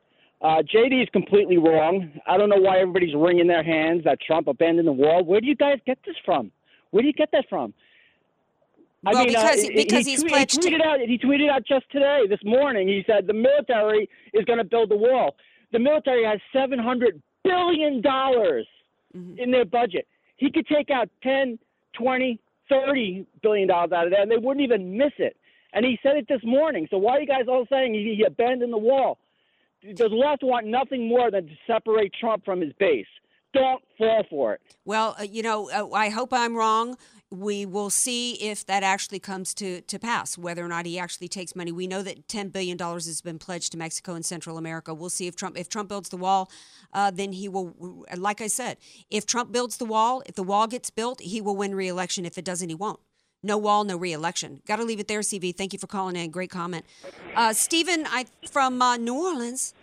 Uh, 0.42 0.62
JD 0.62 1.02
is 1.02 1.10
completely 1.12 1.58
wrong. 1.58 2.12
I 2.28 2.38
don't 2.38 2.50
know 2.50 2.58
why 2.58 2.80
everybody's 2.80 3.16
wringing 3.16 3.48
their 3.48 3.64
hands 3.64 4.04
that 4.04 4.20
Trump 4.22 4.48
abandoned 4.48 4.88
the 4.88 4.94
wall. 4.94 5.24
Where 5.24 5.42
do 5.42 5.48
you 5.48 5.56
guys 5.56 5.80
get 5.86 5.98
this 6.06 6.16
from? 6.24 6.52
Where 6.92 7.02
do 7.02 7.08
you 7.08 7.14
get 7.14 7.30
that 7.32 7.46
from? 7.50 7.74
I 9.06 9.14
mean, 9.14 9.28
because, 9.30 9.64
uh, 9.64 9.68
because 9.76 10.06
he, 10.06 10.12
he's 10.12 10.22
tweet- 10.22 10.32
pledged 10.34 10.64
he 10.64 10.70
tweeted 10.72 10.82
to. 10.82 10.88
out. 10.88 11.00
He 11.00 11.18
tweeted 11.18 11.50
out 11.50 11.64
just 11.68 11.90
today, 11.92 12.24
this 12.30 12.40
morning. 12.44 12.88
He 12.88 13.04
said 13.08 13.28
the 13.28 13.34
military 13.34 14.10
is 14.34 14.46
going 14.46 14.58
to 14.60 14.64
build 14.66 14.90
the 14.90 14.96
wall. 14.96 15.36
The 15.72 15.80
military 15.80 16.24
has 16.26 16.40
seven 16.54 16.80
hundred 16.80 17.22
billion 17.44 18.02
dollars 18.02 18.68
Mm-hmm. 19.16 19.40
in 19.40 19.50
their 19.50 19.64
budget. 19.64 20.06
He 20.36 20.52
could 20.52 20.68
take 20.68 20.90
out 20.90 21.08
10, 21.24 21.58
20, 21.94 22.38
30 22.68 23.26
billion 23.42 23.68
dollars 23.70 23.94
out 23.94 24.06
of 24.08 24.12
there, 24.12 24.22
and 24.22 24.30
they 24.30 24.36
wouldn't 24.36 24.62
even 24.62 24.98
miss 24.98 25.14
it. 25.20 25.38
And 25.72 25.86
he 25.86 25.98
said 26.04 26.18
it 26.18 26.28
this 26.28 26.42
morning. 26.44 26.86
So 26.92 26.98
why 26.98 27.14
are 27.14 27.22
you 27.22 27.28
guys 27.28 27.46
all 27.48 27.66
saying 27.70 27.94
he, 27.94 28.16
he 28.18 28.26
abandoned 28.26 28.74
the 28.74 28.78
wall? 28.78 29.20
The 29.82 30.10
left 30.10 30.44
want 30.44 30.66
nothing 30.68 31.08
more 31.08 31.32
than 31.32 31.48
to 31.48 31.54
separate 31.66 32.12
Trump 32.20 32.44
from 32.44 32.60
his 32.60 32.74
base. 32.78 33.06
Don't 33.54 33.82
fall 33.98 34.26
for 34.30 34.56
it. 34.56 34.62
Well, 34.84 35.16
uh, 35.18 35.24
you 35.24 35.42
know, 35.42 35.70
uh, 35.70 35.90
I 35.96 36.10
hope 36.10 36.34
I'm 36.34 36.54
wrong. 36.58 36.98
We 37.32 37.66
will 37.66 37.90
see 37.90 38.34
if 38.36 38.66
that 38.68 38.84
actually 38.84 39.20
comes 39.20 39.54
to, 39.56 39.82
to 39.82 40.00
pass, 40.00 40.38
whether 40.38 40.64
or 40.64 40.68
not 40.68 40.86
he 40.86 41.00
actually 41.00 41.28
takes 41.28 41.56
money. 41.56 41.72
We 41.72 41.88
know 41.88 42.04
that 42.04 42.28
$10 42.28 42.52
billion 42.52 42.78
has 42.78 43.22
been 43.22 43.40
pledged 43.40 43.72
to 43.72 43.78
Mexico 43.78 44.14
and 44.14 44.26
Central 44.26 44.58
America. 44.58 44.94
We'll 44.94 45.10
see 45.10 45.28
if 45.28 45.36
Trump 45.36 45.58
if 45.58 45.68
Trump 45.68 45.90
builds 45.90 46.10
the 46.10 46.18
wall, 46.18 46.50
uh, 46.94 47.12
then 47.12 47.34
he 47.34 47.50
will. 47.50 48.06
Like 48.16 48.42
I 48.42 48.48
said, 48.48 48.78
if 49.10 49.26
Trump 49.26 49.52
builds 49.52 49.78
the 49.78 49.86
wall, 49.86 50.22
if 50.26 50.36
the 50.36 50.44
wall 50.44 50.68
gets 50.68 50.90
built, 50.90 51.20
he 51.20 51.42
will 51.42 51.56
win 51.56 51.74
re-election. 51.76 52.26
If 52.26 52.38
it 52.38 52.46
doesn't, 52.46 52.70
he 52.70 52.76
won't. 52.76 53.00
No 53.44 53.58
wall, 53.58 53.84
no 53.84 53.98
re-election. 53.98 54.62
Got 54.66 54.78
to 54.78 54.84
leave 54.84 55.00
it 55.00 55.08
there, 55.08 55.20
CV. 55.20 55.56
Thank 55.56 55.74
you 55.74 55.80
for 55.80 55.88
calling 55.88 56.16
in. 56.16 56.32
Great 56.32 56.50
comment. 56.50 56.86
Uh, 57.36 57.54
Stephen 57.54 58.06
I, 58.08 58.26
from 58.50 58.82
uh, 58.82 58.98
New 58.98 59.14
Orleans 59.14 59.74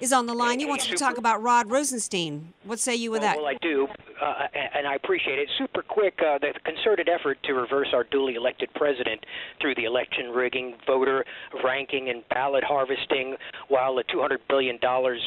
is 0.00 0.12
on 0.12 0.26
the 0.26 0.34
line. 0.34 0.58
He 0.58 0.66
wants 0.66 0.86
to 0.86 0.94
talk 0.94 1.18
about 1.18 1.42
Rod 1.42 1.70
Rosenstein. 1.70 2.52
What 2.64 2.78
say 2.78 2.94
you 2.94 3.10
with 3.10 3.22
that? 3.22 3.36
Well, 3.36 3.46
I 3.46 3.56
do, 3.60 3.86
uh, 4.20 4.46
and 4.74 4.86
I 4.86 4.94
appreciate 4.94 5.38
it. 5.38 5.48
Super 5.58 5.82
quick, 5.82 6.14
uh, 6.20 6.38
the 6.38 6.52
concerted 6.64 7.08
effort 7.08 7.38
to 7.44 7.54
reverse 7.54 7.88
our 7.92 8.04
duly 8.04 8.34
elected 8.34 8.70
president 8.74 9.24
through 9.60 9.74
the 9.74 9.84
election 9.84 10.30
rigging, 10.30 10.74
voter 10.86 11.24
ranking, 11.64 12.08
and 12.08 12.22
ballot 12.28 12.64
harvesting, 12.64 13.36
while 13.68 13.94
the 13.94 14.04
$200 14.04 14.38
billion 14.48 14.78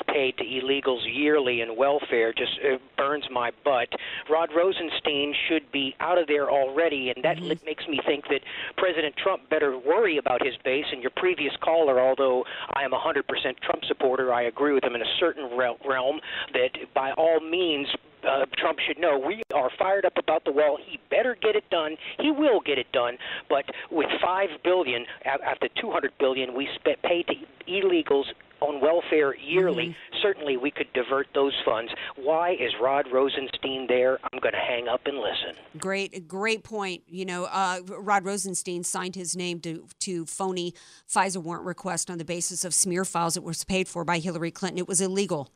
paid 0.07 0.37
to 0.37 0.43
illegals 0.43 1.01
yearly 1.11 1.61
in 1.61 1.75
welfare 1.75 2.33
just 2.33 2.51
uh, 2.63 2.77
burns 2.97 3.25
my 3.31 3.51
butt. 3.63 3.89
Rod 4.29 4.49
Rosenstein 4.55 5.33
should 5.47 5.71
be 5.71 5.95
out 5.99 6.17
of 6.17 6.27
there 6.27 6.49
already, 6.49 7.11
and 7.15 7.23
that 7.23 7.39
li- 7.39 7.59
makes 7.65 7.87
me 7.87 7.99
think 8.05 8.25
that 8.29 8.41
President 8.77 9.15
Trump 9.17 9.49
better 9.49 9.77
worry 9.77 10.17
about 10.17 10.43
his 10.45 10.55
base. 10.63 10.85
And 10.91 11.01
your 11.01 11.11
previous 11.15 11.53
caller, 11.61 11.99
although 11.99 12.43
I 12.75 12.83
am 12.83 12.93
a 12.93 12.99
100% 12.99 13.23
Trump 13.61 13.83
supporter, 13.87 14.33
I 14.33 14.43
agree 14.43 14.62
with 14.71 14.85
him 14.85 14.95
in 14.95 15.01
a 15.01 15.17
certain 15.19 15.49
realm 15.57 16.21
that 16.53 16.71
by 16.93 17.11
all 17.13 17.41
means 17.41 17.87
uh, 18.23 18.45
Trump 18.57 18.79
should 18.79 18.97
know 18.97 19.19
we 19.19 19.41
are 19.53 19.69
fired 19.77 20.05
up 20.05 20.13
about 20.17 20.45
the 20.45 20.51
wall. 20.51 20.77
He 20.85 20.97
better 21.09 21.35
get 21.41 21.57
it 21.57 21.69
done. 21.69 21.97
He 22.19 22.31
will 22.31 22.61
get 22.61 22.77
it 22.77 22.89
done. 22.93 23.17
But 23.49 23.65
with 23.91 24.07
five 24.21 24.49
billion 24.63 25.05
after 25.25 25.67
two 25.79 25.91
hundred 25.91 26.13
billion 26.19 26.55
we 26.55 26.69
spent 26.75 27.01
paid 27.01 27.27
to 27.27 27.33
illegals 27.67 28.25
on 28.63 28.79
welfare 28.81 29.35
yearly, 29.35 29.95
certainly 30.21 30.55
we 30.55 30.71
could 30.71 30.87
divert 30.93 31.27
those 31.35 31.53
funds. 31.65 31.91
Why 32.15 32.51
is 32.51 32.71
Rod 32.81 33.05
Rosenstein 33.11 33.87
there? 33.87 34.19
I'm 34.31 34.39
going 34.39 34.53
to 34.53 34.59
hang 34.59 34.87
up 34.87 35.01
and 35.05 35.17
listen. 35.17 35.61
Great, 35.77 36.27
great 36.27 36.63
point. 36.63 37.03
You 37.07 37.25
know, 37.25 37.45
uh, 37.45 37.79
Rod 37.87 38.25
Rosenstein 38.25 38.83
signed 38.83 39.15
his 39.15 39.35
name 39.35 39.59
to 39.61 39.85
to 39.99 40.25
phony 40.25 40.73
FISA 41.09 41.43
warrant 41.43 41.65
request 41.65 42.09
on 42.09 42.17
the 42.17 42.25
basis 42.25 42.63
of 42.63 42.73
smear 42.73 43.03
files 43.03 43.33
that 43.33 43.43
was 43.43 43.63
paid 43.65 43.87
for 43.87 44.05
by 44.05 44.19
Hillary 44.19 44.51
Clinton. 44.51 44.77
It 44.77 44.87
was 44.87 45.01
illegal. 45.01 45.51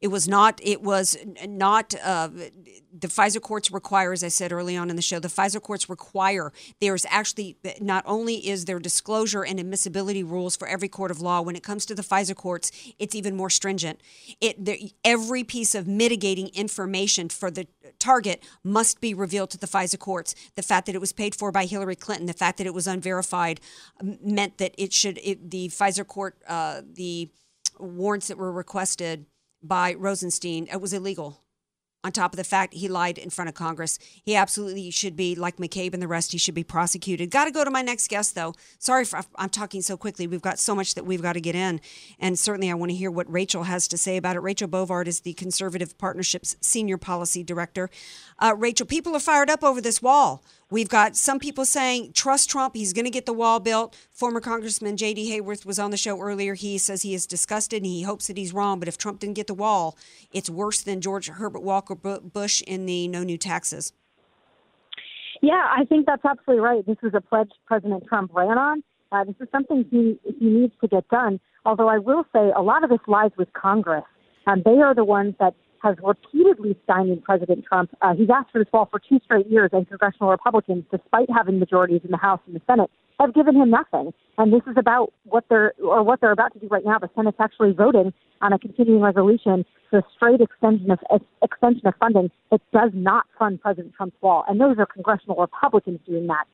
It 0.00 0.08
was 0.08 0.26
not. 0.26 0.60
It 0.62 0.82
was 0.82 1.16
not. 1.46 1.94
Uh, 2.02 2.28
the 2.92 3.08
FISA 3.08 3.40
courts 3.42 3.70
require, 3.70 4.12
as 4.12 4.24
I 4.24 4.28
said 4.28 4.50
early 4.50 4.74
on 4.74 4.88
in 4.88 4.96
the 4.96 5.02
show, 5.02 5.18
the 5.18 5.28
FISA 5.28 5.60
courts 5.60 5.90
require. 5.90 6.52
There's 6.80 7.04
actually 7.10 7.58
not 7.80 8.02
only 8.06 8.48
is 8.48 8.64
there 8.64 8.78
disclosure 8.78 9.44
and 9.44 9.60
admissibility 9.60 10.22
rules 10.22 10.56
for 10.56 10.66
every 10.66 10.88
court 10.88 11.10
of 11.10 11.20
law. 11.20 11.42
When 11.42 11.54
it 11.54 11.62
comes 11.62 11.84
to 11.86 11.94
the 11.94 12.02
FISA 12.02 12.34
courts, 12.34 12.72
it's 12.98 13.14
even 13.14 13.36
more 13.36 13.50
stringent. 13.50 14.00
It 14.40 14.64
there, 14.64 14.78
every 15.04 15.44
piece 15.44 15.74
of 15.74 15.86
mitigating 15.86 16.48
information 16.48 17.28
for 17.28 17.50
the 17.50 17.66
target 17.98 18.42
must 18.64 19.02
be 19.02 19.12
revealed 19.12 19.50
to 19.50 19.58
the 19.58 19.66
FISA 19.66 19.98
courts. 19.98 20.34
The 20.56 20.62
fact 20.62 20.86
that 20.86 20.94
it 20.94 21.00
was 21.00 21.12
paid 21.12 21.34
for 21.34 21.52
by 21.52 21.66
Hillary 21.66 21.96
Clinton, 21.96 22.26
the 22.26 22.32
fact 22.32 22.56
that 22.56 22.66
it 22.66 22.74
was 22.74 22.86
unverified, 22.86 23.60
meant 24.02 24.56
that 24.58 24.74
it 24.78 24.94
should. 24.94 25.20
It, 25.22 25.50
the 25.50 25.68
FISA 25.68 26.06
court, 26.06 26.38
uh, 26.48 26.80
the 26.90 27.28
warrants 27.78 28.28
that 28.28 28.38
were 28.38 28.52
requested 28.52 29.26
by 29.62 29.94
Rosenstein, 29.94 30.68
it 30.72 30.80
was 30.80 30.92
illegal. 30.92 31.42
On 32.02 32.10
top 32.10 32.32
of 32.32 32.38
the 32.38 32.44
fact 32.44 32.72
he 32.72 32.88
lied 32.88 33.18
in 33.18 33.28
front 33.28 33.50
of 33.50 33.54
Congress, 33.54 33.98
he 34.24 34.34
absolutely 34.34 34.90
should 34.90 35.16
be 35.16 35.34
like 35.34 35.58
McCabe 35.58 35.92
and 35.92 36.02
the 36.02 36.08
rest. 36.08 36.32
He 36.32 36.38
should 36.38 36.54
be 36.54 36.64
prosecuted. 36.64 37.30
Got 37.30 37.44
to 37.44 37.50
go 37.50 37.62
to 37.62 37.70
my 37.70 37.82
next 37.82 38.08
guest, 38.08 38.34
though. 38.34 38.54
Sorry 38.78 39.04
for 39.04 39.20
I'm 39.36 39.50
talking 39.50 39.82
so 39.82 39.98
quickly. 39.98 40.26
We've 40.26 40.40
got 40.40 40.58
so 40.58 40.74
much 40.74 40.94
that 40.94 41.04
we've 41.04 41.20
got 41.20 41.34
to 41.34 41.42
get 41.42 41.54
in, 41.54 41.78
and 42.18 42.38
certainly 42.38 42.70
I 42.70 42.74
want 42.74 42.90
to 42.90 42.96
hear 42.96 43.10
what 43.10 43.30
Rachel 43.30 43.64
has 43.64 43.86
to 43.88 43.98
say 43.98 44.16
about 44.16 44.36
it. 44.36 44.40
Rachel 44.40 44.66
Bovard 44.66 45.08
is 45.08 45.20
the 45.20 45.34
Conservative 45.34 45.98
Partnerships 45.98 46.56
Senior 46.62 46.96
Policy 46.96 47.44
Director. 47.44 47.90
Uh, 48.38 48.54
Rachel, 48.56 48.86
people 48.86 49.14
are 49.14 49.20
fired 49.20 49.50
up 49.50 49.62
over 49.62 49.82
this 49.82 50.00
wall. 50.00 50.42
We've 50.70 50.88
got 50.88 51.16
some 51.16 51.40
people 51.40 51.64
saying, 51.64 52.12
trust 52.12 52.48
Trump, 52.48 52.76
he's 52.76 52.92
going 52.92 53.04
to 53.04 53.10
get 53.10 53.26
the 53.26 53.32
wall 53.32 53.58
built. 53.58 53.96
Former 54.12 54.40
Congressman 54.40 54.96
J.D. 54.96 55.28
Hayworth 55.30 55.66
was 55.66 55.80
on 55.80 55.90
the 55.90 55.96
show 55.96 56.20
earlier. 56.20 56.54
He 56.54 56.78
says 56.78 57.02
he 57.02 57.12
is 57.12 57.26
disgusted 57.26 57.78
and 57.78 57.86
he 57.86 58.02
hopes 58.02 58.28
that 58.28 58.36
he's 58.36 58.54
wrong. 58.54 58.78
But 58.78 58.86
if 58.86 58.96
Trump 58.96 59.18
didn't 59.18 59.34
get 59.34 59.48
the 59.48 59.54
wall, 59.54 59.98
it's 60.32 60.48
worse 60.48 60.80
than 60.82 61.00
George 61.00 61.28
Herbert 61.28 61.62
Walker 61.62 61.96
Bush 61.96 62.62
in 62.62 62.86
the 62.86 63.08
no 63.08 63.24
new 63.24 63.36
taxes. 63.36 63.92
Yeah, 65.42 65.66
I 65.76 65.84
think 65.86 66.06
that's 66.06 66.24
absolutely 66.24 66.62
right. 66.62 66.86
This 66.86 66.98
was 67.02 67.14
a 67.14 67.20
pledge 67.20 67.50
President 67.66 68.04
Trump 68.06 68.32
ran 68.34 68.58
on. 68.58 68.82
Uh, 69.10 69.24
this 69.24 69.34
is 69.40 69.48
something 69.50 69.84
he 69.90 70.20
he 70.38 70.46
needs 70.46 70.74
to 70.82 70.88
get 70.88 71.08
done. 71.08 71.40
Although 71.64 71.88
I 71.88 71.98
will 71.98 72.24
say 72.32 72.52
a 72.56 72.62
lot 72.62 72.84
of 72.84 72.90
this 72.90 73.00
lies 73.08 73.32
with 73.36 73.52
Congress. 73.54 74.04
Um, 74.46 74.62
they 74.64 74.78
are 74.80 74.94
the 74.94 75.04
ones 75.04 75.34
that 75.40 75.54
has 75.82 75.96
repeatedly 76.02 76.76
stymied 76.84 77.24
President 77.24 77.64
Trump. 77.64 77.90
Uh, 78.02 78.14
he's 78.14 78.28
asked 78.30 78.50
for 78.52 78.58
this 78.58 78.72
wall 78.72 78.88
for 78.90 79.00
two 79.00 79.18
straight 79.24 79.46
years, 79.48 79.70
and 79.72 79.88
congressional 79.88 80.30
Republicans, 80.30 80.84
despite 80.90 81.28
having 81.34 81.58
majorities 81.58 82.02
in 82.04 82.10
the 82.10 82.16
House 82.16 82.40
and 82.46 82.54
the 82.54 82.60
Senate, 82.66 82.90
have 83.18 83.34
given 83.34 83.54
him 83.54 83.70
nothing. 83.70 84.12
And 84.38 84.52
this 84.52 84.62
is 84.66 84.76
about 84.76 85.12
what 85.24 85.44
they're 85.48 85.72
or 85.82 86.02
what 86.02 86.20
they're 86.20 86.32
about 86.32 86.52
to 86.54 86.58
do 86.58 86.68
right 86.68 86.84
now. 86.84 86.98
The 86.98 87.10
Senate's 87.14 87.36
actually 87.40 87.72
voting 87.72 88.12
on 88.40 88.52
a 88.52 88.58
continuing 88.58 89.00
resolution 89.00 89.64
for 89.90 89.98
a 89.98 90.02
straight 90.14 90.40
extension 90.40 90.90
of 90.90 90.98
ex- 91.12 91.24
extension 91.42 91.86
of 91.86 91.94
funding 91.98 92.30
that 92.50 92.60
does 92.72 92.90
not 92.94 93.24
fund 93.38 93.60
President 93.60 93.94
Trump's 93.94 94.16
wall, 94.20 94.44
and 94.48 94.60
those 94.60 94.76
are 94.78 94.86
congressional 94.86 95.36
Republicans 95.36 96.00
doing 96.06 96.26
that. 96.26 96.44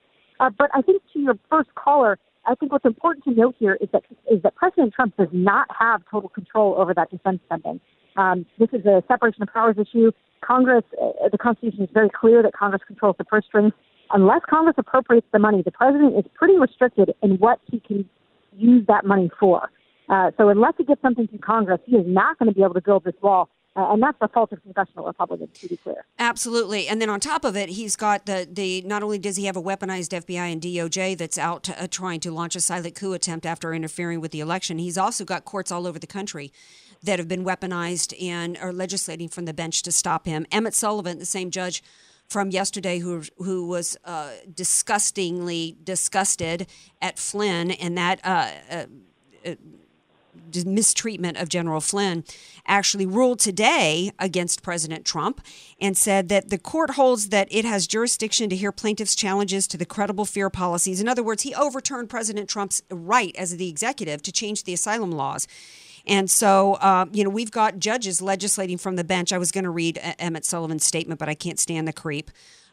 Uh, 0.40 0.50
but 0.56 0.70
I 0.74 0.82
think 0.82 1.02
to 1.12 1.18
your 1.20 1.38
first 1.50 1.74
caller, 1.74 2.18
I 2.46 2.54
think 2.54 2.72
what's 2.72 2.84
important 2.84 3.24
to 3.24 3.32
note 3.32 3.56
here 3.58 3.76
is 3.80 3.88
that 3.92 4.04
is 4.30 4.42
that 4.42 4.54
President 4.54 4.94
Trump 4.94 5.16
does 5.16 5.28
not 5.32 5.66
have 5.76 6.02
total 6.10 6.28
control 6.28 6.74
over 6.78 6.94
that 6.94 7.10
defense 7.10 7.40
spending. 7.46 7.80
Um, 8.16 8.46
this 8.58 8.68
is 8.72 8.84
a 8.86 9.02
separation 9.08 9.42
of 9.42 9.48
powers 9.52 9.76
issue. 9.78 10.10
Congress, 10.40 10.84
uh, 11.00 11.28
the 11.30 11.38
Constitution 11.38 11.84
is 11.84 11.90
very 11.92 12.10
clear 12.10 12.42
that 12.42 12.52
Congress 12.52 12.82
controls 12.86 13.16
the 13.18 13.24
purse 13.24 13.44
strings. 13.46 13.72
Unless 14.10 14.42
Congress 14.48 14.76
appropriates 14.78 15.26
the 15.32 15.38
money, 15.38 15.62
the 15.62 15.72
president 15.72 16.16
is 16.16 16.24
pretty 16.34 16.56
restricted 16.58 17.14
in 17.22 17.32
what 17.38 17.60
he 17.70 17.80
can 17.80 18.08
use 18.56 18.86
that 18.86 19.04
money 19.04 19.30
for. 19.38 19.70
Uh, 20.08 20.30
so 20.36 20.48
unless 20.48 20.74
he 20.78 20.84
gets 20.84 21.02
something 21.02 21.26
from 21.26 21.38
Congress, 21.38 21.80
he 21.84 21.96
is 21.96 22.06
not 22.06 22.38
going 22.38 22.48
to 22.48 22.54
be 22.54 22.62
able 22.62 22.74
to 22.74 22.80
build 22.80 23.04
this 23.04 23.14
wall. 23.20 23.48
Uh, 23.74 23.92
and 23.92 24.02
that's 24.02 24.18
the 24.20 24.28
fault 24.28 24.50
of 24.52 24.62
congressional 24.62 25.04
Republicans, 25.04 25.50
to 25.58 25.68
be 25.68 25.76
clear. 25.76 26.06
Absolutely, 26.18 26.88
and 26.88 27.02
then 27.02 27.10
on 27.10 27.20
top 27.20 27.44
of 27.44 27.56
it, 27.58 27.68
he's 27.68 27.94
got 27.94 28.24
the 28.24 28.48
the. 28.50 28.80
Not 28.86 29.02
only 29.02 29.18
does 29.18 29.36
he 29.36 29.44
have 29.44 29.56
a 29.56 29.60
weaponized 29.60 30.18
FBI 30.18 30.50
and 30.50 30.62
DOJ 30.62 31.18
that's 31.18 31.36
out 31.36 31.68
uh, 31.68 31.86
trying 31.86 32.20
to 32.20 32.30
launch 32.30 32.56
a 32.56 32.60
silent 32.60 32.94
coup 32.94 33.12
attempt 33.12 33.44
after 33.44 33.74
interfering 33.74 34.22
with 34.22 34.30
the 34.30 34.40
election, 34.40 34.78
he's 34.78 34.96
also 34.96 35.26
got 35.26 35.44
courts 35.44 35.70
all 35.70 35.86
over 35.86 35.98
the 35.98 36.06
country 36.06 36.54
that 37.06 37.18
have 37.18 37.28
been 37.28 37.44
weaponized 37.44 38.14
and 38.22 38.56
are 38.58 38.72
legislating 38.72 39.28
from 39.28 39.44
the 39.46 39.54
bench 39.54 39.82
to 39.82 39.92
stop 39.92 40.26
him. 40.26 40.46
Emmett 40.52 40.74
Sullivan, 40.74 41.18
the 41.18 41.24
same 41.24 41.50
judge 41.50 41.82
from 42.28 42.50
yesterday 42.50 42.98
who 42.98 43.22
who 43.38 43.66
was 43.66 43.96
uh, 44.04 44.30
disgustingly 44.52 45.76
disgusted 45.82 46.66
at 47.00 47.18
Flynn 47.18 47.70
and 47.70 47.96
that 47.96 48.20
uh, 48.24 48.50
uh, 48.70 48.86
uh 49.44 49.54
mistreatment 50.64 51.36
of 51.36 51.48
General 51.48 51.80
Flynn, 51.80 52.24
actually 52.66 53.06
ruled 53.06 53.38
today 53.38 54.10
against 54.18 54.62
President 54.62 55.04
Trump 55.04 55.44
and 55.80 55.96
said 55.96 56.28
that 56.28 56.50
the 56.50 56.58
court 56.58 56.90
holds 56.90 57.28
that 57.30 57.48
it 57.50 57.64
has 57.64 57.86
jurisdiction 57.86 58.48
to 58.50 58.56
hear 58.56 58.72
plaintiffs' 58.72 59.14
challenges 59.14 59.66
to 59.66 59.76
the 59.76 59.86
credible 59.86 60.24
fear 60.24 60.50
policies. 60.50 61.00
In 61.00 61.08
other 61.08 61.22
words, 61.22 61.42
he 61.42 61.54
overturned 61.54 62.08
President 62.08 62.48
Trump's 62.48 62.82
right 62.90 63.34
as 63.36 63.56
the 63.56 63.68
executive 63.68 64.22
to 64.22 64.32
change 64.32 64.64
the 64.64 64.74
asylum 64.74 65.10
laws. 65.10 65.46
And 66.06 66.30
so, 66.30 66.74
uh, 66.74 67.06
you 67.12 67.24
know, 67.24 67.30
we've 67.30 67.50
got 67.50 67.78
judges 67.78 68.22
legislating 68.22 68.78
from 68.78 68.96
the 68.96 69.04
bench. 69.04 69.32
I 69.32 69.38
was 69.38 69.50
going 69.50 69.64
to 69.64 69.70
read 69.70 69.98
Emmett 70.18 70.44
Sullivan's 70.44 70.84
statement, 70.84 71.18
but 71.18 71.28
I 71.28 71.34
can't 71.34 71.58
stand 71.58 71.88
the 71.88 71.92
creep. 71.92 72.30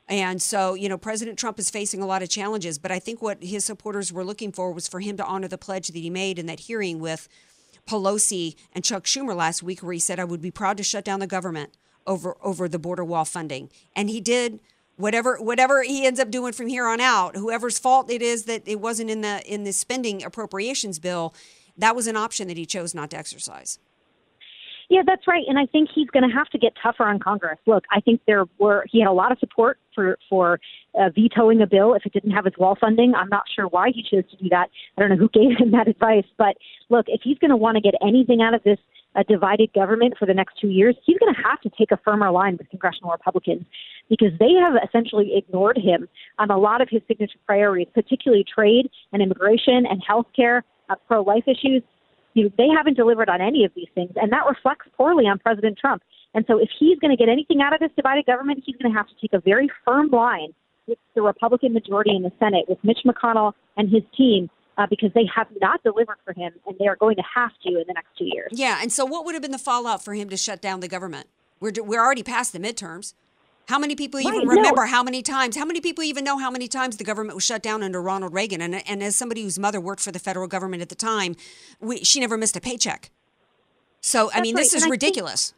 And 0.08 0.42
so, 0.42 0.74
you 0.74 0.90
know, 0.90 0.98
President 0.98 1.40
Trump 1.40 1.58
is 1.60 1.70
facing 1.70 2.02
a 2.02 2.06
lot 2.06 2.22
of 2.22 2.30
challenges, 2.30 2.78
but 2.78 2.92
I 2.92 3.00
think 3.00 3.22
what 3.22 3.42
his 3.42 3.64
supporters 3.64 4.12
were 4.12 4.26
looking 4.26 4.52
for 4.52 4.72
was 4.72 4.88
for 4.88 5.00
him 5.00 5.18
to 5.18 5.26
honor 5.26 5.48
the 5.48 5.58
pledge 5.58 5.88
that 5.88 5.96
he 5.96 6.10
made 6.10 6.38
in 6.38 6.46
that 6.48 6.62
hearing 6.62 7.00
with 7.00 7.30
Pelosi 7.88 8.56
and 8.74 8.84
Chuck 8.84 9.06
Schumer 9.06 9.36
last 9.36 9.64
week, 9.64 9.82
where 9.82 9.94
he 9.94 10.00
said, 10.00 10.20
I 10.20 10.26
would 10.26 10.42
be 10.42 10.52
proud 10.52 10.78
to 10.78 10.84
shut 10.84 11.06
down 11.06 11.20
the 11.20 11.28
government 11.28 11.72
over, 12.06 12.36
over 12.44 12.68
the 12.68 12.80
border 12.80 13.04
wall 13.04 13.26
funding. 13.26 13.70
And 13.96 14.10
he 14.10 14.20
did 14.20 14.60
whatever 14.96 15.38
whatever 15.38 15.82
he 15.82 16.06
ends 16.06 16.20
up 16.20 16.30
doing 16.30 16.54
from 16.54 16.68
here 16.68 16.86
on 16.86 17.02
out 17.02 17.36
whoever's 17.36 17.80
fault 17.80 18.12
it 18.12 18.22
is 18.22 18.44
that 18.44 18.62
it 18.68 18.80
wasn't 18.80 19.10
in 19.10 19.22
the 19.22 19.42
in 19.52 19.64
the 19.64 19.74
spending 19.74 20.24
appropriations 20.24 21.00
bill 21.00 21.34
that 21.78 21.96
was 21.96 22.08
an 22.08 22.16
option 22.16 22.48
that 22.48 22.58
he 22.58 22.66
chose 22.66 22.94
not 22.94 23.10
to 23.12 23.18
exercise. 23.18 23.80
Yeah, 24.90 25.02
that's 25.06 25.28
right. 25.28 25.44
And 25.48 25.58
I 25.58 25.66
think 25.66 25.90
he's 25.94 26.10
going 26.10 26.28
to 26.30 26.36
have 26.36 26.48
to 26.50 26.58
get 26.58 26.74
tougher 26.82 27.06
on 27.06 27.20
Congress. 27.20 27.58
Look, 27.66 27.84
I 27.92 28.00
think 28.00 28.22
there 28.28 28.46
were 28.60 28.86
he 28.92 29.00
had 29.00 29.08
a 29.08 29.14
lot 29.14 29.32
of 29.32 29.40
support 29.40 29.80
for 29.96 30.18
for 30.30 30.60
uh, 30.94 31.10
vetoing 31.16 31.62
a 31.62 31.68
bill 31.68 31.94
if 31.94 32.06
it 32.06 32.14
didn't 32.14 32.32
have 32.32 32.46
its 32.46 32.58
wall 32.58 32.78
funding. 32.80 33.16
I'm 33.16 33.30
not 33.30 33.44
sure 33.56 33.68
why 33.68 33.90
he 33.90 34.04
chose 34.04 34.30
to 34.30 34.38
do 34.38 34.50
that. 34.50 34.70
I 34.98 35.02
don't 35.02 35.10
know 35.10 35.16
who 35.16 35.30
gave 35.34 35.58
him 35.58 35.72
that 35.72 35.88
advice, 35.88 36.26
but 36.38 36.58
look, 36.90 37.06
if 37.08 37.22
he's 37.24 37.38
going 37.40 37.52
to 37.52 37.58
want 37.58 37.76
to 37.76 37.82
get 37.82 37.96
anything 38.02 38.42
out 38.42 38.54
of 38.54 38.64
this 38.64 38.78
uh, 39.16 39.24
divided 39.28 39.72
government 39.74 40.16
for 40.20 40.26
the 40.26 40.34
next 40.34 40.60
two 40.60 40.70
years, 40.70 40.96
he's 41.06 41.18
going 41.18 41.34
to 41.34 41.42
have 41.42 41.62
to 41.62 41.70
take 41.78 41.92
a 41.92 41.98
firmer 41.98 42.32
line 42.32 42.58
with 42.58 42.70
congressional 42.70 43.12
Republicans 43.12 43.66
because 44.10 44.32
they 44.40 44.52
have 44.54 44.74
essentially 44.88 45.32
ignored 45.36 45.78
him 45.78 46.08
on 46.40 46.52
a 46.52 46.58
lot 46.58 46.82
of 46.82 46.90
his 46.90 47.02
signature 47.08 47.40
priorities, 47.46 47.88
particularly 47.94 48.44
trade 48.44 48.90
and 49.12 49.22
immigration 49.22 49.86
and 49.90 50.04
health 50.06 50.28
care 50.36 50.64
uh, 50.94 50.96
pro-life 51.08 51.44
issues. 51.48 51.84
You 52.34 52.46
know, 52.46 52.52
they 52.58 52.68
haven't 52.76 52.96
delivered 52.96 53.30
on 53.30 53.42
any 53.42 53.64
of 53.64 53.72
these 53.76 53.90
things, 53.94 54.12
and 54.16 54.32
that 54.32 54.46
reflects 54.48 54.88
poorly 54.98 55.26
on 55.26 55.40
President 55.40 55.78
Trump. 55.78 56.02
And 56.34 56.46
so, 56.48 56.58
if 56.58 56.70
he's 56.80 56.98
going 57.00 57.12
to 57.12 57.18
get 57.18 57.30
anything 57.30 57.62
out 57.62 57.74
of 57.74 57.80
this 57.80 57.92
divided 57.96 58.26
government, 58.26 58.64
he's 58.66 58.76
going 58.78 58.92
to 58.92 58.98
have 58.98 59.08
to 59.08 59.14
take 59.22 59.34
a 59.34 59.40
very 59.40 59.70
firm 59.86 60.10
line 60.10 60.54
with 60.88 60.98
the 61.16 61.22
Republican 61.22 61.74
majority 61.74 62.16
in 62.16 62.24
the 62.24 62.32
Senate, 62.40 62.66
with 62.68 62.80
Mitch 62.84 63.00
McConnell 63.06 63.54
and 63.78 63.90
his 63.90 64.02
team, 64.18 64.50
uh, 64.78 64.88
because 64.90 65.12
they 65.14 65.26
have 65.34 65.48
not 65.62 65.84
delivered 65.84 66.18
for 66.26 66.34
him, 66.34 66.52
and 66.66 66.76
they 66.80 66.88
are 66.88 66.96
going 66.96 67.16
to 67.16 67.24
have 67.36 67.52
to 67.66 67.70
in 67.70 67.84
the 67.88 67.94
next 67.94 68.10
two 68.18 68.26
years. 68.26 68.50
Yeah, 68.52 68.80
and 68.82 68.92
so 68.92 69.06
what 69.06 69.26
would 69.26 69.36
have 69.36 69.42
been 69.42 69.52
the 69.52 69.60
fallout 69.60 70.04
for 70.04 70.14
him 70.14 70.30
to 70.30 70.38
shut 70.38 70.62
down 70.62 70.80
the 70.80 70.88
government? 70.88 71.28
We're 71.60 71.72
we're 71.78 72.04
already 72.04 72.24
past 72.24 72.52
the 72.52 72.60
midterms. 72.60 73.14
How 73.68 73.80
many 73.80 73.96
people 73.96 74.20
even 74.20 74.40
Right, 74.40 74.48
remember 74.48 74.82
no. 74.86 74.88
how 74.92 75.04
many 75.04 75.22
times? 75.22 75.56
How 75.56 75.66
many 75.66 75.80
people 75.80 76.04
even 76.04 76.24
know 76.24 76.38
how 76.38 76.52
many 76.52 76.68
times 76.68 76.98
the 76.98 77.04
government 77.04 77.36
was 77.36 77.46
shut 77.46 77.64
down 77.64 77.82
under 77.82 78.02
Ronald 78.02 78.34
Reagan? 78.34 78.62
And, 78.62 78.88
and 78.88 79.02
as 79.02 79.16
somebody 79.16 79.44
whose 79.44 79.58
mother 79.58 79.80
worked 79.80 80.02
for 80.02 80.12
the 80.12 80.20
federal 80.20 80.48
government 80.48 80.82
at 80.82 80.90
the 80.90 80.96
time, 80.96 81.36
we, 81.80 82.04
she 82.04 82.20
never 82.20 82.38
missed 82.38 82.58
a 82.58 82.62
paycheck. 82.62 83.10
So 84.02 84.30
I 84.34 84.42
mean, 84.42 84.56
right, 84.56 84.62
this 84.64 84.74
and 84.74 84.78
is 84.80 84.84
think- 84.84 84.92
ridiculous. 84.92 85.54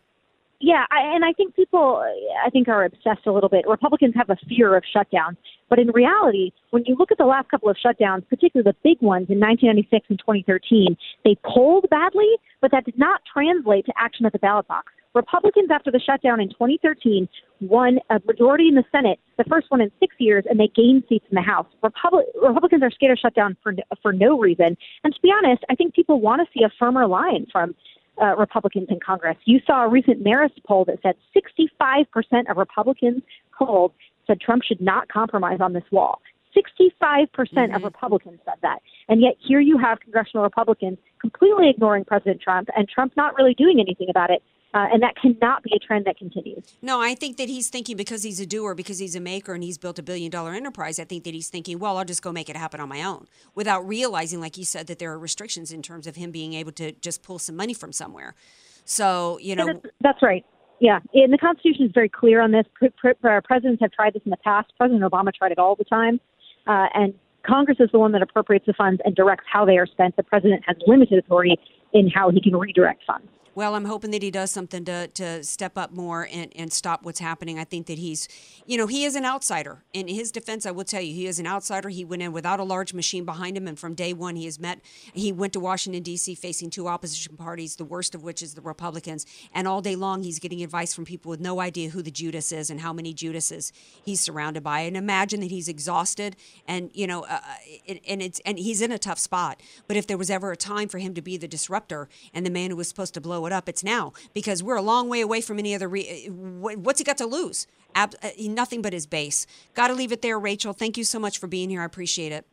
Yeah, 0.61 0.85
I, 0.89 1.13
and 1.13 1.25
I 1.25 1.33
think 1.33 1.53
people, 1.53 2.01
I 2.43 2.49
think, 2.49 2.69
are 2.69 2.85
obsessed 2.85 3.27
a 3.27 3.31
little 3.31 3.49
bit. 3.49 3.67
Republicans 3.67 4.13
have 4.15 4.29
a 4.29 4.37
fear 4.47 4.75
of 4.77 4.83
shutdowns, 4.95 5.35
but 5.69 5.79
in 5.79 5.89
reality, 5.91 6.51
when 6.69 6.83
you 6.85 6.95
look 6.97 7.11
at 7.11 7.17
the 7.17 7.25
last 7.25 7.49
couple 7.49 7.69
of 7.69 7.75
shutdowns, 7.85 8.27
particularly 8.29 8.63
the 8.71 8.75
big 8.81 9.01
ones 9.01 9.27
in 9.29 9.37
1996 9.37 10.05
and 10.09 10.17
2013, 10.19 10.95
they 11.25 11.35
polled 11.43 11.87
badly, 11.89 12.29
but 12.61 12.71
that 12.71 12.85
did 12.85 12.97
not 12.97 13.21
translate 13.31 13.85
to 13.87 13.93
action 13.97 14.25
at 14.25 14.31
the 14.31 14.39
ballot 14.39 14.65
box. 14.67 14.93
Republicans, 15.15 15.69
after 15.71 15.89
the 15.89 15.99
shutdown 15.99 16.41
in 16.41 16.49
2013, 16.49 17.27
won 17.61 17.99
a 18.09 18.19
majority 18.25 18.67
in 18.67 18.75
the 18.75 18.83
Senate, 18.91 19.19
the 19.37 19.45
first 19.45 19.71
one 19.71 19.81
in 19.81 19.89
six 19.99 20.15
years, 20.19 20.43
and 20.49 20.59
they 20.59 20.67
gained 20.67 21.03
seats 21.07 21.25
in 21.31 21.35
the 21.35 21.41
House. 21.41 21.67
Republic, 21.81 22.25
Republicans 22.41 22.83
are 22.83 22.91
scared 22.91 23.13
of 23.13 23.19
shutdown 23.19 23.55
for 23.63 23.73
for 24.01 24.11
no 24.13 24.37
reason. 24.37 24.77
And 25.03 25.15
to 25.15 25.21
be 25.21 25.31
honest, 25.31 25.63
I 25.69 25.75
think 25.75 25.93
people 25.93 26.19
want 26.19 26.41
to 26.41 26.47
see 26.53 26.63
a 26.63 26.69
firmer 26.77 27.07
line 27.07 27.47
from 27.51 27.73
uh, 28.21 28.35
Republicans 28.37 28.87
in 28.89 28.99
Congress. 28.99 29.37
You 29.45 29.59
saw 29.65 29.85
a 29.85 29.89
recent 29.89 30.23
Marist 30.23 30.63
poll 30.67 30.85
that 30.85 30.99
said 31.01 31.15
65% 31.35 32.49
of 32.49 32.57
Republicans 32.57 33.23
polled 33.57 33.93
said 34.27 34.41
Trump 34.41 34.63
should 34.63 34.81
not 34.81 35.07
compromise 35.07 35.59
on 35.61 35.73
this 35.73 35.83
wall. 35.91 36.21
65% 36.55 37.75
of 37.75 37.83
Republicans 37.83 38.39
said 38.45 38.55
that. 38.61 38.79
And 39.09 39.21
yet 39.21 39.35
here 39.39 39.59
you 39.59 39.77
have 39.77 39.99
congressional 39.99 40.43
Republicans 40.43 40.97
completely 41.29 41.69
ignoring 41.69 42.05
President 42.05 42.41
Trump 42.41 42.69
and 42.75 42.87
Trump 42.87 43.13
not 43.17 43.35
really 43.35 43.53
doing 43.53 43.79
anything 43.79 44.07
about 44.09 44.29
it. 44.29 44.41
Uh, 44.73 44.87
and 44.91 45.01
that 45.01 45.15
cannot 45.15 45.63
be 45.63 45.71
a 45.73 45.79
trend 45.79 46.03
that 46.03 46.17
continues. 46.17 46.75
No, 46.81 46.99
I 46.99 47.15
think 47.15 47.37
that 47.37 47.47
he's 47.47 47.69
thinking 47.69 47.95
because 47.95 48.23
he's 48.23 48.41
a 48.41 48.45
doer, 48.45 48.75
because 48.75 48.99
he's 48.99 49.15
a 49.15 49.21
maker, 49.21 49.53
and 49.53 49.63
he's 49.63 49.77
built 49.77 49.97
a 49.99 50.03
billion 50.03 50.29
dollar 50.29 50.53
enterprise. 50.53 50.99
I 50.99 51.05
think 51.05 51.23
that 51.23 51.33
he's 51.33 51.47
thinking, 51.47 51.79
well, 51.79 51.97
I'll 51.97 52.03
just 52.03 52.21
go 52.21 52.33
make 52.33 52.49
it 52.49 52.57
happen 52.57 52.81
on 52.81 52.89
my 52.89 53.01
own, 53.01 53.25
without 53.53 53.87
realizing, 53.87 54.41
like 54.41 54.57
you 54.57 54.65
said, 54.65 54.87
that 54.87 54.99
there 54.99 55.13
are 55.13 55.17
restrictions 55.17 55.71
in 55.71 55.81
terms 55.81 56.07
of 56.07 56.17
him 56.17 56.29
being 56.29 56.53
able 56.53 56.73
to 56.73 56.91
just 56.91 57.23
pull 57.23 57.39
some 57.39 57.55
money 57.55 57.73
from 57.73 57.93
somewhere. 57.93 58.35
So 58.83 59.39
you 59.41 59.55
know, 59.55 59.65
that's, 59.65 59.85
that's 60.01 60.21
right. 60.21 60.45
Yeah, 60.81 60.99
and 61.13 61.31
the 61.31 61.37
Constitution 61.37 61.85
is 61.85 61.93
very 61.93 62.09
clear 62.09 62.41
on 62.41 62.51
this. 62.51 62.65
Uh, 62.83 63.39
presidents 63.45 63.81
have 63.81 63.93
tried 63.93 64.13
this 64.13 64.23
in 64.25 64.29
the 64.29 64.43
past. 64.43 64.73
President 64.77 65.09
Obama 65.09 65.33
tried 65.33 65.53
it 65.53 65.57
all 65.57 65.77
the 65.77 65.85
time, 65.85 66.19
uh, 66.67 66.87
and 66.93 67.13
Congress 67.47 67.77
is 67.79 67.89
the 67.91 67.99
one 67.99 68.11
that 68.13 68.21
appropriates 68.21 68.65
the 68.65 68.73
funds 68.73 69.01
and 69.05 69.15
directs 69.15 69.45
how 69.51 69.65
they 69.65 69.77
are 69.77 69.85
spent. 69.85 70.15
The 70.15 70.23
president 70.23 70.63
has 70.67 70.77
limited 70.87 71.19
authority 71.19 71.57
in 71.93 72.09
how 72.09 72.29
he 72.29 72.41
can 72.41 72.55
redirect 72.55 73.03
funds. 73.05 73.27
Well, 73.55 73.73
I'm 73.75 73.85
hoping 73.85 74.11
that 74.11 74.21
he 74.21 74.31
does 74.31 74.51
something 74.51 74.83
to, 74.83 75.07
to 75.07 75.41
step 75.41 75.77
up 75.77 75.93
more 75.93 76.27
and, 76.29 76.51
and 76.57 76.73
stop 76.73 77.03
what's 77.03 77.21
happening. 77.21 77.57
I 77.57 77.63
think 77.63 77.87
that 77.87 77.97
he's, 77.97 78.27
you 78.65 78.77
know, 78.77 78.85
he 78.85 79.05
is 79.05 79.15
an 79.15 79.23
outsider. 79.23 79.81
In 79.93 80.09
his 80.09 80.29
defense, 80.29 80.65
I 80.65 80.71
will 80.71 80.83
tell 80.83 81.01
you, 81.01 81.13
he 81.13 81.25
is 81.25 81.39
an 81.39 81.47
outsider. 81.47 81.87
He 81.87 82.03
went 82.03 82.21
in 82.21 82.33
without 82.33 82.59
a 82.59 82.65
large 82.65 82.93
machine 82.93 83.23
behind 83.23 83.55
him, 83.55 83.65
and 83.65 83.79
from 83.79 83.93
day 83.93 84.11
one, 84.11 84.35
he 84.35 84.43
has 84.43 84.59
met. 84.59 84.81
He 85.13 85.31
went 85.31 85.53
to 85.53 85.61
Washington 85.61 86.03
D.C. 86.03 86.35
facing 86.35 86.69
two 86.69 86.89
opposition 86.89 87.37
parties, 87.37 87.77
the 87.77 87.85
worst 87.85 88.13
of 88.13 88.23
which 88.23 88.41
is 88.41 88.55
the 88.55 88.61
Republicans, 88.61 89.25
and 89.53 89.69
all 89.69 89.81
day 89.81 89.95
long 89.95 90.23
he's 90.23 90.39
getting 90.39 90.61
advice 90.61 90.93
from 90.93 91.05
people 91.05 91.29
with 91.29 91.39
no 91.39 91.61
idea 91.61 91.91
who 91.91 92.01
the 92.01 92.11
Judas 92.11 92.51
is 92.51 92.69
and 92.69 92.81
how 92.81 92.91
many 92.91 93.13
Judases 93.13 93.71
he's 94.03 94.19
surrounded 94.19 94.63
by. 94.63 94.81
And 94.81 94.97
imagine 94.97 95.39
that 95.39 95.51
he's 95.51 95.69
exhausted, 95.69 96.35
and 96.67 96.91
you 96.93 97.07
know, 97.07 97.23
uh, 97.23 97.39
and, 97.87 98.01
and 98.05 98.21
it's 98.21 98.41
and 98.41 98.59
he's 98.59 98.81
in 98.81 98.91
a 98.91 98.99
tough 98.99 99.19
spot. 99.19 99.63
But 99.87 99.95
if 99.95 100.07
there 100.07 100.17
was 100.17 100.29
ever 100.29 100.51
a 100.51 100.57
time 100.57 100.89
for 100.89 100.97
him 100.97 101.13
to 101.13 101.21
be 101.21 101.37
the 101.37 101.47
disruptor 101.47 102.09
and 102.33 102.45
the 102.45 102.49
man 102.49 102.69
who 102.69 102.75
was 102.75 102.89
supposed 102.89 103.13
to 103.13 103.21
blow 103.21 103.44
it 103.45 103.53
up, 103.53 103.69
it's 103.69 103.83
now 103.83 104.13
because 104.33 104.61
we're 104.63 104.75
a 104.75 104.81
long 104.81 105.09
way 105.09 105.21
away 105.21 105.41
from 105.41 105.59
any 105.59 105.75
other. 105.75 105.87
Re- 105.87 106.27
what's 106.29 106.99
he 106.99 107.03
got 107.03 107.17
to 107.19 107.25
lose? 107.25 107.67
Ab- 107.93 108.15
uh, 108.21 108.29
nothing 108.39 108.81
but 108.81 108.93
his 108.93 109.05
base. 109.05 109.47
Got 109.73 109.87
to 109.87 109.93
leave 109.93 110.11
it 110.11 110.21
there, 110.21 110.37
Rachel. 110.37 110.73
Thank 110.73 110.97
you 110.97 111.03
so 111.03 111.19
much 111.19 111.39
for 111.39 111.47
being 111.47 111.69
here. 111.69 111.81
I 111.81 111.85
appreciate 111.85 112.31
it. 112.31 112.45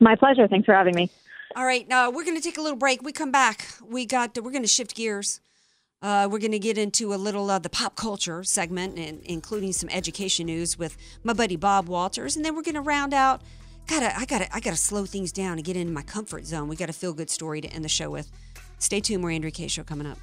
My 0.00 0.14
pleasure. 0.14 0.46
Thanks 0.46 0.66
for 0.66 0.74
having 0.74 0.94
me. 0.94 1.10
All 1.56 1.64
right, 1.64 1.88
now 1.88 2.10
we're 2.10 2.24
going 2.24 2.36
to 2.36 2.42
take 2.42 2.58
a 2.58 2.60
little 2.60 2.76
break. 2.76 3.02
We 3.02 3.10
come 3.10 3.32
back. 3.32 3.66
We 3.84 4.06
got. 4.06 4.36
We're 4.36 4.52
going 4.52 4.62
to 4.62 4.68
shift 4.68 4.94
gears. 4.94 5.40
Uh, 6.00 6.28
we're 6.30 6.38
going 6.38 6.52
to 6.52 6.60
get 6.60 6.78
into 6.78 7.12
a 7.12 7.16
little 7.16 7.50
of 7.50 7.64
the 7.64 7.70
pop 7.70 7.96
culture 7.96 8.44
segment, 8.44 8.98
and 8.98 9.20
including 9.24 9.72
some 9.72 9.88
education 9.90 10.46
news 10.46 10.78
with 10.78 10.96
my 11.24 11.32
buddy 11.32 11.56
Bob 11.56 11.88
Walters, 11.88 12.36
and 12.36 12.44
then 12.44 12.54
we're 12.54 12.62
going 12.62 12.76
to 12.76 12.80
round 12.80 13.12
out. 13.12 13.42
Gotta, 13.88 14.16
I 14.16 14.26
gotta, 14.26 14.54
I 14.54 14.60
gotta 14.60 14.76
slow 14.76 15.06
things 15.06 15.32
down 15.32 15.52
and 15.54 15.64
get 15.64 15.74
into 15.74 15.92
my 15.94 16.02
comfort 16.02 16.44
zone. 16.44 16.68
We 16.68 16.76
got 16.76 16.90
a 16.90 16.92
feel 16.92 17.14
good 17.14 17.30
story 17.30 17.62
to 17.62 17.68
end 17.68 17.86
the 17.86 17.88
show 17.88 18.10
with. 18.10 18.30
Stay 18.78 19.00
tuned. 19.00 19.22
More 19.22 19.30
Andrea 19.30 19.50
Kaye 19.50 19.68
show 19.68 19.84
coming 19.84 20.06
up. 20.06 20.18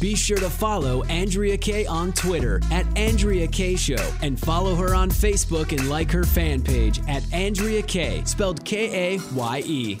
Be 0.00 0.14
sure 0.14 0.38
to 0.38 0.48
follow 0.48 1.02
Andrea 1.04 1.56
Kaye 1.56 1.84
on 1.86 2.12
Twitter 2.12 2.60
at 2.70 2.86
Andrea 2.96 3.48
Kaye 3.48 3.74
Show 3.74 4.12
and 4.22 4.38
follow 4.38 4.76
her 4.76 4.94
on 4.94 5.10
Facebook 5.10 5.76
and 5.76 5.88
like 5.90 6.10
her 6.12 6.22
fan 6.22 6.62
page 6.62 7.00
at 7.08 7.24
Andrea 7.32 7.82
Kaye, 7.82 8.22
spelled 8.24 8.64
K 8.64 9.16
A 9.16 9.20
Y 9.34 9.62
E. 9.66 10.00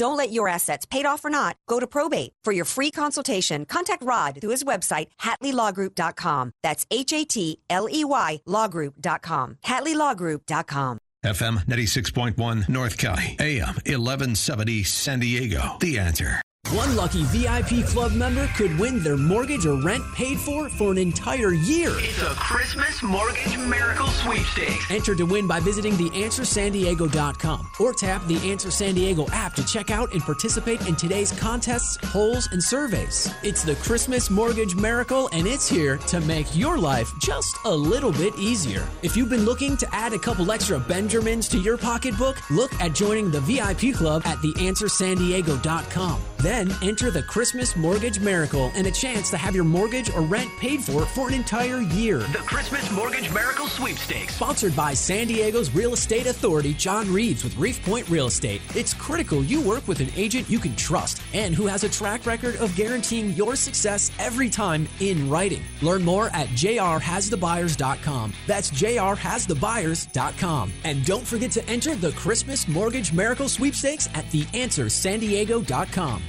Don't 0.00 0.16
let 0.16 0.32
your 0.32 0.48
assets, 0.48 0.86
paid 0.86 1.04
off 1.04 1.26
or 1.26 1.28
not, 1.28 1.56
go 1.68 1.78
to 1.78 1.86
probate. 1.86 2.32
For 2.42 2.54
your 2.54 2.64
free 2.64 2.90
consultation, 2.90 3.66
contact 3.66 4.02
Rod 4.02 4.38
through 4.40 4.52
his 4.52 4.64
website, 4.64 5.08
HatleyLawGroup.com. 5.20 6.52
That's 6.62 6.86
H 6.90 7.12
A 7.12 7.26
T 7.26 7.60
L 7.68 7.86
E 7.86 8.02
Y 8.06 8.40
LawGroup.com. 8.48 9.58
HatleyLawGroup.com. 9.62 11.00
FM 11.22 11.66
96.1 11.66 12.66
North 12.70 12.96
County, 12.96 13.36
AM 13.38 13.74
1170 13.84 14.84
San 14.84 15.20
Diego. 15.20 15.76
The 15.80 15.98
answer. 15.98 16.40
One 16.72 16.94
lucky 16.94 17.24
VIP 17.24 17.84
club 17.84 18.12
member 18.12 18.46
could 18.54 18.78
win 18.78 19.02
their 19.02 19.16
mortgage 19.16 19.66
or 19.66 19.74
rent 19.82 20.04
paid 20.14 20.38
for 20.38 20.68
for 20.68 20.92
an 20.92 20.98
entire 20.98 21.52
year. 21.52 21.90
It's 21.96 22.22
a 22.22 22.32
Christmas 22.36 23.02
Mortgage 23.02 23.58
Miracle 23.58 24.06
Sweepstakes. 24.06 24.88
Enter 24.88 25.16
to 25.16 25.24
win 25.24 25.48
by 25.48 25.58
visiting 25.58 25.94
theanswersandiego.com 25.94 27.72
or 27.80 27.92
tap 27.92 28.24
the 28.28 28.36
Answer 28.48 28.70
San 28.70 28.94
Diego 28.94 29.26
app 29.32 29.54
to 29.54 29.66
check 29.66 29.90
out 29.90 30.12
and 30.12 30.22
participate 30.22 30.86
in 30.86 30.94
today's 30.94 31.32
contests, 31.40 31.98
polls, 32.12 32.48
and 32.52 32.62
surveys. 32.62 33.28
It's 33.42 33.64
the 33.64 33.74
Christmas 33.76 34.30
Mortgage 34.30 34.76
Miracle, 34.76 35.28
and 35.32 35.48
it's 35.48 35.68
here 35.68 35.96
to 35.96 36.20
make 36.20 36.54
your 36.54 36.78
life 36.78 37.10
just 37.20 37.56
a 37.64 37.74
little 37.74 38.12
bit 38.12 38.38
easier. 38.38 38.86
If 39.02 39.16
you've 39.16 39.30
been 39.30 39.44
looking 39.44 39.76
to 39.78 39.92
add 39.92 40.12
a 40.12 40.20
couple 40.20 40.52
extra 40.52 40.78
Benjamins 40.78 41.48
to 41.48 41.58
your 41.58 41.76
pocketbook, 41.76 42.48
look 42.48 42.72
at 42.80 42.94
joining 42.94 43.32
the 43.32 43.40
VIP 43.40 43.92
club 43.96 44.22
at 44.24 44.38
theanswersandiego.com. 44.38 46.20
Then 46.38 46.49
enter 46.50 47.12
the 47.12 47.22
Christmas 47.22 47.76
Mortgage 47.76 48.18
Miracle 48.18 48.72
and 48.74 48.84
a 48.86 48.90
chance 48.90 49.30
to 49.30 49.36
have 49.36 49.54
your 49.54 49.62
mortgage 49.62 50.10
or 50.10 50.22
rent 50.22 50.50
paid 50.58 50.82
for 50.82 51.06
for 51.06 51.28
an 51.28 51.34
entire 51.34 51.80
year. 51.80 52.18
The 52.18 52.38
Christmas 52.38 52.90
Mortgage 52.90 53.32
Miracle 53.32 53.68
Sweepstakes. 53.68 54.34
Sponsored 54.34 54.74
by 54.74 54.92
San 54.92 55.28
Diego's 55.28 55.72
Real 55.72 55.92
Estate 55.92 56.26
Authority, 56.26 56.74
John 56.74 57.12
Reeves 57.12 57.44
with 57.44 57.56
Reef 57.56 57.80
Point 57.84 58.08
Real 58.08 58.26
Estate. 58.26 58.60
It's 58.74 58.92
critical 58.92 59.44
you 59.44 59.60
work 59.60 59.86
with 59.86 60.00
an 60.00 60.08
agent 60.16 60.50
you 60.50 60.58
can 60.58 60.74
trust 60.74 61.22
and 61.32 61.54
who 61.54 61.68
has 61.68 61.84
a 61.84 61.88
track 61.88 62.26
record 62.26 62.56
of 62.56 62.74
guaranteeing 62.74 63.30
your 63.34 63.54
success 63.54 64.10
every 64.18 64.50
time 64.50 64.88
in 64.98 65.30
writing. 65.30 65.62
Learn 65.82 66.02
more 66.02 66.30
at 66.30 66.48
jrhasthebuyers.com. 66.48 68.32
That's 68.48 68.72
jrhasthebuyers.com. 68.72 70.72
And 70.82 71.04
don't 71.04 71.26
forget 71.26 71.52
to 71.52 71.64
enter 71.68 71.94
the 71.94 72.10
Christmas 72.12 72.66
Mortgage 72.66 73.12
Miracle 73.12 73.48
Sweepstakes 73.48 74.08
at 74.14 74.24
theanswersandiego.com. 74.26 76.22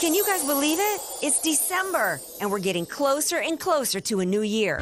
Can 0.00 0.14
you 0.14 0.24
guys 0.24 0.44
believe 0.44 0.78
it? 0.78 1.00
It's 1.22 1.42
December, 1.42 2.20
and 2.40 2.52
we're 2.52 2.60
getting 2.60 2.86
closer 2.86 3.38
and 3.38 3.58
closer 3.58 3.98
to 4.02 4.20
a 4.20 4.24
new 4.24 4.42
year. 4.42 4.80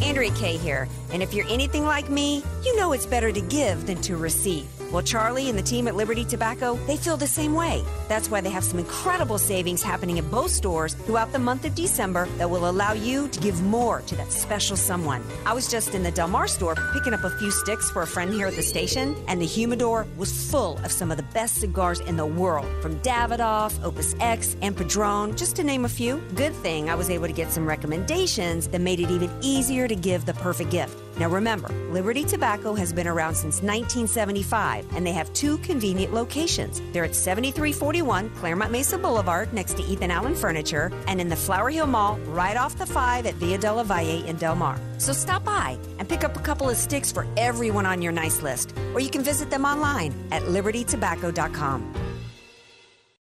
Andrea 0.00 0.30
Kaye 0.30 0.56
here, 0.56 0.88
and 1.12 1.22
if 1.22 1.34
you're 1.34 1.46
anything 1.48 1.84
like 1.84 2.08
me, 2.08 2.42
you 2.64 2.74
know 2.76 2.92
it's 2.92 3.04
better 3.04 3.30
to 3.30 3.40
give 3.42 3.86
than 3.86 4.00
to 4.00 4.16
receive. 4.16 4.66
Well, 4.96 5.04
Charlie 5.04 5.50
and 5.50 5.58
the 5.58 5.62
team 5.62 5.88
at 5.88 5.94
Liberty 5.94 6.24
Tobacco, 6.24 6.76
they 6.86 6.96
feel 6.96 7.18
the 7.18 7.26
same 7.26 7.52
way. 7.52 7.84
That's 8.08 8.30
why 8.30 8.40
they 8.40 8.48
have 8.48 8.64
some 8.64 8.78
incredible 8.78 9.36
savings 9.36 9.82
happening 9.82 10.18
at 10.18 10.30
both 10.30 10.50
stores 10.50 10.94
throughout 10.94 11.32
the 11.32 11.38
month 11.38 11.66
of 11.66 11.74
December 11.74 12.26
that 12.38 12.48
will 12.48 12.70
allow 12.70 12.94
you 12.94 13.28
to 13.28 13.40
give 13.40 13.62
more 13.62 14.00
to 14.06 14.16
that 14.16 14.32
special 14.32 14.74
someone. 14.74 15.22
I 15.44 15.52
was 15.52 15.68
just 15.68 15.94
in 15.94 16.02
the 16.02 16.10
Del 16.10 16.28
Mar 16.28 16.48
store 16.48 16.76
picking 16.94 17.12
up 17.12 17.24
a 17.24 17.38
few 17.38 17.50
sticks 17.50 17.90
for 17.90 18.00
a 18.00 18.06
friend 18.06 18.32
here 18.32 18.46
at 18.46 18.56
the 18.56 18.62
station, 18.62 19.14
and 19.28 19.38
the 19.38 19.44
humidor 19.44 20.06
was 20.16 20.50
full 20.50 20.78
of 20.78 20.90
some 20.90 21.10
of 21.10 21.18
the 21.18 21.28
best 21.34 21.56
cigars 21.56 22.00
in 22.00 22.16
the 22.16 22.24
world, 22.24 22.66
from 22.80 22.98
Davidoff, 23.00 23.78
Opus 23.84 24.14
X, 24.20 24.56
and 24.62 24.74
Padron, 24.74 25.36
just 25.36 25.56
to 25.56 25.62
name 25.62 25.84
a 25.84 25.90
few. 25.90 26.22
Good 26.36 26.54
thing 26.54 26.88
I 26.88 26.94
was 26.94 27.10
able 27.10 27.26
to 27.26 27.34
get 27.34 27.52
some 27.52 27.66
recommendations 27.66 28.68
that 28.68 28.80
made 28.80 29.00
it 29.00 29.10
even 29.10 29.30
easier 29.42 29.88
to 29.88 29.94
give 29.94 30.24
the 30.24 30.32
perfect 30.32 30.70
gift. 30.70 30.98
Now 31.18 31.30
remember, 31.30 31.68
Liberty 31.90 32.24
Tobacco 32.24 32.74
has 32.74 32.92
been 32.92 33.06
around 33.06 33.34
since 33.34 33.62
1975, 33.62 34.86
and 34.94 35.06
they 35.06 35.12
have 35.12 35.32
two 35.32 35.56
convenient 35.58 36.12
locations. 36.12 36.82
They're 36.92 37.04
at 37.04 37.14
7341 37.14 38.30
Clairemont 38.30 38.70
Mesa 38.70 38.98
Boulevard 38.98 39.52
next 39.54 39.78
to 39.78 39.82
Ethan 39.82 40.10
Allen 40.10 40.34
Furniture, 40.34 40.92
and 41.06 41.20
in 41.20 41.28
the 41.28 41.36
Flower 41.36 41.70
Hill 41.70 41.86
Mall 41.86 42.18
right 42.26 42.56
off 42.56 42.76
the 42.76 42.86
5 42.86 43.24
at 43.26 43.34
Via 43.34 43.56
de 43.56 43.72
la 43.72 43.82
Valle 43.82 44.24
in 44.26 44.36
Del 44.36 44.56
Mar. 44.56 44.78
So 44.98 45.14
stop 45.14 45.44
by 45.44 45.78
and 45.98 46.06
pick 46.08 46.22
up 46.22 46.36
a 46.36 46.42
couple 46.42 46.68
of 46.68 46.76
sticks 46.76 47.10
for 47.10 47.26
everyone 47.36 47.86
on 47.86 48.02
your 48.02 48.12
nice 48.12 48.42
list, 48.42 48.74
or 48.92 49.00
you 49.00 49.10
can 49.10 49.22
visit 49.22 49.48
them 49.48 49.64
online 49.64 50.14
at 50.32 50.42
libertytobacco.com. 50.42 52.15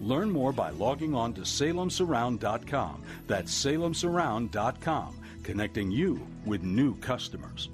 Learn 0.00 0.30
more 0.30 0.52
by 0.52 0.70
logging 0.70 1.14
on 1.14 1.34
to 1.34 1.42
salemsurround.com. 1.42 3.02
That's 3.26 3.52
salemsurround.com, 3.64 5.20
connecting 5.42 5.90
you 5.90 6.20
with 6.44 6.62
new 6.62 6.96
customers. 6.96 7.68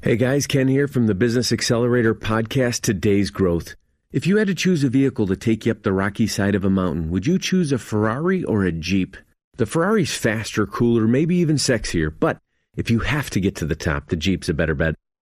Hey 0.00 0.16
guys, 0.16 0.46
Ken 0.46 0.68
here 0.68 0.86
from 0.86 1.08
the 1.08 1.14
Business 1.14 1.50
Accelerator 1.50 2.14
podcast, 2.14 2.82
Today's 2.82 3.30
Growth. 3.30 3.74
If 4.12 4.26
you 4.26 4.36
had 4.36 4.46
to 4.46 4.54
choose 4.54 4.84
a 4.84 4.88
vehicle 4.88 5.26
to 5.26 5.36
take 5.36 5.66
you 5.66 5.72
up 5.72 5.82
the 5.82 5.92
rocky 5.92 6.26
side 6.26 6.54
of 6.54 6.64
a 6.64 6.70
mountain, 6.70 7.10
would 7.10 7.26
you 7.26 7.38
choose 7.38 7.72
a 7.72 7.78
Ferrari 7.78 8.44
or 8.44 8.64
a 8.64 8.72
Jeep? 8.72 9.16
The 9.56 9.66
Ferrari's 9.66 10.16
faster, 10.16 10.66
cooler, 10.66 11.08
maybe 11.08 11.34
even 11.36 11.56
sexier, 11.56 12.14
but 12.16 12.38
if 12.76 12.92
you 12.92 13.00
have 13.00 13.28
to 13.30 13.40
get 13.40 13.56
to 13.56 13.66
the 13.66 13.74
top, 13.74 14.08
the 14.08 14.16
Jeep's 14.16 14.48
a 14.48 14.54
better 14.54 14.76
bet. 14.76 14.94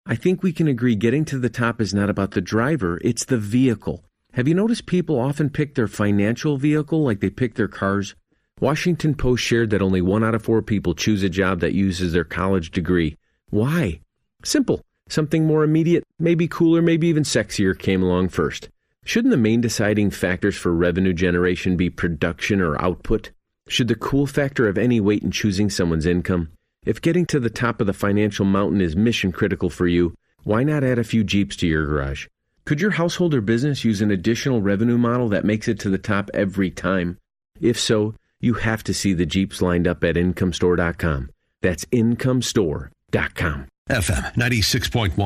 I 0.04 0.16
think 0.16 0.42
we 0.42 0.52
can 0.52 0.66
agree 0.66 0.96
getting 0.96 1.24
to 1.26 1.38
the 1.38 1.48
top 1.48 1.80
is 1.80 1.94
not 1.94 2.10
about 2.10 2.32
the 2.32 2.40
driver, 2.40 2.98
it's 3.04 3.24
the 3.24 3.38
vehicle. 3.38 4.04
Have 4.34 4.46
you 4.46 4.54
noticed 4.54 4.86
people 4.86 5.18
often 5.18 5.50
pick 5.50 5.74
their 5.74 5.88
financial 5.88 6.58
vehicle 6.58 7.02
like 7.02 7.20
they 7.20 7.30
pick 7.30 7.54
their 7.54 7.68
cars? 7.68 8.14
Washington 8.60 9.14
Post 9.14 9.42
shared 9.42 9.70
that 9.70 9.82
only 9.82 10.00
one 10.00 10.22
out 10.22 10.34
of 10.34 10.42
four 10.42 10.62
people 10.62 10.94
choose 10.94 11.22
a 11.22 11.28
job 11.28 11.60
that 11.60 11.72
uses 11.72 12.12
their 12.12 12.24
college 12.24 12.70
degree. 12.70 13.16
Why? 13.50 14.00
Simple. 14.44 14.82
Something 15.08 15.44
more 15.44 15.64
immediate, 15.64 16.04
maybe 16.18 16.46
cooler, 16.46 16.82
maybe 16.82 17.08
even 17.08 17.22
sexier 17.22 17.76
came 17.76 18.02
along 18.02 18.28
first. 18.28 18.68
Shouldn't 19.04 19.30
the 19.30 19.38
main 19.38 19.60
deciding 19.62 20.10
factors 20.10 20.56
for 20.56 20.72
revenue 20.74 21.14
generation 21.14 21.76
be 21.76 21.88
production 21.88 22.60
or 22.60 22.80
output? 22.82 23.30
Should 23.68 23.88
the 23.88 23.94
cool 23.94 24.26
factor 24.26 24.66
have 24.66 24.76
any 24.76 25.00
weight 25.00 25.22
in 25.22 25.30
choosing 25.30 25.70
someone's 25.70 26.06
income? 26.06 26.50
If 26.84 27.00
getting 27.00 27.26
to 27.26 27.40
the 27.40 27.50
top 27.50 27.80
of 27.80 27.86
the 27.86 27.92
financial 27.92 28.44
mountain 28.44 28.80
is 28.80 28.94
mission 28.94 29.32
critical 29.32 29.70
for 29.70 29.86
you, 29.86 30.14
why 30.44 30.62
not 30.62 30.84
add 30.84 30.98
a 30.98 31.04
few 31.04 31.24
Jeeps 31.24 31.56
to 31.56 31.66
your 31.66 31.86
garage? 31.86 32.26
Could 32.68 32.82
your 32.82 32.90
household 32.90 33.32
or 33.32 33.40
business 33.40 33.82
use 33.82 34.02
an 34.02 34.10
additional 34.10 34.60
revenue 34.60 34.98
model 34.98 35.30
that 35.30 35.42
makes 35.42 35.68
it 35.68 35.80
to 35.80 35.88
the 35.88 35.96
top 35.96 36.28
every 36.34 36.70
time? 36.70 37.16
If 37.62 37.80
so, 37.80 38.14
you 38.40 38.52
have 38.52 38.84
to 38.84 38.92
see 38.92 39.14
the 39.14 39.24
Jeeps 39.24 39.62
lined 39.62 39.88
up 39.88 40.04
at 40.04 40.16
incomestore.com. 40.16 41.30
That's 41.62 41.86
incomestore.com. 41.86 43.68
FM 43.88 44.34
96.1, 44.34 45.16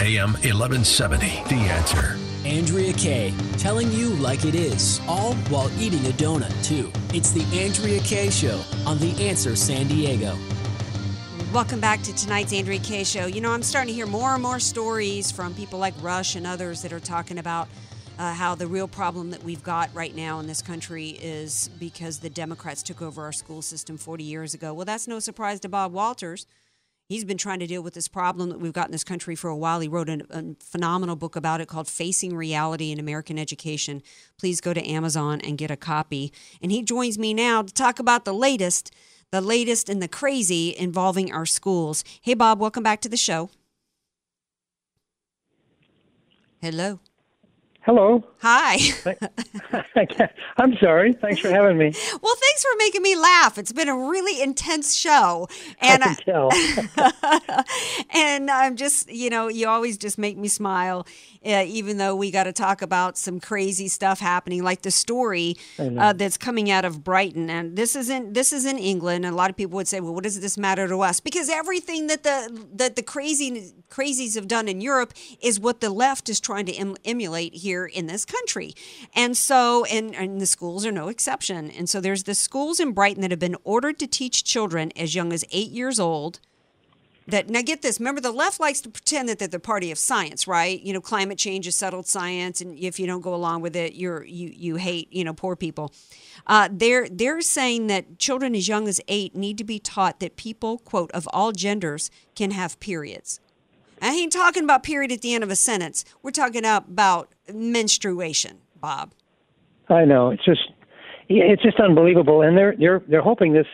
AM 0.00 0.32
1170. 0.34 1.26
The 1.48 1.68
answer. 1.72 2.16
Andrea 2.44 2.92
Kaye, 2.92 3.34
telling 3.58 3.90
you 3.90 4.10
like 4.10 4.44
it 4.44 4.54
is, 4.54 5.00
all 5.08 5.34
while 5.50 5.72
eating 5.80 6.06
a 6.06 6.12
donut, 6.12 6.54
too. 6.64 6.92
It's 7.12 7.32
the 7.32 7.42
Andrea 7.60 7.98
Kaye 8.02 8.30
Show 8.30 8.62
on 8.86 9.00
The 9.00 9.28
Answer 9.28 9.56
San 9.56 9.88
Diego. 9.88 10.38
Welcome 11.52 11.80
back 11.80 12.00
to 12.04 12.14
tonight's 12.14 12.54
Andrea 12.54 12.78
Kaye 12.78 13.04
Show. 13.04 13.26
You 13.26 13.42
know, 13.42 13.50
I'm 13.50 13.62
starting 13.62 13.88
to 13.88 13.94
hear 13.94 14.06
more 14.06 14.32
and 14.32 14.42
more 14.42 14.58
stories 14.58 15.30
from 15.30 15.52
people 15.52 15.78
like 15.78 15.92
Rush 16.00 16.34
and 16.34 16.46
others 16.46 16.80
that 16.80 16.94
are 16.94 17.00
talking 17.00 17.36
about 17.36 17.68
uh, 18.18 18.32
how 18.32 18.54
the 18.54 18.66
real 18.66 18.88
problem 18.88 19.30
that 19.32 19.44
we've 19.44 19.62
got 19.62 19.94
right 19.94 20.16
now 20.16 20.40
in 20.40 20.46
this 20.46 20.62
country 20.62 21.10
is 21.20 21.68
because 21.78 22.20
the 22.20 22.30
Democrats 22.30 22.82
took 22.82 23.02
over 23.02 23.22
our 23.22 23.32
school 23.32 23.60
system 23.60 23.98
40 23.98 24.24
years 24.24 24.54
ago. 24.54 24.72
Well, 24.72 24.86
that's 24.86 25.06
no 25.06 25.18
surprise 25.18 25.60
to 25.60 25.68
Bob 25.68 25.92
Walters. 25.92 26.46
He's 27.06 27.22
been 27.22 27.36
trying 27.36 27.58
to 27.58 27.66
deal 27.66 27.82
with 27.82 27.92
this 27.92 28.08
problem 28.08 28.48
that 28.48 28.58
we've 28.58 28.72
got 28.72 28.86
in 28.86 28.92
this 28.92 29.04
country 29.04 29.36
for 29.36 29.50
a 29.50 29.56
while. 29.56 29.80
He 29.80 29.88
wrote 29.88 30.08
a, 30.08 30.24
a 30.30 30.54
phenomenal 30.58 31.16
book 31.16 31.36
about 31.36 31.60
it 31.60 31.68
called 31.68 31.86
Facing 31.86 32.34
Reality 32.34 32.92
in 32.92 32.98
American 32.98 33.38
Education. 33.38 34.02
Please 34.38 34.62
go 34.62 34.72
to 34.72 34.88
Amazon 34.88 35.42
and 35.42 35.58
get 35.58 35.70
a 35.70 35.76
copy. 35.76 36.32
And 36.62 36.72
he 36.72 36.82
joins 36.82 37.18
me 37.18 37.34
now 37.34 37.60
to 37.60 37.74
talk 37.74 37.98
about 37.98 38.24
the 38.24 38.32
latest 38.32 38.90
the 39.32 39.40
latest 39.40 39.88
and 39.88 40.00
the 40.00 40.06
crazy 40.06 40.76
involving 40.78 41.32
our 41.32 41.46
schools. 41.46 42.04
Hey, 42.20 42.34
Bob, 42.34 42.60
welcome 42.60 42.82
back 42.82 43.00
to 43.00 43.08
the 43.08 43.16
show. 43.16 43.50
Hello. 46.60 47.00
Hello. 47.80 48.22
Hi. 48.42 48.78
I'm 50.56 50.76
sorry. 50.76 51.14
Thanks 51.14 51.40
for 51.40 51.48
having 51.48 51.78
me. 51.78 51.92
Well, 52.22 52.34
thanks 52.36 52.62
for 52.62 52.70
making 52.78 53.02
me 53.02 53.16
laugh. 53.16 53.58
It's 53.58 53.72
been 53.72 53.88
a 53.88 53.96
really 53.96 54.40
intense 54.40 54.94
show, 54.94 55.48
and 55.80 56.04
I 56.04 56.14
can 56.14 56.24
tell. 56.24 57.64
and 58.14 58.48
I'm 58.48 58.76
just, 58.76 59.10
you 59.10 59.30
know, 59.30 59.48
you 59.48 59.66
always 59.66 59.98
just 59.98 60.16
make 60.16 60.36
me 60.36 60.46
smile, 60.46 61.08
uh, 61.46 61.64
even 61.66 61.98
though 61.98 62.14
we 62.14 62.30
got 62.30 62.44
to 62.44 62.52
talk 62.52 62.82
about 62.82 63.18
some 63.18 63.40
crazy 63.40 63.88
stuff 63.88 64.20
happening, 64.20 64.62
like 64.62 64.82
the 64.82 64.90
story 64.90 65.56
uh, 65.78 66.12
that's 66.12 66.36
coming 66.36 66.70
out 66.70 66.84
of 66.84 67.02
Brighton. 67.02 67.50
And 67.50 67.76
this 67.76 67.96
isn't 67.96 68.34
this 68.34 68.52
is 68.52 68.64
in 68.64 68.78
England, 68.78 69.24
and 69.24 69.34
a 69.34 69.36
lot 69.36 69.50
of 69.50 69.56
people 69.56 69.76
would 69.76 69.88
say, 69.88 70.00
well, 70.00 70.14
what 70.14 70.24
does 70.24 70.40
this 70.40 70.56
matter 70.56 70.88
to 70.88 71.00
us? 71.00 71.20
Because 71.20 71.48
everything 71.48 72.06
that 72.08 72.22
the 72.22 72.66
that 72.74 72.96
the 72.96 73.02
crazy 73.02 73.72
crazies 73.90 74.34
have 74.34 74.48
done 74.48 74.68
in 74.68 74.80
Europe 74.80 75.12
is 75.40 75.60
what 75.60 75.80
the 75.80 75.90
left 75.90 76.28
is 76.28 76.40
trying 76.40 76.66
to 76.66 76.72
em- 76.74 76.96
emulate 77.04 77.54
here 77.54 77.84
in 77.84 78.06
this 78.06 78.24
country. 78.24 78.74
And 79.14 79.36
so, 79.36 79.84
and, 79.84 80.14
and 80.14 80.40
the 80.40 80.46
schools 80.46 80.86
are 80.86 80.92
no 80.92 81.08
exception. 81.08 81.70
And 81.70 81.88
so 81.88 82.00
there's 82.00 82.22
the 82.22 82.34
schools 82.34 82.80
in 82.80 82.92
Brighton 82.92 83.20
that 83.22 83.30
have 83.30 83.40
been 83.40 83.56
ordered 83.64 83.98
to 83.98 84.06
teach 84.06 84.44
children 84.44 84.92
as 84.96 85.14
young 85.14 85.32
as 85.32 85.44
eight 85.52 85.70
years 85.70 86.00
old 86.00 86.40
that 87.26 87.48
now 87.48 87.62
get 87.62 87.82
this 87.82 87.98
remember 88.00 88.20
the 88.20 88.32
left 88.32 88.60
likes 88.60 88.80
to 88.80 88.88
pretend 88.88 89.28
that 89.28 89.38
they're 89.38 89.48
the 89.48 89.58
party 89.58 89.90
of 89.90 89.98
science 89.98 90.46
right 90.46 90.80
you 90.82 90.92
know 90.92 91.00
climate 91.00 91.38
change 91.38 91.66
is 91.66 91.76
settled 91.76 92.06
science 92.06 92.60
and 92.60 92.78
if 92.78 92.98
you 92.98 93.06
don't 93.06 93.20
go 93.20 93.34
along 93.34 93.60
with 93.60 93.76
it 93.76 93.94
you're 93.94 94.24
you 94.24 94.48
you 94.54 94.76
hate 94.76 95.12
you 95.12 95.24
know 95.24 95.32
poor 95.32 95.56
people 95.56 95.92
uh, 96.46 96.68
they're 96.72 97.08
they're 97.08 97.40
saying 97.40 97.86
that 97.86 98.18
children 98.18 98.54
as 98.54 98.66
young 98.66 98.88
as 98.88 99.00
eight 99.08 99.36
need 99.36 99.56
to 99.58 99.64
be 99.64 99.78
taught 99.78 100.20
that 100.20 100.36
people 100.36 100.78
quote 100.78 101.10
of 101.12 101.28
all 101.32 101.52
genders 101.52 102.10
can 102.34 102.50
have 102.50 102.78
periods 102.80 103.40
I 104.02 104.08
ain't 104.14 104.32
talking 104.32 104.64
about 104.64 104.82
period 104.82 105.12
at 105.12 105.20
the 105.20 105.32
end 105.32 105.44
of 105.44 105.50
a 105.50 105.54
sentence. 105.54 106.04
We're 106.22 106.32
talking 106.32 106.64
about 106.64 107.28
menstruation, 107.52 108.58
Bob. 108.80 109.12
I 109.88 110.04
know. 110.04 110.30
It's 110.30 110.44
just 110.44 110.72
it's 111.28 111.62
just 111.62 111.78
unbelievable, 111.78 112.42
and 112.42 112.58
they're 112.58 112.74
they're 112.76 113.02
they're 113.08 113.22
hoping 113.22 113.52
this 113.52 113.66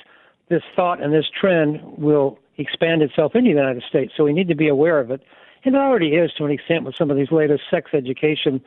this 0.50 0.62
thought 0.76 1.02
and 1.02 1.14
this 1.14 1.24
trend 1.40 1.80
will 1.82 2.38
expand 2.58 3.02
itself 3.02 3.34
in 3.34 3.44
the 3.44 3.50
United 3.50 3.82
States. 3.88 4.12
So 4.16 4.24
we 4.24 4.32
need 4.32 4.48
to 4.48 4.54
be 4.54 4.68
aware 4.68 4.98
of 5.00 5.10
it, 5.10 5.22
and 5.64 5.74
it 5.74 5.78
already 5.78 6.14
is 6.14 6.32
to 6.38 6.44
an 6.44 6.50
extent 6.50 6.84
with 6.84 6.94
some 6.96 7.10
of 7.10 7.16
these 7.16 7.30
latest 7.30 7.62
sex 7.70 7.90
education 7.94 8.60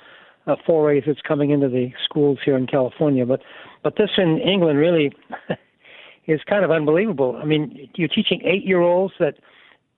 uh, 0.48 0.56
forays 0.66 1.04
that's 1.06 1.22
coming 1.22 1.52
into 1.52 1.70
the 1.70 1.92
schools 2.04 2.40
here 2.44 2.58
in 2.58 2.66
California. 2.68 3.26
But 3.26 3.42
but 3.84 3.96
this 3.98 4.12
in 4.18 4.40
England 4.40 4.80
really 4.80 5.12
is 6.28 6.42
kind 6.46 6.64
of 6.64 6.72
unbelievable. 6.72 7.38
I 7.42 7.46
mean, 7.46 7.90
you're 7.96 8.08
teaching 8.08 8.42
eight 8.44 8.66
year 8.66 8.82
olds 8.82 9.14
that 9.20 9.36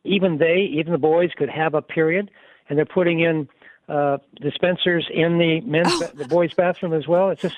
even 0.04 0.38
they, 0.38 0.70
even 0.74 0.91
the 0.91 0.98
boys, 1.00 1.32
could 1.38 1.50
have 1.50 1.74
a 1.74 1.82
period, 1.82 2.30
and 2.68 2.78
they're 2.78 2.86
putting 2.86 3.22
in 3.22 3.48
uh, 3.89 4.18
dispensers 4.41 5.08
in 5.14 5.38
the 5.38 5.62
men's, 5.62 5.88
Oh. 5.91 6.00
ba- 6.08 6.16
the 6.18 6.28
boys' 6.28 6.54
bathroom 6.54 6.94
as 6.94 7.08
well. 7.08 7.30
It's 7.30 7.41
just, 7.41 7.56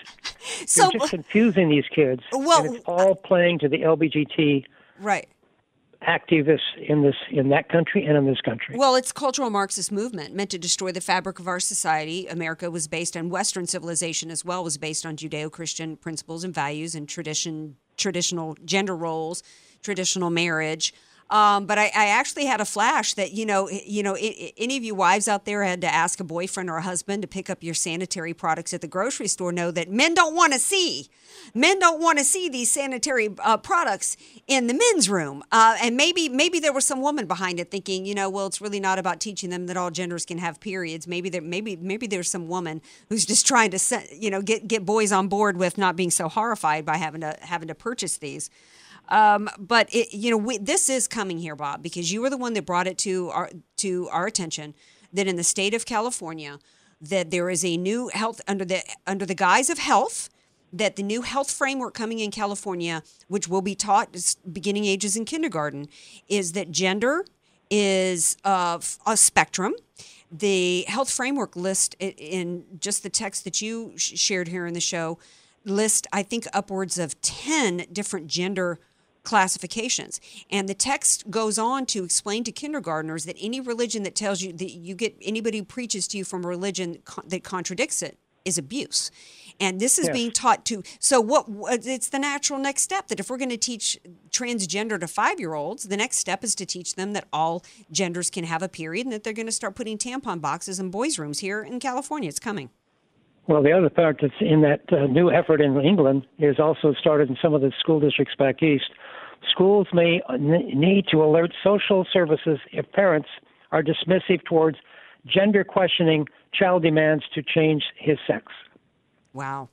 So- 0.67 0.83
you're 0.91 0.99
just 0.99 1.09
confusing 1.11 1.69
these 1.69 1.85
kids. 1.93 2.21
Well- 2.31 2.65
and 2.65 2.75
it's 2.75 2.85
all 2.85 3.15
playing 3.15 3.59
to 3.59 3.69
the 3.69 3.81
LBGT 3.83 4.65
Right. 4.99 5.27
Activists 6.07 6.59
in 6.87 7.01
this, 7.03 7.15
in 7.31 7.49
that 7.49 7.69
country 7.69 8.05
and 8.05 8.17
in 8.17 8.25
this 8.25 8.41
country. 8.41 8.75
Well, 8.77 8.95
it's 8.95 9.11
cultural 9.11 9.49
Marxist 9.49 9.91
movement 9.91 10.35
meant 10.35 10.49
to 10.51 10.57
destroy 10.57 10.91
the 10.91 11.01
fabric 11.01 11.39
of 11.39 11.47
our 11.47 11.59
society. 11.59 12.27
America 12.27 12.69
was 12.71 12.87
based 12.87 13.17
on 13.17 13.29
Western 13.29 13.65
civilization 13.67 14.31
as 14.31 14.45
well, 14.45 14.63
was 14.63 14.77
based 14.77 15.05
on 15.05 15.15
Judeo-Christian 15.15 15.97
principles 15.97 16.43
and 16.43 16.53
values 16.53 16.95
and 16.95 17.09
tradition, 17.09 17.75
traditional 17.97 18.55
gender 18.65 18.95
roles, 18.95 19.43
traditional 19.81 20.29
marriage. 20.29 20.93
Um, 21.29 21.65
but 21.65 21.79
I, 21.79 21.85
I 21.95 22.07
actually 22.07 22.45
had 22.45 22.61
a 22.61 22.65
flash 22.65 23.15
that 23.15 23.31
you 23.31 23.45
know, 23.47 23.67
you 23.69 24.03
know, 24.03 24.15
i 24.15 24.19
i 24.19 24.53
any 24.57 24.77
of 24.77 24.83
you 24.83 24.93
wives 24.93 25.27
out 25.27 25.45
there 25.45 25.63
had 25.63 25.81
to 25.81 25.87
ask 25.87 26.19
a 26.19 26.23
boyfriend 26.23 26.69
or 26.69 26.77
a 26.77 26.81
husband 26.83 27.23
to 27.23 27.27
pick 27.27 27.49
up 27.49 27.63
your 27.63 27.73
sanitary 27.73 28.33
products 28.33 28.73
at 28.73 28.81
the 28.81 28.87
grocery 28.87 29.27
store 29.27 29.51
know 29.51 29.71
that 29.71 29.89
men 29.89 30.13
don't 30.13 30.35
want 30.35 30.53
to 30.53 30.59
see, 30.59 31.07
men 31.55 31.79
don't 31.79 31.99
want 31.99 32.19
to 32.19 32.23
see 32.23 32.47
these 32.47 32.71
sanitary 32.71 33.29
uh, 33.39 33.57
products 33.57 34.17
in 34.47 34.67
the 34.67 34.73
men's 34.73 35.09
room. 35.09 35.43
Uh, 35.51 35.75
and 35.81 35.97
maybe 35.97 36.29
maybe 36.29 36.59
there 36.59 36.73
was 36.73 36.85
some 36.85 37.01
woman 37.01 37.25
behind 37.25 37.59
it 37.59 37.71
thinking, 37.71 38.05
you 38.05 38.13
know, 38.13 38.29
well, 38.29 38.45
it's 38.45 38.61
really 38.61 38.79
not 38.79 38.99
about 38.99 39.19
teaching 39.19 39.49
them 39.49 39.65
that 39.65 39.77
all 39.77 39.89
genders 39.89 40.25
can 40.25 40.37
have 40.37 40.59
periods. 40.59 41.07
Maybe 41.07 41.29
there 41.29 41.41
maybe 41.41 41.75
maybe 41.75 42.05
there's 42.05 42.29
some 42.29 42.47
woman 42.47 42.83
who's 43.09 43.25
just 43.25 43.47
trying 43.47 43.71
to 43.71 43.79
you 44.11 44.29
know 44.29 44.43
get 44.43 44.67
get 44.67 44.85
boys 44.85 45.11
on 45.11 45.27
board 45.27 45.57
with 45.57 45.75
not 45.77 45.95
being 45.95 46.11
so 46.11 46.29
horrified 46.29 46.85
by 46.85 46.97
having 46.97 47.21
to 47.21 47.35
having 47.41 47.67
to 47.67 47.75
purchase 47.75 48.17
these. 48.17 48.51
Um, 49.09 49.49
but 49.57 49.93
it, 49.93 50.13
you 50.13 50.31
know, 50.31 50.37
we, 50.37 50.57
this 50.57 50.89
is 50.89 51.07
coming 51.07 51.37
here, 51.37 51.55
Bob, 51.55 51.83
because 51.83 52.11
you 52.11 52.21
were 52.21 52.29
the 52.29 52.37
one 52.37 52.53
that 52.53 52.65
brought 52.65 52.87
it 52.87 52.97
to 52.99 53.29
our 53.29 53.49
to 53.77 54.09
our 54.09 54.25
attention 54.27 54.73
that 55.13 55.27
in 55.27 55.35
the 55.35 55.43
state 55.43 55.73
of 55.73 55.85
California, 55.85 56.59
that 57.01 57.31
there 57.31 57.49
is 57.49 57.63
a 57.63 57.77
new 57.77 58.09
health 58.13 58.41
under 58.47 58.65
the 58.65 58.81
under 59.05 59.25
the 59.25 59.35
guise 59.35 59.69
of 59.69 59.77
health 59.77 60.29
that 60.73 60.97
the 60.97 61.03
new 61.03 61.21
health 61.21 61.49
framework 61.49 61.93
coming 61.93 62.19
in 62.19 62.31
California, 62.31 63.01
which 63.29 63.47
will 63.47 63.61
be 63.61 63.75
taught 63.75 64.15
beginning 64.51 64.83
ages 64.85 65.15
in 65.15 65.23
kindergarten, 65.23 65.87
is 66.27 66.51
that 66.51 66.69
gender 66.69 67.23
is 67.69 68.35
uh, 68.43 68.77
f- 68.79 68.99
a 69.07 69.15
spectrum. 69.15 69.73
The 70.29 70.83
health 70.89 71.09
framework 71.09 71.55
list 71.55 71.95
in 71.99 72.65
just 72.79 73.03
the 73.03 73.09
text 73.09 73.45
that 73.45 73.61
you 73.61 73.93
shared 73.95 74.49
here 74.49 74.65
in 74.65 74.73
the 74.73 74.81
show 74.81 75.17
list, 75.63 76.07
I 76.11 76.23
think, 76.23 76.45
upwards 76.53 76.97
of 76.97 77.19
10 77.21 77.87
different 77.91 78.27
gender 78.27 78.79
classifications. 79.25 80.21
And 80.49 80.69
the 80.69 80.73
text 80.73 81.29
goes 81.29 81.57
on 81.57 81.85
to 81.87 82.03
explain 82.03 82.43
to 82.45 82.51
kindergartners 82.51 83.25
that 83.25 83.35
any 83.39 83.59
religion 83.59 84.03
that 84.03 84.15
tells 84.15 84.41
you 84.41 84.53
that 84.53 84.71
you 84.71 84.95
get 84.95 85.15
anybody 85.21 85.57
who 85.57 85.65
preaches 85.65 86.07
to 86.09 86.17
you 86.17 86.23
from 86.23 86.45
a 86.45 86.47
religion 86.47 86.99
that 87.27 87.43
contradicts 87.43 88.01
it 88.01 88.17
is 88.45 88.57
abuse. 88.57 89.09
And 89.59 89.79
this 89.79 89.97
is 89.97 90.05
Yes. 90.07 90.13
being 90.13 90.31
taught 90.31 90.65
to. 90.65 90.83
So 90.99 91.19
what? 91.21 91.45
It's 91.85 92.09
the 92.09 92.19
natural 92.19 92.59
next 92.59 92.83
step 92.83 93.07
that 93.07 93.19
if 93.19 93.29
we're 93.29 93.37
going 93.37 93.49
to 93.49 93.57
teach 93.57 93.97
transgender 94.29 94.99
to 94.99 95.07
five-year-olds, 95.07 95.85
the 95.85 95.97
next 95.97 96.17
step 96.17 96.43
is 96.43 96.53
to 96.55 96.65
teach 96.65 96.95
them 96.95 97.13
that 97.13 97.25
all 97.31 97.63
genders 97.89 98.29
can 98.29 98.43
have 98.43 98.61
a 98.61 98.67
period, 98.67 99.05
and 99.05 99.13
that 99.13 99.23
they're 99.23 99.33
going 99.33 99.45
to 99.45 99.51
start 99.51 99.73
putting 99.75 99.97
tampon 99.97 100.41
boxes 100.41 100.79
in 100.79 100.91
boys' 100.91 101.17
rooms 101.17 101.39
here 101.39 101.63
in 101.63 101.79
California. 101.79 102.27
It's 102.29 102.37
coming. 102.39 102.69
Well, 103.47 103.63
the 103.63 103.71
other 103.71 103.89
part 103.89 104.19
that's 104.21 104.33
in 104.41 104.61
that 104.61 104.81
uh, 104.91 105.05
new 105.05 105.31
effort 105.31 105.61
in 105.61 105.79
England 105.79 106.27
is 106.37 106.59
also 106.59 106.93
started 106.93 107.29
in 107.29 107.37
some 107.41 107.53
of 107.53 107.61
the 107.61 107.71
school 107.79 107.99
districts 107.99 108.35
back 108.37 108.61
east. 108.61 108.89
Schools 109.49 109.87
may 109.93 110.21
n- 110.29 110.69
need 110.73 111.05
to 111.11 111.23
alert 111.23 111.53
social 111.63 112.05
services 112.11 112.59
if 112.71 112.91
parents 112.91 113.29
are 113.71 113.83
dismissive 113.83 114.43
towards 114.45 114.77
gender 115.25 115.63
questioning 115.63 116.27
child 116.53 116.83
demands 116.83 117.23
to 117.33 117.41
change 117.41 117.83
his 117.97 118.17
sex. 118.27 118.45
Wow. 119.33 119.69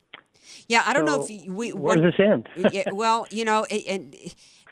Yeah, 0.66 0.82
I 0.84 0.92
don't 0.92 1.04
know 1.04 1.22
if 1.22 1.30
you- 1.30 1.52
we. 1.54 1.72
where 1.72 1.96
does 1.96 2.12
this 2.16 2.26
end? 2.26 2.48
yeah, 2.72 2.90
well, 2.92 3.26
you 3.30 3.44
know, 3.44 3.64
it, 3.70 3.84
and 3.86 4.16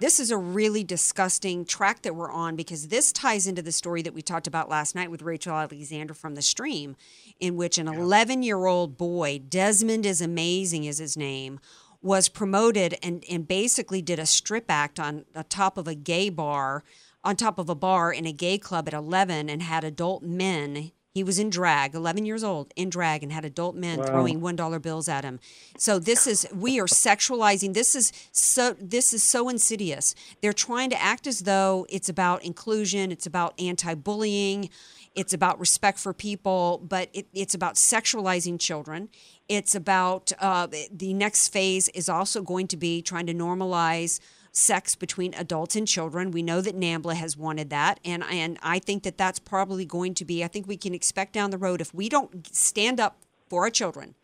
this 0.00 0.18
is 0.18 0.30
a 0.30 0.36
really 0.36 0.82
disgusting 0.82 1.64
track 1.64 2.02
that 2.02 2.16
we're 2.16 2.32
on 2.32 2.56
because 2.56 2.88
this 2.88 3.12
ties 3.12 3.46
into 3.46 3.62
the 3.62 3.70
story 3.70 4.02
that 4.02 4.14
we 4.14 4.22
talked 4.22 4.46
about 4.46 4.68
last 4.68 4.94
night 4.94 5.10
with 5.10 5.22
Rachel 5.22 5.54
Alexander 5.54 6.14
from 6.14 6.34
the 6.34 6.42
stream, 6.42 6.96
in 7.38 7.56
which 7.56 7.78
an 7.78 7.86
11 7.86 8.42
year 8.42 8.66
old 8.66 8.96
boy, 8.96 9.38
Desmond 9.48 10.06
is 10.06 10.20
amazing, 10.20 10.84
is 10.84 10.98
his 10.98 11.16
name, 11.16 11.60
was 12.02 12.28
promoted 12.28 12.96
and 13.02 13.24
and 13.30 13.46
basically 13.46 14.00
did 14.02 14.18
a 14.18 14.26
strip 14.26 14.66
act 14.68 14.98
on 14.98 15.24
the 15.34 15.44
top 15.44 15.76
of 15.76 15.86
a 15.86 15.94
gay 15.94 16.28
bar, 16.30 16.82
on 17.22 17.36
top 17.36 17.58
of 17.58 17.68
a 17.68 17.74
bar 17.74 18.12
in 18.12 18.26
a 18.26 18.32
gay 18.32 18.56
club 18.58 18.88
at 18.88 18.94
11, 18.94 19.48
and 19.50 19.62
had 19.62 19.84
adult 19.84 20.22
men. 20.22 20.92
He 21.12 21.24
was 21.24 21.40
in 21.40 21.50
drag, 21.50 21.96
11 21.96 22.24
years 22.24 22.44
old, 22.44 22.72
in 22.76 22.88
drag, 22.88 23.24
and 23.24 23.32
had 23.32 23.44
adult 23.44 23.74
men 23.74 23.98
Wow. 23.98 24.04
throwing 24.06 24.40
one 24.40 24.54
dollar 24.54 24.78
bills 24.78 25.08
at 25.08 25.24
him. 25.24 25.40
So 25.76 25.98
this 25.98 26.26
is 26.28 26.46
we 26.54 26.78
are 26.78 26.86
sexualizing. 26.86 27.74
This 27.74 27.96
is 27.96 28.12
so 28.30 28.76
this 28.80 29.12
is 29.12 29.22
so 29.24 29.48
insidious. 29.48 30.14
They're 30.40 30.52
trying 30.52 30.88
to 30.90 31.02
act 31.02 31.26
as 31.26 31.40
though 31.40 31.84
it's 31.90 32.08
about 32.08 32.44
inclusion. 32.44 33.10
It's 33.10 33.26
about 33.26 33.60
anti-bullying. 33.60 34.70
It's 35.14 35.32
about 35.32 35.58
respect 35.58 35.98
for 35.98 36.12
people, 36.12 36.80
but 36.86 37.08
it, 37.12 37.26
it's 37.32 37.54
about 37.54 37.74
sexualizing 37.74 38.60
children. 38.60 39.08
It's 39.48 39.74
about 39.74 40.30
uh, 40.38 40.68
the 40.92 41.14
next 41.14 41.48
phase 41.48 41.88
is 41.88 42.08
also 42.08 42.42
going 42.42 42.68
to 42.68 42.76
be 42.76 43.02
trying 43.02 43.26
to 43.26 43.34
normalize 43.34 44.20
sex 44.52 44.94
between 44.94 45.34
adults 45.34 45.76
and 45.76 45.86
children. 45.86 46.30
We 46.30 46.42
know 46.42 46.60
that 46.60 46.78
NAMBLA 46.78 47.14
has 47.14 47.36
wanted 47.36 47.70
that, 47.70 47.98
and 48.04 48.22
and 48.24 48.58
I 48.62 48.78
think 48.78 49.02
that 49.02 49.18
that's 49.18 49.38
probably 49.38 49.84
going 49.84 50.14
to 50.14 50.24
be. 50.24 50.44
I 50.44 50.48
think 50.48 50.66
we 50.66 50.76
can 50.76 50.94
expect 50.94 51.32
down 51.32 51.50
the 51.50 51.58
road 51.58 51.80
if 51.80 51.92
we 51.94 52.08
don't 52.08 52.46
stand 52.54 53.00
up 53.00 53.18
for 53.48 53.64
our 53.64 53.70
children 53.70 54.14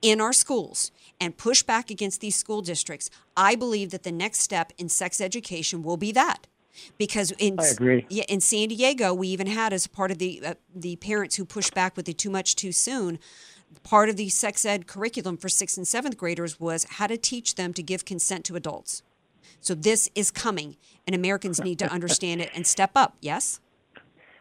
in 0.00 0.20
our 0.20 0.32
schools 0.32 0.90
and 1.20 1.36
push 1.36 1.62
back 1.62 1.90
against 1.90 2.20
these 2.20 2.36
school 2.36 2.60
districts. 2.60 3.08
I 3.36 3.54
believe 3.54 3.90
that 3.90 4.02
the 4.02 4.12
next 4.12 4.40
step 4.40 4.72
in 4.76 4.88
sex 4.88 5.20
education 5.20 5.82
will 5.82 5.96
be 5.96 6.12
that. 6.12 6.46
Because 6.98 7.32
in 7.32 7.58
I 7.60 7.66
agree. 7.66 8.06
yeah, 8.08 8.24
in 8.28 8.40
San 8.40 8.68
Diego, 8.68 9.12
we 9.14 9.28
even 9.28 9.46
had 9.46 9.72
as 9.72 9.86
part 9.86 10.10
of 10.10 10.18
the 10.18 10.42
uh, 10.44 10.54
the 10.74 10.96
parents 10.96 11.36
who 11.36 11.44
pushed 11.44 11.74
back 11.74 11.96
with 11.96 12.06
the 12.06 12.12
too 12.12 12.30
much 12.30 12.56
too 12.56 12.72
soon. 12.72 13.18
Part 13.82 14.08
of 14.08 14.16
the 14.16 14.28
sex 14.28 14.64
ed 14.64 14.86
curriculum 14.86 15.36
for 15.36 15.48
sixth 15.48 15.76
and 15.76 15.88
seventh 15.88 16.16
graders 16.16 16.60
was 16.60 16.84
how 16.84 17.06
to 17.06 17.16
teach 17.16 17.54
them 17.54 17.72
to 17.74 17.82
give 17.82 18.04
consent 18.04 18.44
to 18.46 18.56
adults. 18.56 19.02
So 19.60 19.74
this 19.74 20.10
is 20.14 20.30
coming, 20.30 20.76
and 21.06 21.14
Americans 21.14 21.62
need 21.62 21.78
to 21.78 21.90
understand 21.90 22.40
it 22.40 22.50
and 22.54 22.66
step 22.66 22.90
up. 22.96 23.16
Yes. 23.20 23.60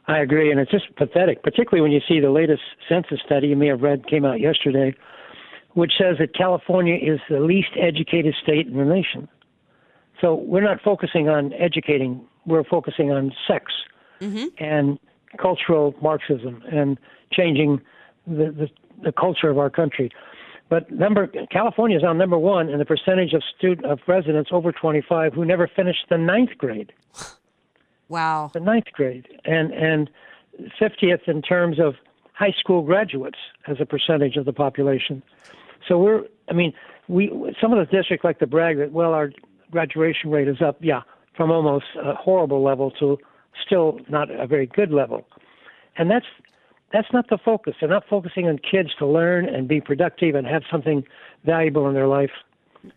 I 0.07 0.19
agree, 0.19 0.51
and 0.51 0.59
it's 0.59 0.71
just 0.71 0.93
pathetic, 0.95 1.43
particularly 1.43 1.81
when 1.81 1.91
you 1.91 2.01
see 2.07 2.19
the 2.19 2.31
latest 2.31 2.63
census 2.89 3.19
study 3.25 3.47
you 3.47 3.55
may 3.55 3.67
have 3.67 3.81
read 3.81 4.07
came 4.07 4.25
out 4.25 4.39
yesterday, 4.39 4.95
which 5.73 5.91
says 5.97 6.17
that 6.19 6.35
California 6.35 6.95
is 6.95 7.19
the 7.29 7.39
least 7.39 7.69
educated 7.79 8.33
state 8.41 8.67
in 8.67 8.77
the 8.77 8.83
nation. 8.83 9.29
So 10.21 10.35
we're 10.35 10.61
not 10.63 10.79
focusing 10.81 11.27
on 11.27 11.51
educating; 11.53 12.21
we're 12.45 12.63
focusing 12.63 13.11
on 13.11 13.33
sex 13.47 13.65
Mm-hmm. 14.21 14.63
and 14.63 14.99
cultural 15.39 15.95
Marxism 15.99 16.61
and 16.71 16.99
changing 17.31 17.81
the, 18.27 18.51
the 18.51 18.69
the 19.03 19.11
culture 19.11 19.49
of 19.49 19.57
our 19.57 19.69
country. 19.71 20.11
But 20.69 20.91
number 20.91 21.27
California 21.51 21.97
is 21.97 22.03
on 22.03 22.19
number 22.19 22.37
one 22.37 22.69
in 22.69 22.77
the 22.77 22.85
percentage 22.85 23.33
of 23.33 23.41
student 23.57 23.87
of 23.87 23.99
residents 24.07 24.51
over 24.53 24.71
25 24.71 25.33
who 25.33 25.43
never 25.43 25.67
finished 25.67 26.05
the 26.09 26.17
ninth 26.17 26.57
grade. 26.57 26.93
Wow. 28.09 28.51
The 28.53 28.59
ninth 28.59 28.91
grade, 28.91 29.25
and 29.45 29.71
and 29.71 30.09
50th 30.79 31.29
in 31.29 31.41
terms 31.41 31.79
of 31.79 31.95
high 32.33 32.53
school 32.59 32.81
graduates 32.81 33.37
as 33.67 33.77
a 33.79 33.85
percentage 33.85 34.35
of 34.35 34.43
the 34.43 34.51
population. 34.51 35.23
So 35.87 35.97
we're, 35.97 36.25
I 36.49 36.53
mean, 36.53 36.73
we 37.07 37.29
some 37.61 37.71
of 37.71 37.79
the 37.79 37.85
districts 37.89 38.25
like 38.25 38.39
to 38.39 38.47
brag 38.47 38.79
that 38.79 38.91
well 38.91 39.13
our 39.13 39.31
graduation 39.71 40.29
rate 40.31 40.47
is 40.47 40.61
up, 40.61 40.77
yeah, 40.81 41.01
from 41.35 41.51
almost 41.51 41.85
a 42.01 42.13
horrible 42.13 42.63
level 42.63 42.91
to 42.99 43.17
still 43.65 43.99
not 44.09 44.29
a 44.29 44.47
very 44.47 44.65
good 44.67 44.91
level, 44.91 45.25
and 45.97 46.09
that's 46.09 46.25
that's 46.93 47.11
not 47.13 47.29
the 47.29 47.37
focus. 47.37 47.75
They're 47.79 47.89
not 47.89 48.03
focusing 48.09 48.47
on 48.47 48.57
kids 48.59 48.89
to 48.99 49.05
learn 49.05 49.47
and 49.47 49.67
be 49.67 49.79
productive 49.79 50.35
and 50.35 50.45
have 50.45 50.63
something 50.69 51.03
valuable 51.45 51.87
in 51.87 51.93
their 51.93 52.07
life, 52.07 52.31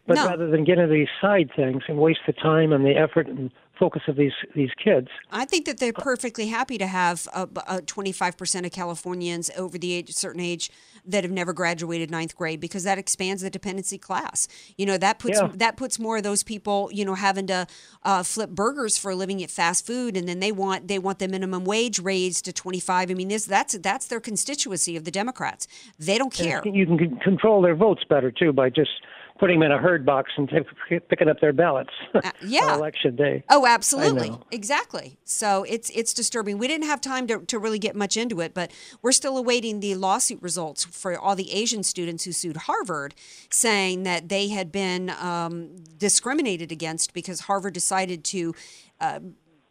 but 0.06 0.16
No. 0.16 0.26
rather 0.26 0.48
than 0.48 0.64
get 0.64 0.78
into 0.78 0.92
these 0.92 1.08
side 1.20 1.50
things 1.54 1.84
and 1.88 1.98
waste 1.98 2.20
the 2.26 2.32
time 2.32 2.72
and 2.72 2.84
the 2.84 2.96
effort 2.96 3.28
and 3.28 3.50
focus 3.78 4.02
of 4.08 4.16
these 4.16 4.32
these 4.54 4.70
kids. 4.82 5.08
I 5.30 5.44
think 5.44 5.66
that 5.66 5.78
they're 5.78 5.92
perfectly 5.92 6.48
happy 6.48 6.78
to 6.78 6.86
have 6.86 7.26
uh, 7.32 7.46
uh, 7.66 7.80
25% 7.84 8.66
of 8.66 8.72
Californians 8.72 9.50
over 9.56 9.78
the 9.78 9.92
age, 9.92 10.12
certain 10.12 10.40
age 10.40 10.70
that 11.06 11.24
have 11.24 11.30
never 11.32 11.52
graduated 11.52 12.10
ninth 12.10 12.36
grade 12.36 12.60
because 12.60 12.84
that 12.84 12.98
expands 12.98 13.42
the 13.42 13.50
dependency 13.50 13.98
class. 13.98 14.48
You 14.76 14.86
know 14.86 14.98
that 14.98 15.18
puts 15.18 15.38
Yeah. 15.38 15.50
that 15.54 15.76
puts 15.76 15.98
more 15.98 16.18
of 16.18 16.22
those 16.22 16.42
people, 16.42 16.90
you 16.92 17.04
know, 17.04 17.14
having 17.14 17.46
to 17.48 17.66
uh, 18.04 18.22
flip 18.22 18.50
burgers 18.50 18.96
for 18.98 19.10
a 19.10 19.16
living 19.16 19.42
at 19.42 19.50
fast 19.50 19.86
food, 19.86 20.16
and 20.16 20.28
then 20.28 20.40
they 20.40 20.52
want 20.52 20.88
they 20.88 20.98
want 20.98 21.18
the 21.18 21.28
minimum 21.28 21.64
wage 21.64 21.98
raised 21.98 22.44
to 22.44 22.52
25. 22.52 23.10
I 23.10 23.14
mean, 23.14 23.28
this 23.28 23.44
that's 23.44 23.76
that's 23.78 24.06
their 24.06 24.20
constituency 24.20 24.96
of 24.96 25.04
the 25.04 25.10
Democrats. 25.10 25.66
They 25.98 26.18
don't 26.18 26.32
care. 26.32 26.62
you 26.64 26.86
can 26.86 27.16
control 27.18 27.62
their 27.62 27.74
votes 27.74 28.02
better 28.08 28.30
too 28.30 28.52
by 28.52 28.70
just 28.70 28.90
putting 29.38 29.58
them 29.60 29.70
in 29.70 29.72
a 29.72 29.78
herd 29.78 30.06
box 30.06 30.30
and 30.36 30.48
t- 30.48 30.98
picking 31.08 31.28
up 31.28 31.40
their 31.40 31.52
ballots 31.52 31.90
Uh, 32.14 32.30
yeah. 32.46 32.66
on 32.66 32.78
election 32.78 33.16
day. 33.16 33.42
Oh, 33.50 33.66
absolutely. 33.66 34.38
Exactly. 34.50 35.18
So 35.24 35.64
it's 35.64 35.90
it's 35.90 36.14
disturbing. 36.14 36.56
We 36.58 36.68
didn't 36.68 36.86
have 36.86 37.00
time 37.00 37.26
to, 37.26 37.40
to 37.40 37.58
really 37.58 37.78
get 37.80 37.96
much 37.96 38.16
into 38.16 38.40
it, 38.40 38.54
but 38.54 38.70
we're 39.02 39.12
still 39.12 39.36
awaiting 39.36 39.80
the 39.80 39.96
lawsuit 39.96 40.40
results 40.40 40.84
for 40.84 41.18
all 41.18 41.34
the 41.34 41.52
Asian 41.52 41.82
students 41.82 42.24
who 42.24 42.32
sued 42.32 42.56
Harvard, 42.56 43.14
saying 43.50 44.04
that 44.04 44.28
they 44.28 44.48
had 44.48 44.70
been 44.70 45.10
um, 45.10 45.76
discriminated 45.98 46.70
against 46.70 47.12
because 47.12 47.40
Harvard 47.40 47.74
decided 47.74 48.24
to. 48.24 48.54
Uh, 49.00 49.18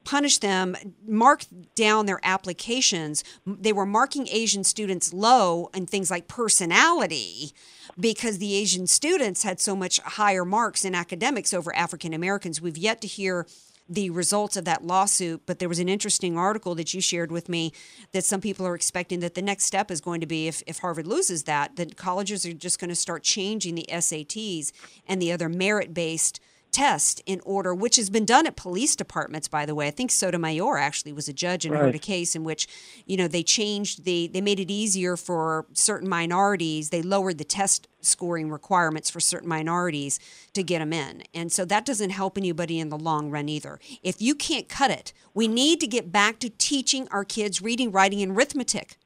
punish 0.03 0.37
them, 0.39 0.75
mark 1.07 1.45
down 1.75 2.05
their 2.05 2.19
applications. 2.23 3.23
They 3.45 3.73
were 3.73 3.85
marking 3.85 4.27
Asian 4.29 4.63
students 4.63 5.13
low 5.13 5.69
in 5.73 5.85
things 5.85 6.11
like 6.11 6.27
personality 6.27 7.51
because 7.99 8.37
the 8.37 8.55
Asian 8.55 8.87
students 8.87 9.43
had 9.43 9.59
so 9.59 9.75
much 9.75 9.99
higher 9.99 10.45
marks 10.45 10.85
in 10.85 10.95
academics 10.95 11.53
over 11.53 11.75
African 11.75 12.13
Americans. 12.13 12.61
We've 12.61 12.77
yet 12.77 13.01
to 13.01 13.07
hear 13.07 13.45
the 13.89 14.09
results 14.09 14.55
of 14.55 14.65
that 14.65 14.85
lawsuit, 14.85 15.41
but 15.45 15.59
there 15.59 15.69
was 15.69 15.79
an 15.79 15.89
interesting 15.89 16.37
article 16.37 16.73
that 16.75 16.93
you 16.93 17.01
shared 17.01 17.31
with 17.31 17.49
me 17.49 17.73
that 18.13 18.23
some 18.23 18.39
people 18.39 18.65
are 18.65 18.75
expecting 18.75 19.19
that 19.19 19.35
the 19.35 19.41
next 19.41 19.65
step 19.65 19.91
is 19.91 19.99
going 19.99 20.21
to 20.21 20.25
be 20.25 20.47
if, 20.47 20.63
if 20.65 20.79
Harvard 20.79 21.05
loses 21.05 21.43
that, 21.43 21.75
that 21.75 21.97
colleges 21.97 22.45
are 22.45 22.53
just 22.53 22.79
going 22.79 22.89
to 22.89 22.95
start 22.95 23.23
changing 23.23 23.75
the 23.75 23.85
SATs 23.89 24.71
and 25.05 25.21
the 25.21 25.31
other 25.31 25.49
merit 25.49 25.93
based 25.93 26.39
test 26.73 27.21
in 27.25 27.39
order, 27.45 27.73
which 27.73 27.95
has 27.95 28.09
been 28.09 28.25
done 28.25 28.45
at 28.45 28.57
police 28.57 28.95
departments, 28.95 29.47
by 29.47 29.65
the 29.65 29.73
way. 29.75 29.87
I 29.87 29.91
think 29.91 30.11
Sotomayor 30.11 30.77
actually 30.77 31.13
was 31.13 31.29
a 31.29 31.33
judge 31.33 31.65
and 31.65 31.75
heard 31.75 31.95
a 31.95 31.99
case 31.99 32.35
in 32.35 32.43
which, 32.43 32.67
you 33.05 33.15
know, 33.15 33.27
they 33.27 33.43
changed 33.43 34.03
the, 34.03 34.27
they 34.27 34.41
made 34.41 34.59
it 34.59 34.71
easier 34.71 35.15
for 35.15 35.65
certain 35.73 36.09
minorities. 36.09 36.89
They 36.89 37.01
lowered 37.01 37.37
the 37.37 37.43
test 37.43 37.87
scoring 38.01 38.49
requirements 38.49 39.09
for 39.09 39.19
certain 39.19 39.47
minorities 39.47 40.19
to 40.53 40.63
get 40.63 40.79
them 40.79 40.91
in. 40.91 41.23
And 41.33 41.51
so 41.51 41.63
that 41.65 41.85
doesn't 41.85 42.09
help 42.09 42.37
anybody 42.37 42.79
in 42.79 42.89
the 42.89 42.97
long 42.97 43.29
run 43.29 43.47
either. 43.47 43.79
If 44.01 44.21
you 44.21 44.35
can't 44.35 44.67
cut 44.67 44.91
it, 44.91 45.13
we 45.33 45.47
need 45.47 45.79
to 45.79 45.87
get 45.87 46.11
back 46.11 46.39
to 46.39 46.49
teaching 46.49 47.07
our 47.11 47.23
kids 47.23 47.61
reading, 47.61 47.91
writing, 47.91 48.21
and 48.21 48.35
arithmetic. 48.35 48.97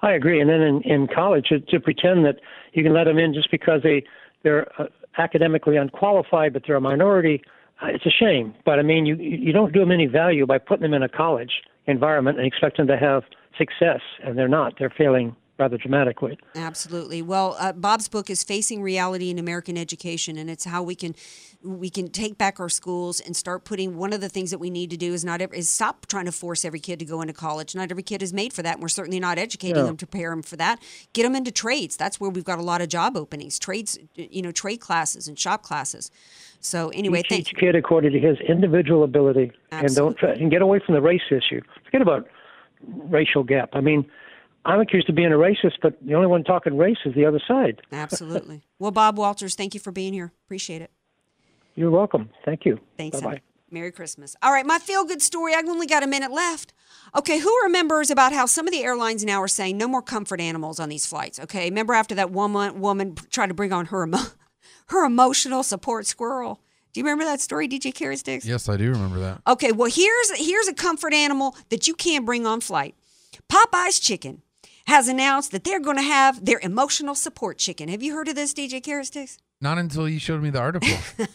I 0.00 0.12
agree. 0.12 0.40
And 0.40 0.50
then 0.50 0.60
in, 0.60 0.82
in 0.82 1.06
college, 1.06 1.48
to, 1.48 1.60
to 1.60 1.80
pretend 1.80 2.24
that 2.24 2.40
you 2.72 2.82
can 2.82 2.92
let 2.92 3.04
them 3.04 3.18
in 3.18 3.32
just 3.32 3.50
because 3.50 3.82
they 3.82 4.04
they're 4.42 4.68
uh, 4.80 4.88
academically 5.18 5.76
unqualified, 5.76 6.52
but 6.52 6.62
they're 6.66 6.76
a 6.76 6.80
minority, 6.80 7.42
uh, 7.82 7.86
it's 7.88 8.06
a 8.06 8.10
shame. 8.10 8.54
But 8.64 8.78
I 8.78 8.82
mean, 8.82 9.06
you 9.06 9.16
you 9.16 9.52
don't 9.52 9.72
do 9.72 9.80
them 9.80 9.90
any 9.90 10.06
value 10.06 10.46
by 10.46 10.58
putting 10.58 10.82
them 10.82 10.94
in 10.94 11.02
a 11.02 11.08
college 11.08 11.62
environment 11.86 12.38
and 12.38 12.46
expect 12.46 12.76
them 12.76 12.86
to 12.86 12.96
have 12.96 13.24
success, 13.58 14.00
and 14.24 14.38
they're 14.38 14.48
not. 14.48 14.74
They're 14.78 14.92
failing 14.96 15.36
rather 15.58 15.78
dramatically. 15.78 16.38
Absolutely. 16.54 17.22
Well, 17.22 17.56
uh, 17.58 17.72
Bob's 17.72 18.08
book 18.08 18.28
is 18.28 18.42
Facing 18.42 18.82
Reality 18.82 19.30
in 19.30 19.38
American 19.38 19.76
Education, 19.78 20.36
and 20.36 20.50
it's 20.50 20.64
how 20.64 20.82
we 20.82 20.94
can 20.94 21.14
we 21.62 21.88
can 21.88 22.08
take 22.08 22.36
back 22.36 22.60
our 22.60 22.68
schools 22.68 23.20
and 23.20 23.34
start 23.34 23.64
putting. 23.64 23.96
One 23.96 24.12
of 24.12 24.20
the 24.20 24.28
things 24.28 24.50
that 24.50 24.58
we 24.58 24.68
need 24.68 24.90
to 24.90 24.96
do 24.96 25.12
is 25.14 25.24
not 25.24 25.40
is 25.54 25.68
stop 25.68 26.06
trying 26.06 26.26
to 26.26 26.32
force 26.32 26.64
every 26.64 26.80
kid 26.80 26.98
to 26.98 27.04
go 27.04 27.20
into 27.20 27.32
college. 27.32 27.74
Not 27.74 27.90
every 27.90 28.02
kid 28.02 28.22
is 28.22 28.32
made 28.32 28.52
for 28.52 28.62
that, 28.62 28.74
and 28.74 28.82
we're 28.82 28.88
certainly 28.88 29.20
not 29.20 29.38
educating 29.38 29.76
Yeah. 29.76 29.84
them 29.84 29.96
to 29.96 30.06
prepare 30.06 30.30
them 30.30 30.42
for 30.42 30.56
that. 30.56 30.82
Get 31.12 31.22
them 31.22 31.34
into 31.34 31.50
trades. 31.52 31.96
That's 31.96 32.20
where 32.20 32.30
we've 32.30 32.44
got 32.44 32.58
a 32.58 32.62
lot 32.62 32.80
of 32.80 32.88
job 32.88 33.16
openings. 33.16 33.58
Trades, 33.58 33.98
you 34.14 34.42
know, 34.42 34.52
trade 34.52 34.78
classes 34.78 35.28
and 35.28 35.38
shop 35.38 35.62
classes. 35.62 36.10
So 36.60 36.88
anyway, 36.90 37.22
Teach 37.22 37.28
thank 37.28 37.40
each 37.48 37.54
kid 37.58 37.76
according 37.76 38.12
to 38.12 38.18
his 38.18 38.38
individual 38.48 39.04
ability, 39.04 39.52
and 39.70 39.94
don't 39.94 40.16
try, 40.16 40.32
and 40.32 40.50
get 40.50 40.62
away 40.62 40.80
from 40.84 40.94
the 40.94 41.00
race 41.02 41.22
issue. 41.30 41.60
Forget 41.84 42.02
about 42.02 42.26
racial 42.86 43.44
gap. 43.44 43.70
I 43.72 43.80
mean, 43.80 44.04
I'm 44.66 44.80
accused 44.80 45.08
of 45.08 45.14
being 45.14 45.32
a 45.32 45.36
racist, 45.36 45.74
but 45.82 45.98
the 46.04 46.14
only 46.14 46.26
one 46.26 46.42
talking 46.44 46.76
race 46.76 46.96
is 47.04 47.14
the 47.14 47.26
other 47.26 47.40
side. 47.46 47.82
Absolutely. 47.92 48.62
well, 48.78 48.90
Bob 48.90 49.18
Walters, 49.18 49.54
thank 49.54 49.74
you 49.74 49.80
for 49.80 49.92
being 49.92 50.12
here. 50.12 50.32
Appreciate 50.46 50.80
it. 50.82 50.90
You're 51.74 51.90
welcome. 51.90 52.30
Thank 52.44 52.64
you. 52.64 52.78
Thanks. 52.96 53.20
Bye 53.20 53.26
bye. 53.34 53.40
Merry 53.70 53.90
Christmas. 53.90 54.36
All 54.42 54.52
right, 54.52 54.64
my 54.64 54.78
feel 54.78 55.04
good 55.04 55.20
story. 55.20 55.52
I've 55.52 55.68
only 55.68 55.88
got 55.88 56.04
a 56.04 56.06
minute 56.06 56.30
left. 56.30 56.72
Okay, 57.16 57.40
who 57.40 57.60
remembers 57.64 58.08
about 58.10 58.32
how 58.32 58.46
some 58.46 58.68
of 58.68 58.72
the 58.72 58.84
airlines 58.84 59.24
now 59.24 59.42
are 59.42 59.48
saying 59.48 59.76
no 59.76 59.88
more 59.88 60.00
comfort 60.02 60.40
animals 60.40 60.78
on 60.78 60.88
these 60.88 61.06
flights? 61.06 61.40
Okay, 61.40 61.64
remember 61.64 61.92
after 61.92 62.14
that 62.14 62.30
woman 62.30 62.80
woman 62.80 63.16
tried 63.30 63.48
to 63.48 63.54
bring 63.54 63.72
on 63.72 63.86
her 63.86 64.04
emo- 64.04 64.18
her 64.88 65.04
emotional 65.04 65.64
support 65.64 66.06
squirrel. 66.06 66.60
Do 66.92 67.00
you 67.00 67.04
remember 67.04 67.24
that 67.24 67.40
story, 67.40 67.66
DJ 67.68 67.92
Carrot 67.92 68.20
Sticks? 68.20 68.46
Yes, 68.46 68.68
I 68.68 68.76
do 68.76 68.92
remember 68.92 69.18
that. 69.18 69.40
Okay, 69.48 69.72
well 69.72 69.90
here's 69.90 70.30
here's 70.36 70.68
a 70.68 70.74
comfort 70.74 71.12
animal 71.12 71.56
that 71.70 71.88
you 71.88 71.94
can't 71.94 72.24
bring 72.24 72.46
on 72.46 72.60
flight. 72.60 72.94
Popeye's 73.50 73.98
Chicken 73.98 74.42
has 74.86 75.08
announced 75.08 75.52
that 75.52 75.64
they're 75.64 75.80
going 75.80 75.96
to 75.96 76.02
have 76.02 76.44
their 76.44 76.60
emotional 76.62 77.14
support 77.14 77.58
chicken. 77.58 77.88
Have 77.88 78.02
you 78.02 78.14
heard 78.14 78.28
of 78.28 78.34
this, 78.34 78.54
DJ 78.54 78.82
Carrot 78.82 79.38
Not 79.60 79.78
until 79.78 80.08
you 80.08 80.18
showed 80.18 80.42
me 80.42 80.50
the 80.50 80.60
article. 80.60 80.88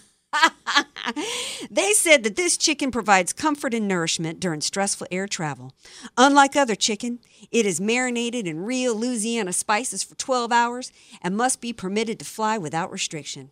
They 1.71 1.93
said 1.93 2.23
that 2.23 2.35
this 2.35 2.57
chicken 2.57 2.91
provides 2.91 3.33
comfort 3.33 3.73
and 3.73 3.87
nourishment 3.87 4.39
during 4.39 4.61
stressful 4.61 5.07
air 5.11 5.27
travel. 5.27 5.73
Unlike 6.17 6.55
other 6.55 6.75
chicken, 6.75 7.19
it 7.51 7.65
is 7.65 7.81
marinated 7.81 8.47
in 8.47 8.63
real 8.63 8.95
Louisiana 8.95 9.53
spices 9.53 10.03
for 10.03 10.15
12 10.15 10.51
hours 10.51 10.91
and 11.21 11.35
must 11.35 11.61
be 11.61 11.73
permitted 11.73 12.19
to 12.19 12.25
fly 12.25 12.57
without 12.57 12.91
restriction. 12.91 13.51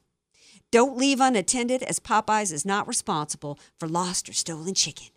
Don't 0.72 0.98
leave 0.98 1.22
unattended, 1.22 1.82
as 1.84 2.00
Popeyes 2.00 2.52
is 2.52 2.66
not 2.66 2.88
responsible 2.88 3.58
for 3.80 3.88
lost 3.88 4.28
or 4.28 4.34
stolen 4.34 4.74
chicken. 4.74 5.08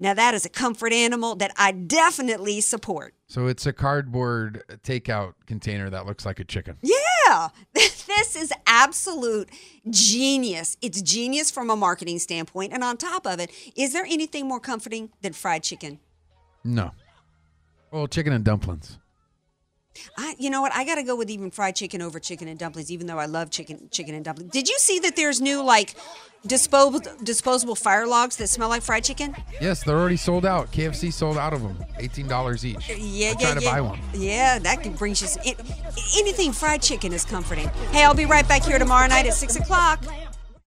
Now, 0.00 0.14
that 0.14 0.34
is 0.34 0.44
a 0.44 0.48
comfort 0.48 0.92
animal 0.92 1.34
that 1.36 1.52
I 1.56 1.72
definitely 1.72 2.60
support. 2.60 3.14
so 3.26 3.46
it's 3.46 3.64
a 3.66 3.72
cardboard 3.72 4.62
takeout 4.82 5.34
container 5.46 5.88
that 5.90 6.06
looks 6.06 6.26
like 6.26 6.40
a 6.40 6.44
chicken. 6.44 6.76
Yeah, 6.82 7.48
this 7.74 8.36
is 8.36 8.52
absolute 8.66 9.48
genius. 9.90 10.76
It's 10.82 11.00
genius 11.00 11.50
from 11.50 11.70
a 11.70 11.76
marketing 11.76 12.18
standpoint. 12.18 12.72
And 12.72 12.82
on 12.84 12.96
top 12.96 13.26
of 13.26 13.40
it, 13.40 13.50
is 13.76 13.92
there 13.92 14.04
anything 14.04 14.46
more 14.48 14.60
comforting 14.60 15.10
than 15.22 15.32
fried 15.32 15.62
chicken? 15.62 16.00
No. 16.64 16.92
Well, 17.90 18.06
chicken 18.08 18.32
and 18.32 18.44
dumplings. 18.44 18.98
I, 20.16 20.34
you 20.38 20.50
know 20.50 20.60
what? 20.60 20.74
I 20.74 20.84
got 20.84 20.96
to 20.96 21.02
go 21.02 21.16
with 21.16 21.30
even 21.30 21.50
fried 21.50 21.76
chicken 21.76 22.02
over 22.02 22.18
chicken 22.18 22.48
and 22.48 22.58
dumplings, 22.58 22.90
even 22.90 23.06
though 23.06 23.18
I 23.18 23.26
love 23.26 23.50
chicken, 23.50 23.88
chicken 23.90 24.14
and 24.14 24.24
dumplings. 24.24 24.52
Did 24.52 24.68
you 24.68 24.78
see 24.78 24.98
that 25.00 25.16
there's 25.16 25.40
new 25.40 25.62
like 25.62 25.94
disposable 26.46 27.00
disposable 27.22 27.74
fire 27.74 28.06
logs 28.06 28.36
that 28.36 28.48
smell 28.48 28.68
like 28.68 28.82
fried 28.82 29.04
chicken? 29.04 29.34
Yes, 29.60 29.82
they're 29.82 29.98
already 29.98 30.16
sold 30.16 30.44
out. 30.44 30.70
KFC 30.72 31.12
sold 31.12 31.38
out 31.38 31.52
of 31.52 31.62
them. 31.62 31.76
Eighteen 31.98 32.28
dollars 32.28 32.64
each. 32.64 32.88
Yeah, 32.88 32.94
I'm 32.94 33.02
yeah, 33.02 33.32
trying 33.34 33.60
to 33.60 33.64
buy 33.64 33.80
one. 33.80 33.98
Yeah, 34.12 34.58
that 34.58 34.82
can 34.82 34.92
bring 34.92 35.14
you. 35.14 35.26
Anything 36.18 36.52
fried 36.52 36.82
chicken 36.82 37.12
is 37.12 37.24
comforting. 37.24 37.68
Hey, 37.90 38.04
I'll 38.04 38.14
be 38.14 38.26
right 38.26 38.46
back 38.46 38.62
here 38.62 38.78
tomorrow 38.78 39.06
night 39.06 39.26
at 39.26 39.34
six 39.34 39.56
o'clock. 39.56 40.04